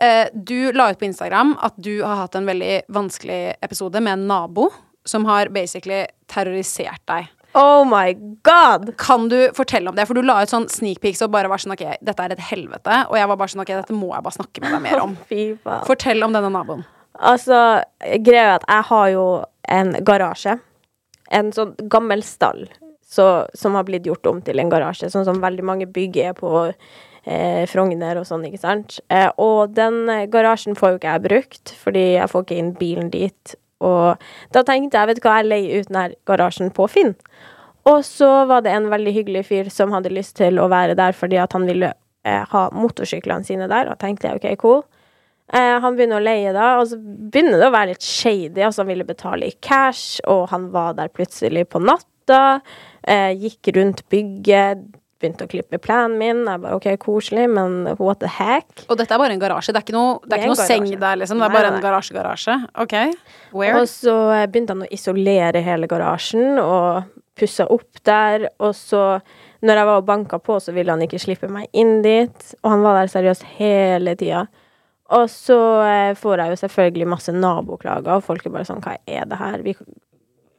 Eh, 0.01 0.29
du 0.33 0.71
la 0.77 0.91
ut 0.93 1.01
på 1.01 1.09
Instagram 1.09 1.57
at 1.65 1.77
du 1.77 1.99
har 2.05 2.25
hatt 2.25 2.39
en 2.39 2.49
veldig 2.49 2.85
vanskelig 2.95 3.41
episode 3.65 4.01
med 4.05 4.15
en 4.15 4.29
nabo 4.31 4.69
som 5.09 5.27
har 5.29 5.51
basically 5.55 6.05
terrorisert 6.31 7.03
deg. 7.09 7.29
Oh 7.59 7.83
my 7.89 8.13
god! 8.47 8.93
Kan 9.01 9.29
du 9.33 9.37
fortelle 9.57 9.91
om 9.91 9.97
det? 9.97 10.07
For 10.07 10.15
du 10.15 10.23
la 10.23 10.37
ut 10.45 10.53
sånn 10.53 10.69
sneak 10.71 11.01
peeks 11.03 11.25
og 11.27 11.33
bare 11.35 11.51
var 11.51 11.59
sånn 11.63 11.75
ok, 11.75 11.85
dette 12.07 12.27
er 12.27 12.35
et 12.37 12.45
helvete. 12.53 13.01
Og 13.11 13.19
jeg 13.19 13.31
var 13.31 13.41
bare 13.41 13.55
sånn 13.55 13.65
ok, 13.65 13.73
dette 13.81 13.97
må 13.97 14.13
jeg 14.13 14.27
bare 14.27 14.39
snakke 14.39 14.63
med 14.63 14.77
deg 14.77 14.85
mer 14.85 15.03
om. 15.03 15.17
Fy 15.31 15.45
faen. 15.65 15.87
Fortell 15.89 16.23
om 16.27 16.37
denne 16.37 16.53
naboen. 16.55 16.87
Altså, 17.19 17.59
greia 18.23 18.45
er 18.45 18.57
at 18.61 18.69
jeg 18.69 18.89
har 18.93 19.09
jo 19.17 19.25
en 19.75 19.97
garasje. 20.07 20.59
En 21.35 21.51
sånn 21.53 21.75
gammel 21.91 22.23
stall 22.25 22.69
så, 23.09 23.47
som 23.55 23.75
har 23.75 23.89
blitt 23.89 24.07
gjort 24.07 24.27
om 24.29 24.41
til 24.45 24.61
en 24.61 24.71
garasje, 24.71 25.09
sånn 25.13 25.27
som 25.27 25.41
veldig 25.43 25.65
mange 25.65 25.89
bygg 25.91 26.19
er 26.29 26.35
på 26.37 26.51
eh, 26.69 27.65
Frogner 27.71 28.21
og 28.21 28.29
sånn, 28.29 28.45
ikke 28.49 28.61
sant. 28.61 28.99
Eh, 29.13 29.31
og 29.41 29.73
den 29.77 30.03
eh, 30.13 30.27
garasjen 30.31 30.77
får 30.79 30.93
jo 30.93 31.01
ikke 31.01 31.15
jeg 31.15 31.25
brukt, 31.25 31.73
fordi 31.83 32.05
jeg 32.19 32.31
får 32.33 32.45
ikke 32.45 32.61
inn 32.61 32.75
bilen 32.79 33.11
dit. 33.15 33.57
Og 33.85 34.19
da 34.55 34.65
tenkte 34.67 34.99
jeg, 34.99 35.11
vet 35.11 35.21
du 35.21 35.27
hva, 35.27 35.39
jeg 35.41 35.51
leier 35.51 35.81
ut 35.81 35.91
denne 35.93 36.09
garasjen 36.29 36.73
på 36.75 36.89
Finn. 36.91 37.15
Og 37.89 38.03
så 38.05 38.29
var 38.51 38.65
det 38.65 38.75
en 38.75 38.91
veldig 38.93 39.15
hyggelig 39.15 39.47
fyr 39.49 39.71
som 39.73 39.95
hadde 39.95 40.13
lyst 40.13 40.37
til 40.41 40.61
å 40.61 40.69
være 40.71 40.97
der 40.99 41.17
fordi 41.17 41.39
at 41.41 41.55
han 41.57 41.65
ville 41.69 41.93
eh, 42.27 42.45
ha 42.51 42.69
motorsyklene 42.75 43.47
sine 43.47 43.69
der, 43.71 43.89
og 43.89 44.01
tenkte 44.03 44.29
jeg 44.29 44.41
OK, 44.41 44.49
cool. 44.61 44.83
Eh, 45.49 45.79
han 45.81 45.97
begynner 45.97 46.21
å 46.21 46.25
leie 46.25 46.53
da, 46.53 46.75
og 46.83 46.91
så 46.91 46.99
begynner 47.01 47.57
det 47.57 47.71
å 47.71 47.75
være 47.75 47.95
litt 47.95 48.05
shady. 48.05 48.61
Altså, 48.61 48.83
han 48.83 48.91
ville 48.91 49.09
betale 49.09 49.49
i 49.49 49.57
cash, 49.65 50.21
og 50.29 50.51
han 50.53 50.69
var 50.75 50.99
der 50.99 51.13
plutselig 51.13 51.65
på 51.73 51.81
natta. 51.81 52.61
Eh, 53.09 53.33
gikk 53.41 53.71
rundt 53.79 54.05
bygget, 54.13 54.85
begynte 55.19 55.47
å 55.47 55.51
klippe 55.51 55.81
plenen 55.83 56.17
min. 56.21 56.45
Jeg 56.47 56.63
bare 56.63 56.79
OK, 56.79 56.89
koselig, 57.03 57.49
men 57.51 57.81
what 57.99 58.21
the 58.23 58.31
heck? 58.31 58.85
Og 58.87 58.99
dette 59.01 59.15
er 59.15 59.21
bare 59.21 59.35
en 59.35 59.43
garasje. 59.43 59.75
Det 59.75 59.81
er 59.83 59.87
ikke 59.87 59.97
noe, 59.97 60.19
det 60.23 60.29
er 60.29 60.31
Det 60.31 60.37
er 60.37 60.45
ikke 60.45 60.53
noe 60.55 60.69
seng 60.71 60.89
der, 60.95 61.21
liksom. 61.23 61.43
Det 61.43 61.49
er 61.49 61.57
bare 61.57 61.73
en 61.73 61.83
garasje-garasje. 61.85 62.57
OK. 62.85 62.97
Where? 63.57 63.83
Og 63.83 63.91
så 63.91 64.15
begynte 64.47 64.77
han 64.77 64.87
å 64.87 64.93
isolere 64.95 65.63
hele 65.67 65.91
garasjen 65.91 66.63
og 66.63 67.11
pussa 67.39 67.67
opp 67.71 68.03
der. 68.07 68.49
Og 68.63 68.75
så, 68.79 69.03
når 69.65 69.83
jeg 69.83 69.91
var 69.91 70.03
og 70.03 70.09
banka 70.09 70.41
på, 70.43 70.59
så 70.63 70.75
ville 70.77 70.95
han 70.95 71.05
ikke 71.05 71.23
slippe 71.23 71.51
meg 71.53 71.69
inn 71.73 72.01
dit. 72.07 72.51
Og 72.63 72.73
han 72.77 72.87
var 72.87 73.01
der 73.01 73.13
seriøst 73.13 73.47
hele 73.59 74.15
tida. 74.19 74.47
Og 75.17 75.31
så 75.33 75.57
eh, 75.89 76.15
får 76.21 76.43
jeg 76.43 76.53
jo 76.53 76.61
selvfølgelig 76.61 77.07
masse 77.09 77.33
naboklager, 77.33 78.19
og 78.19 78.27
folk 78.27 78.45
er 78.45 78.53
bare 78.53 78.69
sånn 78.69 78.83
Hva 78.85 78.99
er 79.09 79.25
det 79.31 79.39
her? 79.41 79.63
Vi, 79.65 79.73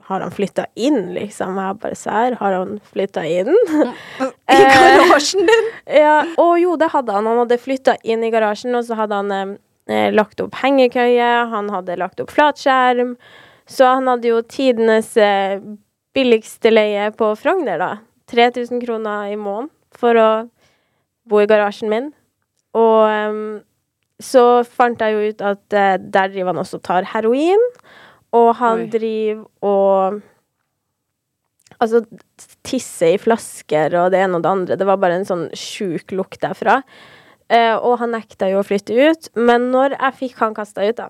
har 0.09 0.23
han 0.25 0.33
flytta 0.33 0.65
inn, 0.73 1.11
liksom? 1.13 1.59
Jeg 1.61 1.77
bare 1.83 1.97
sær. 1.97 2.33
Har 2.39 2.55
han 2.57 2.79
flytta 2.89 3.27
inn? 3.29 3.51
I 4.49 4.61
garasjen 4.63 5.49
din? 5.49 5.67
Ja, 6.01 6.15
og 6.41 6.55
jo, 6.61 6.75
det 6.79 6.91
hadde 6.93 7.15
han. 7.15 7.27
Han 7.29 7.43
hadde 7.43 7.59
flytta 7.61 7.97
inn 8.03 8.23
i 8.25 8.31
garasjen, 8.33 8.75
og 8.77 8.85
så 8.87 8.97
hadde 8.99 9.19
han 9.21 9.33
eh, 9.35 9.53
eh, 9.91 10.09
lagt 10.13 10.41
opp 10.43 10.57
hengekøye, 10.61 11.29
han 11.53 11.69
hadde 11.73 11.97
lagt 12.01 12.21
opp 12.23 12.33
flatskjerm. 12.33 13.15
Så 13.69 13.85
han 13.85 14.09
hadde 14.09 14.31
jo 14.31 14.41
tidenes 14.49 15.15
eh, 15.17 15.61
billigste 16.17 16.71
leie 16.73 17.09
på 17.17 17.33
Frogner, 17.37 17.81
da. 17.81 17.91
3000 18.29 18.81
kroner 18.83 19.31
i 19.33 19.37
måneden 19.39 19.71
for 19.97 20.17
å 20.17 20.29
bo 21.29 21.41
i 21.41 21.49
garasjen 21.49 21.89
min. 21.89 22.11
Og 22.77 23.09
um, 23.09 23.59
så 24.21 24.61
fant 24.65 25.01
jeg 25.01 25.15
jo 25.15 25.31
ut 25.31 25.41
at 25.41 25.63
uh, 25.73 25.95
der 25.97 26.29
driver 26.29 26.51
han 26.51 26.61
også 26.61 26.81
tar 26.85 27.07
heroin. 27.13 27.63
Og 28.37 28.51
han 28.59 28.85
Oi. 28.85 28.89
driver 28.93 29.45
og 29.65 30.19
Altså, 31.79 32.03
tisse 32.67 33.13
i 33.15 33.19
flasker 33.21 33.93
og 34.01 34.11
det 34.11 34.19
ene 34.23 34.39
og 34.39 34.43
det 34.43 34.51
andre. 34.51 34.77
Det 34.79 34.87
var 34.87 34.99
bare 34.99 35.21
en 35.21 35.27
sånn 35.27 35.47
sjuk 35.55 36.11
lukt 36.15 36.41
derfra. 36.43 36.81
Eh, 37.49 37.75
og 37.75 37.97
han 38.01 38.13
nekta 38.13 38.49
jo 38.51 38.59
å 38.61 38.67
flytte 38.67 38.93
ut. 38.93 39.31
Men 39.39 39.69
når 39.73 39.95
jeg 39.95 40.17
fikk 40.19 40.43
han 40.43 40.57
kasta 40.57 40.85
ut, 40.85 40.99
da, 40.99 41.07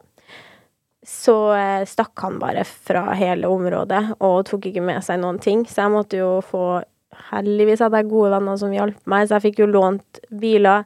så 1.06 1.36
eh, 1.56 1.84
stakk 1.90 2.20
han 2.22 2.40
bare 2.42 2.66
fra 2.68 3.08
hele 3.18 3.50
området 3.50 4.02
og 4.20 4.44
tok 4.50 4.70
ikke 4.70 4.84
med 4.84 5.04
seg 5.06 5.22
noen 5.24 5.40
ting. 5.44 5.66
Så 5.68 5.86
jeg 5.86 5.96
måtte 5.96 6.22
jo 6.22 6.40
få 6.46 6.82
Heldigvis 7.30 7.82
hadde 7.82 8.00
jeg 8.00 8.08
gode 8.12 8.30
venner 8.32 8.58
som 8.62 8.72
hjalp 8.72 9.00
meg, 9.10 9.26
så 9.28 9.36
jeg 9.36 9.44
fikk 9.48 9.58
jo 9.64 9.66
lånt 9.68 10.20
biler 10.40 10.86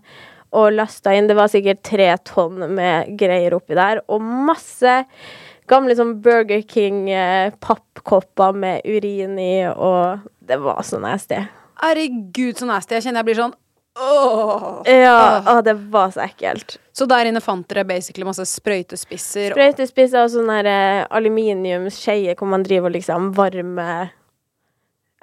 og 0.55 0.71
lasta 0.73 1.11
inn. 1.13 1.27
Det 1.29 1.35
var 1.37 1.51
sikkert 1.51 1.83
tre 1.85 2.07
tonn 2.25 2.63
med 2.73 3.11
greier 3.19 3.53
oppi 3.57 3.75
der, 3.77 3.99
og 4.07 4.23
masse 4.23 4.95
gamle 5.69 5.95
sånn 5.97 6.15
Burger 6.23 6.61
King-pappkopper 6.67 8.53
med 8.55 8.81
urin 8.85 9.37
i, 9.39 9.65
og 9.71 10.23
det 10.43 10.57
var 10.61 10.81
så 10.87 10.99
nasty. 11.01 11.39
Herregud, 11.83 12.57
så 12.59 12.67
nasty. 12.69 12.95
Jeg 12.97 13.07
kjenner 13.07 13.23
jeg 13.23 13.29
blir 13.31 13.39
sånn 13.41 13.53
åh. 13.99 14.81
Ja, 14.89 15.43
Åh. 15.47 15.61
det 15.65 15.73
var 15.93 16.11
så 16.15 16.23
ekkelt. 16.25 16.77
Så 16.93 17.05
der 17.09 17.29
inne 17.29 17.41
fant 17.43 17.67
dere 17.69 17.83
basically 17.85 18.25
masse 18.25 18.45
sprøytespisser. 18.49 19.53
Sprøytespisser 19.53 20.23
og 20.25 20.31
sånne 20.33 20.59
eh, 20.65 21.03
aluminiumsskeier 21.13 22.37
hvor 22.39 22.49
man 22.53 22.65
driver 22.65 22.89
og 22.91 22.97
liksom 22.97 23.31
varmer 23.37 24.11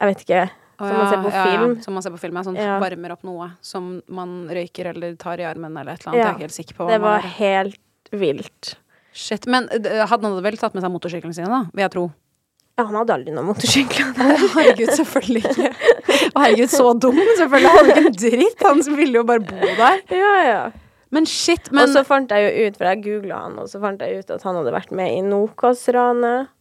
Jeg 0.00 0.08
vet 0.10 0.22
ikke. 0.24 0.44
Som 0.80 0.96
man 0.96 1.10
ser 1.10 1.20
på 1.20 1.28
ja, 1.28 1.36
ja, 1.36 1.44
film. 1.50 1.72
Ja, 1.76 1.82
som 1.84 1.92
man 1.98 2.04
ser 2.06 2.12
på 2.14 2.20
film. 2.22 2.36
Ja, 2.38 2.42
sånn 2.46 2.56
Ja. 2.56 2.78
varmer 2.80 3.12
opp 3.12 3.24
noe 3.28 3.50
som 3.60 3.88
man 4.08 4.30
røyker 4.48 4.94
eller 4.94 5.14
tar 5.20 5.42
i 5.42 5.44
armen 5.44 5.76
eller 5.76 5.92
et 5.92 6.06
eller 6.06 6.14
annet. 6.14 6.20
Ja, 6.20 6.24
Jeg 6.24 6.30
er 6.30 6.38
ikke 6.38 6.46
helt 6.48 6.56
sikker 6.56 6.78
på 6.78 6.86
hva 6.86 6.94
Det 6.94 7.00
var 7.04 7.26
helt 7.36 8.12
vilt. 8.12 8.74
Shit. 9.12 9.46
Men 9.50 9.68
eh, 9.74 10.02
hadde 10.06 10.26
han 10.26 10.42
vel 10.44 10.58
tatt 10.60 10.76
med 10.76 10.84
seg 10.84 10.92
motorsykkelen 10.94 11.36
sin, 11.36 11.48
da? 11.50 11.64
Vil 11.74 11.84
jeg 11.86 11.94
tro. 11.94 12.04
Ja, 12.78 12.86
han 12.86 12.96
hadde 12.96 13.16
aldri 13.18 13.32
noen 13.34 13.50
motorsykkel. 13.50 14.12
Herregud, 14.54 14.92
selvfølgelig 14.96 15.42
ikke. 15.50 15.72
Herregud, 16.36 16.70
så 16.72 16.92
dum. 16.96 17.18
Selvfølgelig 17.40 17.74
hadde 17.74 17.90
ikke 17.96 18.04
en 18.06 18.20
dritt. 18.22 18.62
Han 18.64 18.84
ville 18.96 19.20
jo 19.20 19.26
bare 19.28 19.44
bo 19.44 19.74
der. 19.80 20.00
Ja, 20.16 20.36
ja. 20.46 20.62
Men 21.10 21.26
shit, 21.26 21.72
men 21.74 21.88
Og 21.88 21.96
så 21.96 22.04
fant 22.06 22.30
jeg 22.30 22.46
jo 22.46 22.68
ut, 22.68 22.76
for 22.78 22.86
jeg 22.86 23.02
googla 23.02 23.40
han, 23.42 23.56
og 23.58 23.66
så 23.66 23.80
fant 23.82 24.02
jeg 24.04 24.22
ut 24.22 24.28
at 24.30 24.44
han 24.46 24.56
hadde 24.60 24.72
vært 24.76 24.92
med 24.94 25.10
i 25.10 25.24
Nokas-ranet. 25.26 26.52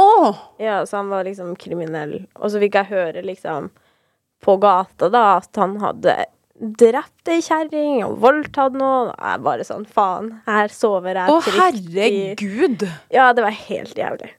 Åh! 0.00 0.42
Ja, 0.60 0.82
så 0.86 1.00
han 1.00 1.08
var 1.08 1.24
liksom 1.24 1.54
kriminell. 1.58 2.26
Og 2.36 2.52
så 2.52 2.60
fikk 2.60 2.76
jeg 2.76 2.90
høre 2.92 3.24
liksom 3.24 3.70
på 4.44 4.56
gata 4.60 5.08
da 5.12 5.24
at 5.38 5.56
han 5.60 5.78
hadde 5.82 6.14
drept 6.60 7.30
ei 7.32 7.40
kjerring 7.44 8.02
og 8.06 8.18
voldtatt 8.22 8.76
noen. 8.76 9.14
Og 9.14 9.30
jeg 9.30 9.44
bare 9.46 9.66
sånn, 9.66 9.86
faen, 9.88 10.34
her 10.48 10.74
sover 10.74 11.22
jeg 11.22 11.32
Å, 11.32 11.40
trygt 11.46 11.80
i 11.80 12.02
herregud! 12.02 12.86
Ja, 13.14 13.30
det 13.36 13.46
var 13.46 13.56
helt 13.56 13.96
jævlig. 13.98 14.34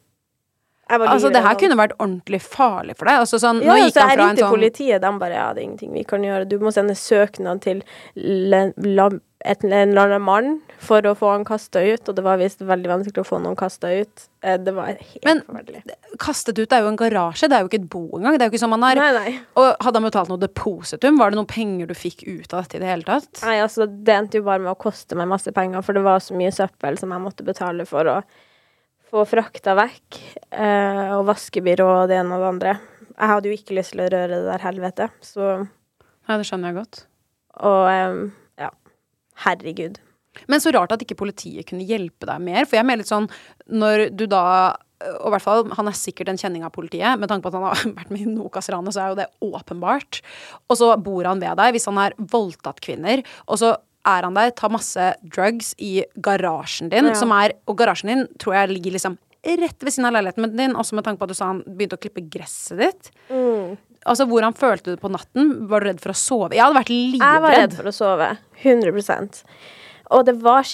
Altså, 0.91 1.29
det 1.31 1.39
her 1.45 1.55
kunne 1.55 1.77
vært 1.79 1.93
ordentlig 1.99 2.41
farlig 2.43 2.97
for 2.99 3.07
deg. 3.07 3.21
Altså, 3.23 3.39
sånn, 3.39 3.61
Ja, 3.63 3.71
nå 3.71 3.85
gikk 3.85 3.95
så 3.95 4.05
han 4.05 4.17
fra 4.17 4.29
en 4.33 4.39
sånn 4.41 4.51
politiet. 4.51 5.03
De 5.03 5.11
bare 5.21 5.37
ja, 5.37 5.49
det 5.55 5.61
er 5.61 5.67
ingenting 5.69 5.93
vi 5.95 6.03
kan 6.07 6.25
gjøre. 6.25 6.47
Du 6.51 6.57
må 6.59 6.73
sende 6.75 6.97
søknad 6.99 7.63
til 7.63 7.83
et, 9.45 9.63
en 9.63 9.71
eller 9.73 10.01
annen 10.07 10.21
mann 10.21 10.49
for 10.81 11.01
å 11.09 11.13
få 11.17 11.31
han 11.33 11.43
kasta 11.45 11.81
ut. 11.83 12.09
Og 12.09 12.15
det 12.17 12.23
var 12.25 12.37
visst 12.41 12.59
veldig 12.61 12.89
vanskelig 12.91 13.23
å 13.23 13.27
få 13.27 13.39
noen 13.41 13.55
kasta 13.57 13.89
ut. 13.93 14.27
Eh, 14.43 14.57
Det 14.57 14.73
var 14.73 14.91
helt 14.93 15.25
Men 15.25 15.41
forferdelig. 15.47 15.81
kastet 16.19 16.59
ut 16.59 16.73
er 16.73 16.81
jo 16.81 16.87
en 16.91 16.97
garasje, 16.97 17.47
det 17.49 17.57
er 17.57 17.61
jo 17.65 17.69
ikke 17.69 17.81
et 17.81 17.89
bo 17.89 18.03
engang. 18.17 18.37
Det 18.37 18.41
er 18.45 18.49
jo 18.49 18.53
ikke 18.55 18.63
sånn 18.65 18.73
man 18.75 18.81
har 18.87 18.95
Nei, 18.95 19.11
nei. 19.17 19.33
Og 19.55 19.75
hadde 19.81 19.95
han 20.01 20.07
betalt 20.09 20.29
noe 20.29 20.37
depositum? 20.41 21.17
Var 21.17 21.29
det 21.31 21.39
noen 21.41 21.47
penger 21.49 21.87
du 21.87 21.93
fikk 21.97 22.23
ut 22.27 22.53
av 22.53 22.63
dette 22.63 22.75
i 22.77 22.83
det 22.83 22.87
hele 22.91 23.03
tatt? 23.03 23.41
Nei, 23.43 23.57
altså, 23.61 23.85
det 23.89 24.13
endte 24.15 24.37
jo 24.41 24.43
bare 24.43 24.59
med 24.61 24.71
å 24.73 24.77
koste 24.79 25.15
meg 25.15 25.27
masse 25.27 25.51
penger, 25.51 25.81
for 25.81 25.93
det 25.93 26.03
var 26.03 26.19
så 26.19 26.33
mye 26.37 26.51
søppel 26.53 26.97
som 26.97 27.09
jeg 27.11 27.21
måtte 27.21 27.43
betale 27.47 27.85
for 27.89 28.05
å 28.05 28.21
få 29.11 29.25
frakta 29.27 29.73
vekk. 29.75 30.19
eh, 30.51 31.11
og 31.17 31.25
vaskebyrå 31.27 31.87
og 32.03 32.07
det 32.09 32.17
ene 32.21 32.35
og 32.37 32.41
det 32.41 32.47
andre. 32.53 32.79
Jeg 33.11 33.27
hadde 33.27 33.49
jo 33.49 33.57
ikke 33.57 33.75
lyst 33.75 33.91
til 33.91 34.01
å 34.05 34.09
røre 34.09 34.27
det 34.37 34.45
der 34.47 34.63
helvete, 34.65 35.09
så 35.21 35.67
Ja, 36.29 36.37
det 36.37 36.45
skjønner 36.47 36.71
jeg 36.71 36.75
godt. 36.79 37.05
Og 37.59 37.81
ja. 37.91 38.05
Herregud. 39.45 39.99
Men 40.47 40.61
så 40.63 40.71
rart 40.71 40.93
at 40.95 41.01
ikke 41.03 41.17
politiet 41.19 41.67
kunne 41.67 41.83
hjelpe 41.83 42.27
deg 42.29 42.39
mer. 42.43 42.63
For 42.65 42.77
jeg 42.79 42.87
mener 42.87 43.01
litt 43.03 43.11
sånn, 43.11 43.27
når 43.67 44.09
du 44.15 44.25
da 44.31 44.77
Og 45.01 45.31
i 45.31 45.33
hvert 45.33 45.41
fall, 45.41 45.63
han 45.73 45.87
er 45.89 45.95
sikkert 45.97 46.29
en 46.29 46.37
kjenning 46.37 46.61
av 46.63 46.69
politiet. 46.75 47.17
Med 47.17 47.27
tanke 47.27 47.41
på 47.41 47.49
at 47.49 47.55
han 47.57 47.63
har 47.65 47.79
vært 47.99 48.11
med 48.13 48.21
i 48.21 48.29
Nokas-ranet, 48.29 48.93
så 48.93 49.01
er 49.01 49.07
jo 49.09 49.15
det 49.17 49.25
åpenbart. 49.41 50.19
Og 50.69 50.77
så 50.77 50.91
bor 51.01 51.25
han 51.25 51.41
ved 51.41 51.57
deg 51.57 51.73
hvis 51.73 51.87
han 51.89 51.97
har 51.97 52.13
voldtatt 52.19 52.77
kvinner. 52.85 53.23
Og 53.49 53.57
så 53.57 53.71
er 54.05 54.27
han 54.27 54.37
der, 54.37 54.53
tar 54.53 54.69
masse 54.69 55.07
drugs 55.25 55.73
i 55.81 56.03
garasjen 56.21 56.89
din, 56.93 57.09
Ja. 57.09 57.15
som 57.17 57.33
er 57.33 57.53
Og 57.65 57.77
garasjen 57.81 58.13
din 58.13 58.27
tror 58.37 58.53
jeg 58.59 58.69
ligger 58.75 58.93
liksom 58.93 59.17
rett 59.41 59.81
ved 59.81 59.89
siden 59.89 60.05
av 60.05 60.13
leiligheten 60.13 60.55
din, 60.55 60.75
også 60.77 60.93
med 60.93 61.03
tanke 61.03 61.17
på 61.17 61.25
at 61.25 61.33
du 61.33 61.37
sa 61.41 61.47
han 61.49 61.63
begynte 61.65 61.97
å 61.97 62.01
klippe 62.01 62.21
gresset 62.29 62.77
ditt. 62.77 63.09
Mm. 63.33 63.77
Altså, 64.09 64.25
Hvordan 64.25 64.55
følte 64.57 64.89
du 64.89 64.95
det 64.95 65.03
på 65.03 65.11
natten? 65.13 65.51
Var 65.69 65.83
du 65.83 65.89
redd 65.91 66.01
for 66.01 66.13
å 66.13 66.17
sove? 66.17 66.55
Jeg 66.55 66.63
hadde 66.63 66.79
vært 66.79 66.89
livredd. 66.93 67.21
Jeg 67.21 67.43
var 67.43 67.55
redd 67.57 67.77
for 67.77 67.91
å 67.91 67.93
sove. 67.93 68.31
100% 68.63 69.43
Og 70.11 70.25
det 70.27 70.33
var, 70.43 70.65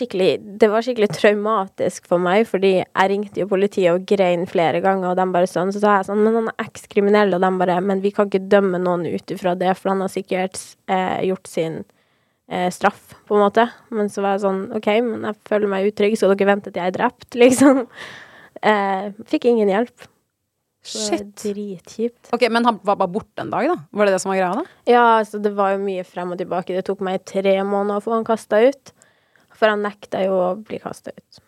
det 0.62 0.70
var 0.72 0.86
skikkelig 0.86 1.10
traumatisk 1.14 2.08
for 2.10 2.24
meg, 2.24 2.48
fordi 2.50 2.72
jeg 2.80 3.12
ringte 3.12 3.44
jo 3.44 3.50
politiet 3.52 3.92
og 3.94 4.08
grein 4.10 4.48
flere 4.50 4.82
ganger, 4.82 5.12
og 5.12 5.20
de 5.20 5.28
bare 5.36 5.50
sånn, 5.50 5.74
så 5.76 5.84
sa 5.84 5.98
jeg 6.00 6.08
sånn, 6.08 6.24
men 6.26 6.40
han 6.40 6.50
er 6.54 6.66
ekskriminell, 6.72 7.36
og 7.38 7.44
de 7.44 7.52
bare, 7.60 7.78
men 7.86 8.02
vi 8.02 8.14
kan 8.16 8.32
ikke 8.32 8.48
dømme 8.50 8.80
noen 8.82 9.06
ut 9.06 9.36
ifra 9.36 9.54
det, 9.60 9.76
for 9.78 9.94
han 9.94 10.02
har 10.02 10.10
sikkert 10.14 10.58
eh, 10.90 11.20
gjort 11.30 11.52
sin 11.52 11.78
eh, 12.50 12.72
straff, 12.74 13.14
på 13.30 13.38
en 13.38 13.46
måte. 13.46 13.68
Men 13.94 14.10
så 14.10 14.26
var 14.26 14.38
jeg 14.38 14.46
sånn, 14.48 14.64
OK, 14.80 14.90
men 15.06 15.28
jeg 15.30 15.40
føler 15.52 15.74
meg 15.76 15.92
utrygg, 15.92 16.18
så 16.18 16.32
dere 16.34 16.50
vente 16.56 16.72
til 16.72 16.82
jeg 16.82 16.96
er 16.96 16.98
drept, 16.98 17.30
liksom. 17.44 17.84
Eh, 18.64 19.12
fikk 19.30 19.52
ingen 19.52 19.70
hjelp. 19.70 20.10
Shit. 20.88 21.34
Dritkjipt. 21.44 22.30
Ok, 22.36 22.46
Men 22.54 22.66
han 22.66 22.80
var 22.88 22.96
bare 23.00 23.12
borte 23.12 23.44
en 23.44 23.52
dag, 23.52 23.68
da? 23.68 23.76
Var 23.92 24.08
det 24.08 24.14
det 24.16 24.22
som 24.24 24.32
var 24.32 24.38
greia? 24.40 24.54
da? 24.62 24.64
Ja, 24.90 25.06
altså 25.20 25.42
det 25.44 25.52
var 25.58 25.74
jo 25.76 25.82
mye 25.84 26.06
frem 26.08 26.32
og 26.32 26.40
tilbake. 26.40 26.76
Det 26.78 26.86
tok 26.88 27.04
meg 27.06 27.26
tre 27.28 27.58
måneder 27.68 28.00
å 28.00 28.06
få 28.06 28.16
han 28.16 28.28
kasta 28.28 28.62
ut. 28.70 28.94
For 29.58 29.72
han 29.74 29.84
nekta 29.84 30.22
jo 30.24 30.38
å 30.38 30.50
bli 30.62 30.80
kasta 30.80 31.12
ut. 31.12 31.42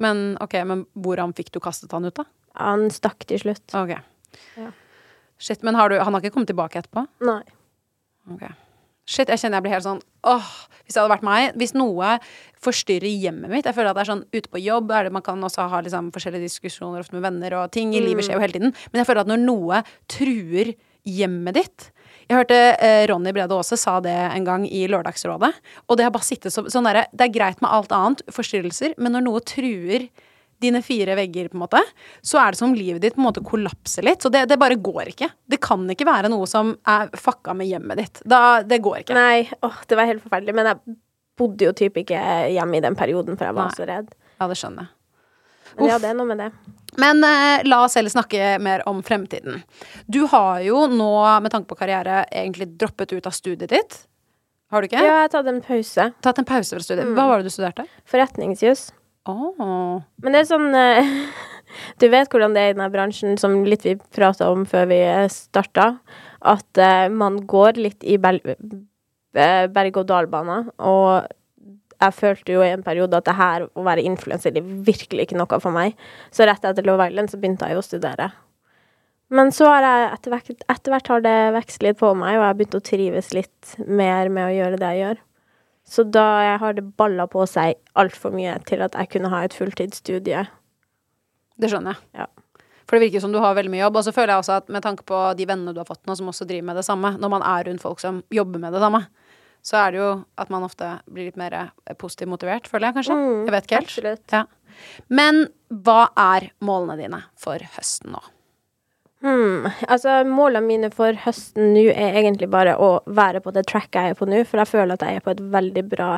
Men 0.00 0.38
ok, 0.40 0.54
men 0.64 0.86
hvordan 0.96 1.34
fikk 1.36 1.50
du 1.52 1.60
kastet 1.60 1.92
han 1.92 2.06
ut, 2.08 2.14
da? 2.16 2.24
Han 2.60 2.88
stakk 2.94 3.26
til 3.28 3.42
slutt. 3.42 3.66
Ok. 3.76 3.92
Ja. 4.56 4.70
Shit, 5.40 5.62
men 5.66 5.76
har 5.76 5.90
du, 5.92 5.98
han 6.00 6.14
har 6.14 6.22
ikke 6.24 6.34
kommet 6.38 6.50
tilbake 6.52 6.80
etterpå? 6.80 7.04
Nei. 7.26 7.42
Ok. 8.32 8.46
Shit, 9.10 9.30
jeg 9.32 9.42
kjenner 9.42 9.58
jeg 9.58 9.66
blir 9.66 9.74
helt 9.74 9.86
sånn 9.86 10.02
åh, 10.30 10.50
Hvis 10.84 10.94
det 10.94 11.00
hadde 11.00 11.12
vært 11.12 11.26
meg 11.26 11.56
Hvis 11.58 11.74
noe 11.74 12.12
forstyrrer 12.62 13.10
hjemmet 13.10 13.50
mitt 13.50 13.66
Jeg 13.66 13.76
føler 13.76 13.90
at 13.90 13.98
det 13.98 14.04
er 14.04 14.10
sånn 14.12 14.26
ute 14.30 14.52
på 14.52 14.62
jobb 14.62 14.92
er 14.94 15.08
det, 15.08 15.14
Man 15.16 15.24
kan 15.26 15.42
også 15.46 15.66
ha 15.72 15.80
liksom 15.82 16.12
forskjellige 16.14 16.46
diskusjoner 16.46 17.02
ofte 17.02 17.16
med 17.16 17.26
venner, 17.26 17.58
og 17.58 17.72
ting 17.74 17.94
i 17.96 18.04
livet 18.04 18.26
skjer 18.26 18.38
jo 18.38 18.44
hele 18.44 18.54
tiden. 18.54 18.74
Men 18.92 19.02
jeg 19.02 19.08
føler 19.08 19.24
at 19.24 19.32
når 19.32 19.42
noe 19.42 19.82
truer 20.10 20.74
hjemmet 21.08 21.56
ditt 21.56 21.88
Jeg 22.28 22.38
hørte 22.38 22.58
eh, 22.78 23.04
Ronny 23.10 23.34
Brede 23.34 23.56
Aase 23.56 23.78
sa 23.80 23.98
det 24.04 24.14
en 24.14 24.46
gang 24.46 24.66
i 24.68 24.84
Lørdagsrådet. 24.90 25.50
Og 25.88 25.98
det 25.98 26.06
har 26.06 26.14
bare 26.14 26.28
sittet 26.28 26.54
så, 26.54 26.66
sånn 26.70 26.86
derre 26.86 27.08
Det 27.10 27.26
er 27.26 27.34
greit 27.34 27.62
med 27.64 27.72
alt 27.72 27.94
annet, 27.96 28.22
forstyrrelser, 28.30 28.94
men 29.00 29.16
når 29.16 29.26
noe 29.26 29.42
truer 29.42 30.10
dine 30.60 30.82
fire 30.84 31.16
vegger, 31.18 31.48
på 31.48 31.56
en 31.58 31.64
måte, 31.64 31.80
så 32.22 32.40
er 32.42 32.52
det 32.52 32.60
som 32.60 32.70
om 32.70 32.76
livet 32.76 33.02
ditt 33.02 33.16
på 33.16 33.22
en 33.22 33.28
måte 33.28 33.42
kollapser 33.46 34.04
litt. 34.06 34.22
Så 34.22 34.32
det, 34.32 34.44
det 34.50 34.58
bare 34.60 34.78
går 34.80 35.12
ikke. 35.14 35.30
Det 35.50 35.60
kan 35.64 35.86
ikke 35.90 36.08
være 36.08 36.30
noe 36.32 36.48
som 36.50 36.74
er 36.88 37.12
fucka 37.16 37.54
med 37.56 37.70
hjemmet 37.70 38.02
ditt. 38.02 38.22
Da, 38.28 38.60
det 38.66 38.82
går 38.84 39.02
ikke. 39.02 39.16
Nei, 39.16 39.46
åh, 39.66 39.80
det 39.88 39.98
var 39.98 40.10
helt 40.10 40.24
forferdelig. 40.24 40.56
Men 40.56 40.72
jeg 40.72 40.98
bodde 41.40 41.70
jo 41.70 41.76
typ 41.76 41.96
ikke 42.02 42.20
hjemme 42.52 42.78
i 42.78 42.84
den 42.84 42.98
perioden, 42.98 43.38
for 43.40 43.48
jeg 43.48 43.56
var 43.56 43.70
Nei. 43.70 43.78
så 43.78 43.88
redd. 43.88 44.12
Ja, 44.36 44.50
det 44.50 44.58
skjønner 44.60 44.86
jeg. 44.86 44.96
Men 45.78 45.86
ja, 45.86 45.98
det 46.02 46.08
er 46.10 46.16
noe 46.18 46.26
med 46.26 46.40
det. 46.42 46.50
Men 47.00 47.22
eh, 47.24 47.62
la 47.68 47.84
oss 47.86 47.94
heller 47.94 48.10
snakke 48.10 48.56
mer 48.60 48.82
om 48.90 49.02
fremtiden. 49.06 49.62
Du 50.10 50.24
har 50.32 50.60
jo 50.66 50.84
nå, 50.90 51.10
med 51.40 51.52
tanke 51.54 51.70
på 51.70 51.78
karriere, 51.78 52.24
egentlig 52.26 52.72
droppet 52.80 53.14
ut 53.14 53.28
av 53.30 53.36
studiet 53.36 53.70
ditt. 53.70 54.00
Har 54.70 54.82
du 54.82 54.90
ikke? 54.90 54.98
Ja, 55.02 55.06
jeg 55.06 55.26
har 55.26 55.30
tatt 55.32 55.50
en 55.50 55.62
pause. 55.66 56.08
Tatt 56.22 56.38
en 56.42 56.46
pause 56.46 56.76
fra 56.76 56.84
studiet. 56.84 57.14
Hva 57.16 57.26
var 57.30 57.40
det 57.40 57.50
du 57.50 57.54
studerte? 57.54 57.86
Forretningsjus. 58.10 58.90
Åh. 59.28 60.02
Men 60.22 60.32
det 60.32 60.42
er 60.42 60.48
sånn 60.48 60.70
eh, 60.74 61.10
Du 62.00 62.08
vet 62.10 62.30
hvordan 62.32 62.54
det 62.56 62.62
er 62.62 62.72
i 62.72 62.76
denne 62.76 62.90
bransjen, 62.92 63.36
som 63.38 63.60
litt 63.66 63.84
vi 63.86 63.94
prata 64.16 64.48
om 64.50 64.64
før 64.68 64.88
vi 64.90 65.00
starta, 65.30 65.92
at 66.40 66.80
eh, 66.80 67.06
man 67.12 67.38
går 67.50 67.78
litt 67.78 68.02
i 68.02 68.16
eh, 68.16 69.66
berg-og-dal-bane. 69.70 70.58
Og 70.82 71.28
jeg 72.00 72.16
følte 72.16 72.56
jo 72.56 72.64
i 72.64 72.72
en 72.72 72.84
periode 72.84 73.20
at 73.20 73.28
det 73.28 73.36
her 73.38 73.66
å 73.68 73.86
være 73.86 74.04
influenser 74.08 74.56
er 74.56 74.66
virkelig 74.88 75.28
ikke 75.28 75.38
noe 75.38 75.60
for 75.62 75.74
meg. 75.74 75.98
Så 76.34 76.48
rett 76.48 76.64
etter 76.64 76.86
Love 76.88 77.10
Island 77.10 77.30
så 77.30 77.38
begynte 77.40 77.68
jeg 77.68 77.78
å 77.78 77.84
studere. 77.84 78.32
Men 79.30 79.52
så 79.54 79.68
har 79.70 79.84
jeg 79.86 80.06
etter 80.16 80.32
hvert, 80.34 80.62
etter 80.74 80.90
hvert 80.94 81.10
har 81.12 81.20
det 81.22 81.38
vokst 81.54 81.84
litt 81.86 81.98
på 82.00 82.08
meg, 82.18 82.34
og 82.34 82.42
jeg 82.42 82.48
har 82.48 82.56
begynt 82.58 82.78
å 82.80 82.86
trives 82.88 83.34
litt 83.36 83.74
mer 83.86 84.32
med 84.32 84.48
å 84.48 84.54
gjøre 84.56 84.80
det 84.80 84.88
jeg 84.90 85.04
gjør. 85.04 85.20
Så 85.90 86.04
da 86.06 86.56
har 86.62 86.76
det 86.76 86.84
balla 87.00 87.26
på 87.30 87.42
seg 87.50 87.80
altfor 87.98 88.34
mye 88.34 88.54
til 88.68 88.84
at 88.84 88.94
jeg 88.94 89.10
kunne 89.16 89.32
ha 89.32 89.42
et 89.42 89.56
fulltidsstudie. 89.56 90.44
Det 91.60 91.70
skjønner 91.72 91.98
jeg. 91.98 92.22
Ja. 92.22 92.28
For 92.86 92.98
det 92.98 93.08
virker 93.08 93.22
som 93.22 93.34
du 93.34 93.38
har 93.42 93.54
veldig 93.54 93.70
mye 93.70 93.84
jobb. 93.84 93.98
Og 94.00 94.06
så 94.06 94.14
føler 94.14 94.34
jeg 94.34 94.44
også 94.44 94.56
at 94.60 94.70
med 94.72 94.82
tanke 94.86 95.06
på 95.06 95.18
de 95.38 95.46
vennene 95.50 95.74
du 95.74 95.82
har 95.82 95.88
fått 95.88 96.02
nå, 96.06 96.16
som 96.18 96.30
også 96.30 96.46
driver 96.46 96.70
med 96.70 96.80
det 96.80 96.86
samme, 96.86 97.12
når 97.22 97.34
man 97.34 97.44
er 97.46 97.68
rundt 97.68 97.82
folk 97.82 98.02
som 98.02 98.22
jobber 98.34 98.62
med 98.62 98.74
det 98.74 98.82
samme, 98.82 99.04
så 99.66 99.76
er 99.82 99.92
det 99.92 100.00
jo 100.00 100.10
at 100.40 100.50
man 100.50 100.64
ofte 100.64 100.88
blir 101.10 101.28
litt 101.28 101.38
mer 101.38 101.54
eh, 101.58 101.94
positivt 102.00 102.32
motivert, 102.32 102.70
føler 102.70 102.88
jeg 102.88 102.98
kanskje. 102.98 103.16
Mm, 103.18 103.42
jeg 103.44 103.54
vet 103.54 103.68
ikke 103.68 103.80
helt. 103.80 103.90
absolutt. 103.90 104.34
Ja. 104.34 104.44
Men 105.12 105.42
hva 105.70 106.00
er 106.18 106.50
målene 106.64 106.96
dine 107.02 107.24
for 107.38 107.62
høsten 107.76 108.14
nå? 108.16 108.22
Hmm. 109.20 109.68
Altså, 109.84 110.22
målene 110.24 110.64
mine 110.64 110.88
for 110.94 111.16
høsten 111.26 111.74
nå 111.74 111.90
er 111.92 112.16
egentlig 112.22 112.48
bare 112.52 112.78
å 112.80 113.02
være 113.04 113.42
på 113.44 113.52
det 113.52 113.66
tracket 113.68 113.98
jeg 113.98 114.14
er 114.14 114.16
på 114.16 114.28
nå, 114.30 114.40
for 114.48 114.62
jeg 114.62 114.70
føler 114.70 114.96
at 114.96 115.04
jeg 115.04 115.20
er 115.20 115.24
på 115.26 115.34
et 115.34 115.42
veldig 115.52 115.84
bra, 115.90 116.10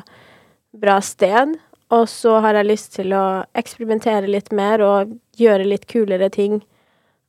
bra 0.84 1.00
sted. 1.02 1.56
Og 1.92 2.06
så 2.08 2.38
har 2.44 2.56
jeg 2.56 2.70
lyst 2.70 2.94
til 2.94 3.12
å 3.16 3.42
eksperimentere 3.58 4.30
litt 4.30 4.52
mer 4.54 4.84
og 4.86 5.16
gjøre 5.36 5.66
litt 5.66 5.88
kulere 5.90 6.30
ting. 6.32 6.60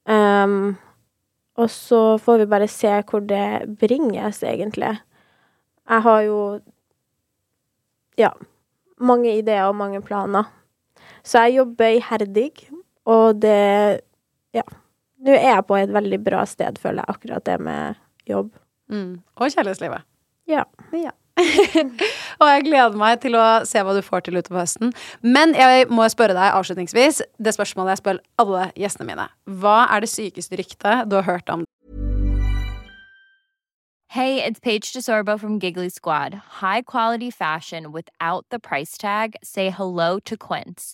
Um, 0.06 0.76
og 1.58 1.70
så 1.74 2.20
får 2.22 2.44
vi 2.44 2.52
bare 2.54 2.70
se 2.72 2.94
hvor 3.10 3.26
det 3.26 3.66
bringes, 3.82 4.44
egentlig. 4.46 4.94
Jeg 5.90 6.06
har 6.06 6.22
jo 6.28 6.40
ja, 8.18 8.30
mange 9.02 9.34
ideer 9.40 9.68
og 9.68 9.76
mange 9.82 10.02
planer. 10.06 10.48
Så 11.24 11.44
jeg 11.44 11.58
jobber 11.58 11.98
iherdig, 11.98 12.52
og 13.10 13.42
det 13.42 14.00
ja. 14.54 14.66
Nå 15.24 15.32
er 15.38 15.54
jeg 15.54 15.66
på 15.70 15.80
et 15.80 15.92
veldig 15.94 16.20
bra 16.24 16.44
sted, 16.50 16.80
føler 16.84 17.04
jeg, 17.04 17.16
akkurat 17.16 17.46
det 17.48 17.60
med 17.64 18.00
jobb. 18.28 18.52
Mm. 18.92 19.22
Og 19.40 19.52
kjærlighetslivet. 19.52 20.04
Ja. 20.52 20.66
Ja. 20.92 21.14
og 22.42 22.50
jeg 22.50 22.66
gleder 22.68 22.98
meg 23.00 23.22
til 23.24 23.38
å 23.40 23.46
se 23.66 23.82
hva 23.82 23.96
du 23.96 24.04
får 24.06 24.28
til 24.28 24.38
utover 24.38 24.62
høsten. 24.62 24.92
Men 25.24 25.56
jeg 25.58 25.88
må 25.90 26.06
spørre 26.12 26.36
deg 26.38 26.58
avslutningsvis 26.60 27.24
det 27.42 27.56
spørsmålet 27.56 27.96
jeg 27.96 28.04
spør 28.04 28.20
alle 28.44 28.68
gjestene 28.78 29.10
mine. 29.14 29.30
Hva 29.62 29.86
er 29.96 30.04
det 30.04 30.12
sykeste 30.12 30.60
ryktet 30.60 31.08
du 31.10 31.18
har 31.22 31.30
hørt 31.30 31.50
om 31.54 31.66
Hey, 34.14 34.44
it's 34.44 34.60
Paige 34.60 34.94
DeSorbo 34.94 35.40
from 35.40 35.58
Giggly 35.58 35.90
Squad. 35.90 36.36
High 36.62 36.84
quality 36.84 37.32
fashion 37.32 37.92
without 37.92 38.46
the 38.52 38.60
price 38.60 38.96
tag. 38.96 39.36
Say 39.42 39.72
hello 39.72 40.20
to 40.20 40.38
Quince. 40.38 40.94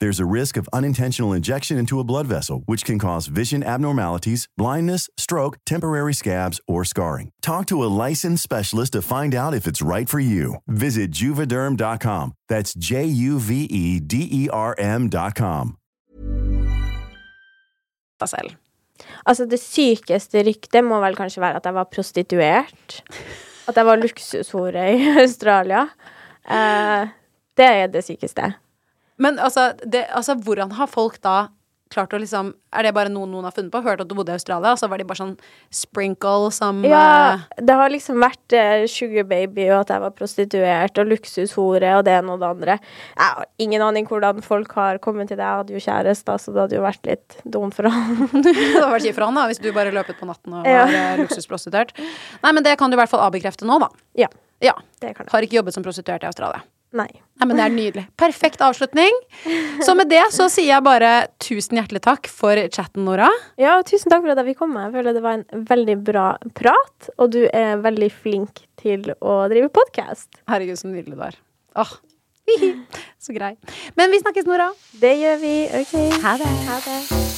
There's 0.00 0.20
a 0.20 0.26
risk 0.26 0.56
of 0.56 0.68
unintentional 0.72 1.32
injection 1.32 1.78
into 1.78 2.00
a 2.00 2.04
blood 2.04 2.26
vessel, 2.26 2.62
which 2.66 2.84
can 2.84 2.98
cause 2.98 3.26
vision 3.26 3.62
abnormalities, 3.62 4.48
blindness, 4.56 5.08
stroke, 5.16 5.58
temporary 5.66 6.14
scabs, 6.14 6.60
or 6.66 6.84
scarring. 6.84 7.30
Talk 7.42 7.66
to 7.66 7.82
a 7.84 7.92
licensed 8.08 8.42
specialist 8.42 8.92
to 8.92 9.02
find 9.02 9.34
out 9.34 9.54
if 9.54 9.66
it's 9.66 9.82
right 9.82 10.08
for 10.08 10.20
you. 10.20 10.56
Visit 10.66 11.10
juvederm.com. 11.12 12.32
That's 12.48 12.74
J 12.74 13.04
U 13.04 13.38
V 13.38 13.64
E 13.64 14.00
D 14.00 14.28
E 14.30 14.48
R 14.50 14.74
M.com. 14.78 15.76
Altså, 19.26 19.44
det 19.50 19.58
sykeste 19.60 20.42
ryktet 20.46 20.84
må 20.86 21.00
vel 21.02 21.16
kanskje 21.18 21.42
være 21.42 21.60
at 21.60 21.66
jeg 21.66 21.76
var 21.76 21.88
prostituert. 21.92 23.02
At 23.68 23.76
jeg 23.76 23.86
var 23.86 24.00
luksushore 24.00 24.84
i 24.94 25.08
Australia. 25.24 25.86
Uh, 26.44 27.08
det 27.56 27.66
er 27.66 27.86
det 27.92 28.04
sykeste. 28.04 28.52
Men 29.20 29.38
altså, 29.38 29.72
det, 29.84 30.06
altså, 30.10 30.34
hvordan 30.34 30.74
har 30.78 30.90
folk 30.90 31.20
da 31.22 31.48
klart 31.94 32.14
å 32.16 32.18
liksom 32.18 32.52
Er 32.74 32.86
det 32.86 32.94
bare 32.96 33.10
noe 33.12 33.28
noen 33.30 33.46
har 33.46 33.54
funnet 33.54 33.72
på? 33.72 33.82
Hørt 33.84 34.02
at 34.02 34.08
du 34.10 34.14
bodde 34.16 34.32
i 34.32 34.38
Australia, 34.38 34.72
og 34.74 34.80
så 34.80 34.88
var 34.90 34.98
de 34.98 35.06
bare 35.06 35.20
sånn 35.20 35.34
sprinkle 35.74 36.50
som 36.54 36.80
Ja, 36.86 37.02
eh, 37.36 37.62
det 37.68 37.76
har 37.78 37.92
liksom 37.92 38.18
vært 38.22 38.56
eh, 38.56 38.86
sugar 38.90 39.28
baby, 39.30 39.68
og 39.70 39.84
at 39.84 39.92
jeg 39.94 40.02
var 40.02 40.14
prostituert, 40.18 40.98
og 40.98 41.12
luksushore, 41.12 41.92
og 41.98 42.04
det 42.08 42.16
ene 42.16 42.34
og 42.34 42.42
det 42.42 42.50
andre. 42.50 42.76
Jeg 43.14 43.22
har 43.38 43.48
ingen 43.62 43.86
aning 43.86 44.08
hvordan 44.10 44.42
folk 44.44 44.74
har 44.78 44.98
kommet 45.04 45.30
til 45.30 45.38
det. 45.38 45.46
Jeg 45.46 45.62
hadde 45.62 45.76
jo 45.76 45.84
kjæreste, 45.86 46.38
så 46.42 46.54
det 46.56 46.64
hadde 46.64 46.78
jo 46.80 46.84
vært 46.86 47.10
litt 47.10 47.38
dumt 47.44 47.78
for 47.78 47.90
han. 47.90 48.26
Det 48.44 48.54
hadde 48.56 48.90
vært 48.90 49.06
kjipt 49.06 49.18
for 49.18 49.28
han 49.28 49.38
da, 49.38 49.46
hvis 49.50 49.62
du 49.62 49.70
bare 49.76 49.94
løpet 49.94 50.18
på 50.18 50.28
natten 50.28 50.58
og 50.58 50.66
var 50.66 50.98
eh, 50.98 51.14
luksusprostituert. 51.22 51.94
Nei, 52.42 52.52
men 52.52 52.64
det 52.66 52.74
kan 52.80 52.90
du 52.90 52.98
i 52.98 53.02
hvert 53.02 53.12
fall 53.12 53.22
avbekrefte 53.28 53.68
nå, 53.68 53.78
da. 53.82 53.92
Ja. 54.18 54.30
Ja. 54.64 54.74
Det 54.98 55.14
kan 55.14 55.26
jeg. 55.26 55.34
Har 55.34 55.46
ikke 55.46 55.60
jobbet 55.60 55.76
som 55.76 55.86
prostituert 55.86 56.26
i 56.26 56.30
Australia. 56.30 56.64
Nei. 56.94 57.10
Nei, 57.40 57.48
men 57.50 57.58
det 57.58 57.64
er 57.64 57.72
nydelig. 57.74 58.04
Perfekt 58.20 58.62
avslutning. 58.62 59.16
Så 59.82 59.96
med 59.98 60.06
det 60.12 60.22
så 60.34 60.46
sier 60.52 60.70
jeg 60.70 60.86
bare 60.86 61.10
tusen 61.42 61.80
hjertelig 61.80 62.04
takk 62.06 62.30
for 62.30 62.60
chatten, 62.70 63.02
Nora. 63.08 63.26
Ja, 63.58 63.80
og 63.80 63.88
tusen 63.90 64.12
takk 64.12 64.22
for 64.22 64.30
at 64.30 64.38
jeg 64.38 64.52
fikk 64.52 64.62
komme. 64.62 64.86
Jeg 64.86 64.94
føler 64.94 65.16
det 65.16 65.24
var 65.24 65.40
en 65.40 65.66
veldig 65.72 65.98
bra 66.06 66.28
prat, 66.54 67.10
og 67.18 67.34
du 67.34 67.42
er 67.50 67.82
veldig 67.82 68.10
flink 68.14 68.62
til 68.80 69.10
å 69.18 69.40
drive 69.50 69.72
podkast. 69.74 70.30
Herregud, 70.50 70.78
så 70.78 70.92
nydelig 70.92 71.18
du 71.18 71.26
er. 71.26 71.40
Åh. 71.82 71.96
Så 73.24 73.32
grei. 73.32 73.54
Men 73.96 74.12
vi 74.12 74.20
snakkes, 74.20 74.44
Nora. 74.46 74.68
Det 75.00 75.14
gjør 75.16 75.40
vi. 75.40 75.54
OK. 75.80 75.96
Ha 76.22 76.36
det. 76.44 76.52
Ha 76.68 76.82
det. 76.84 77.33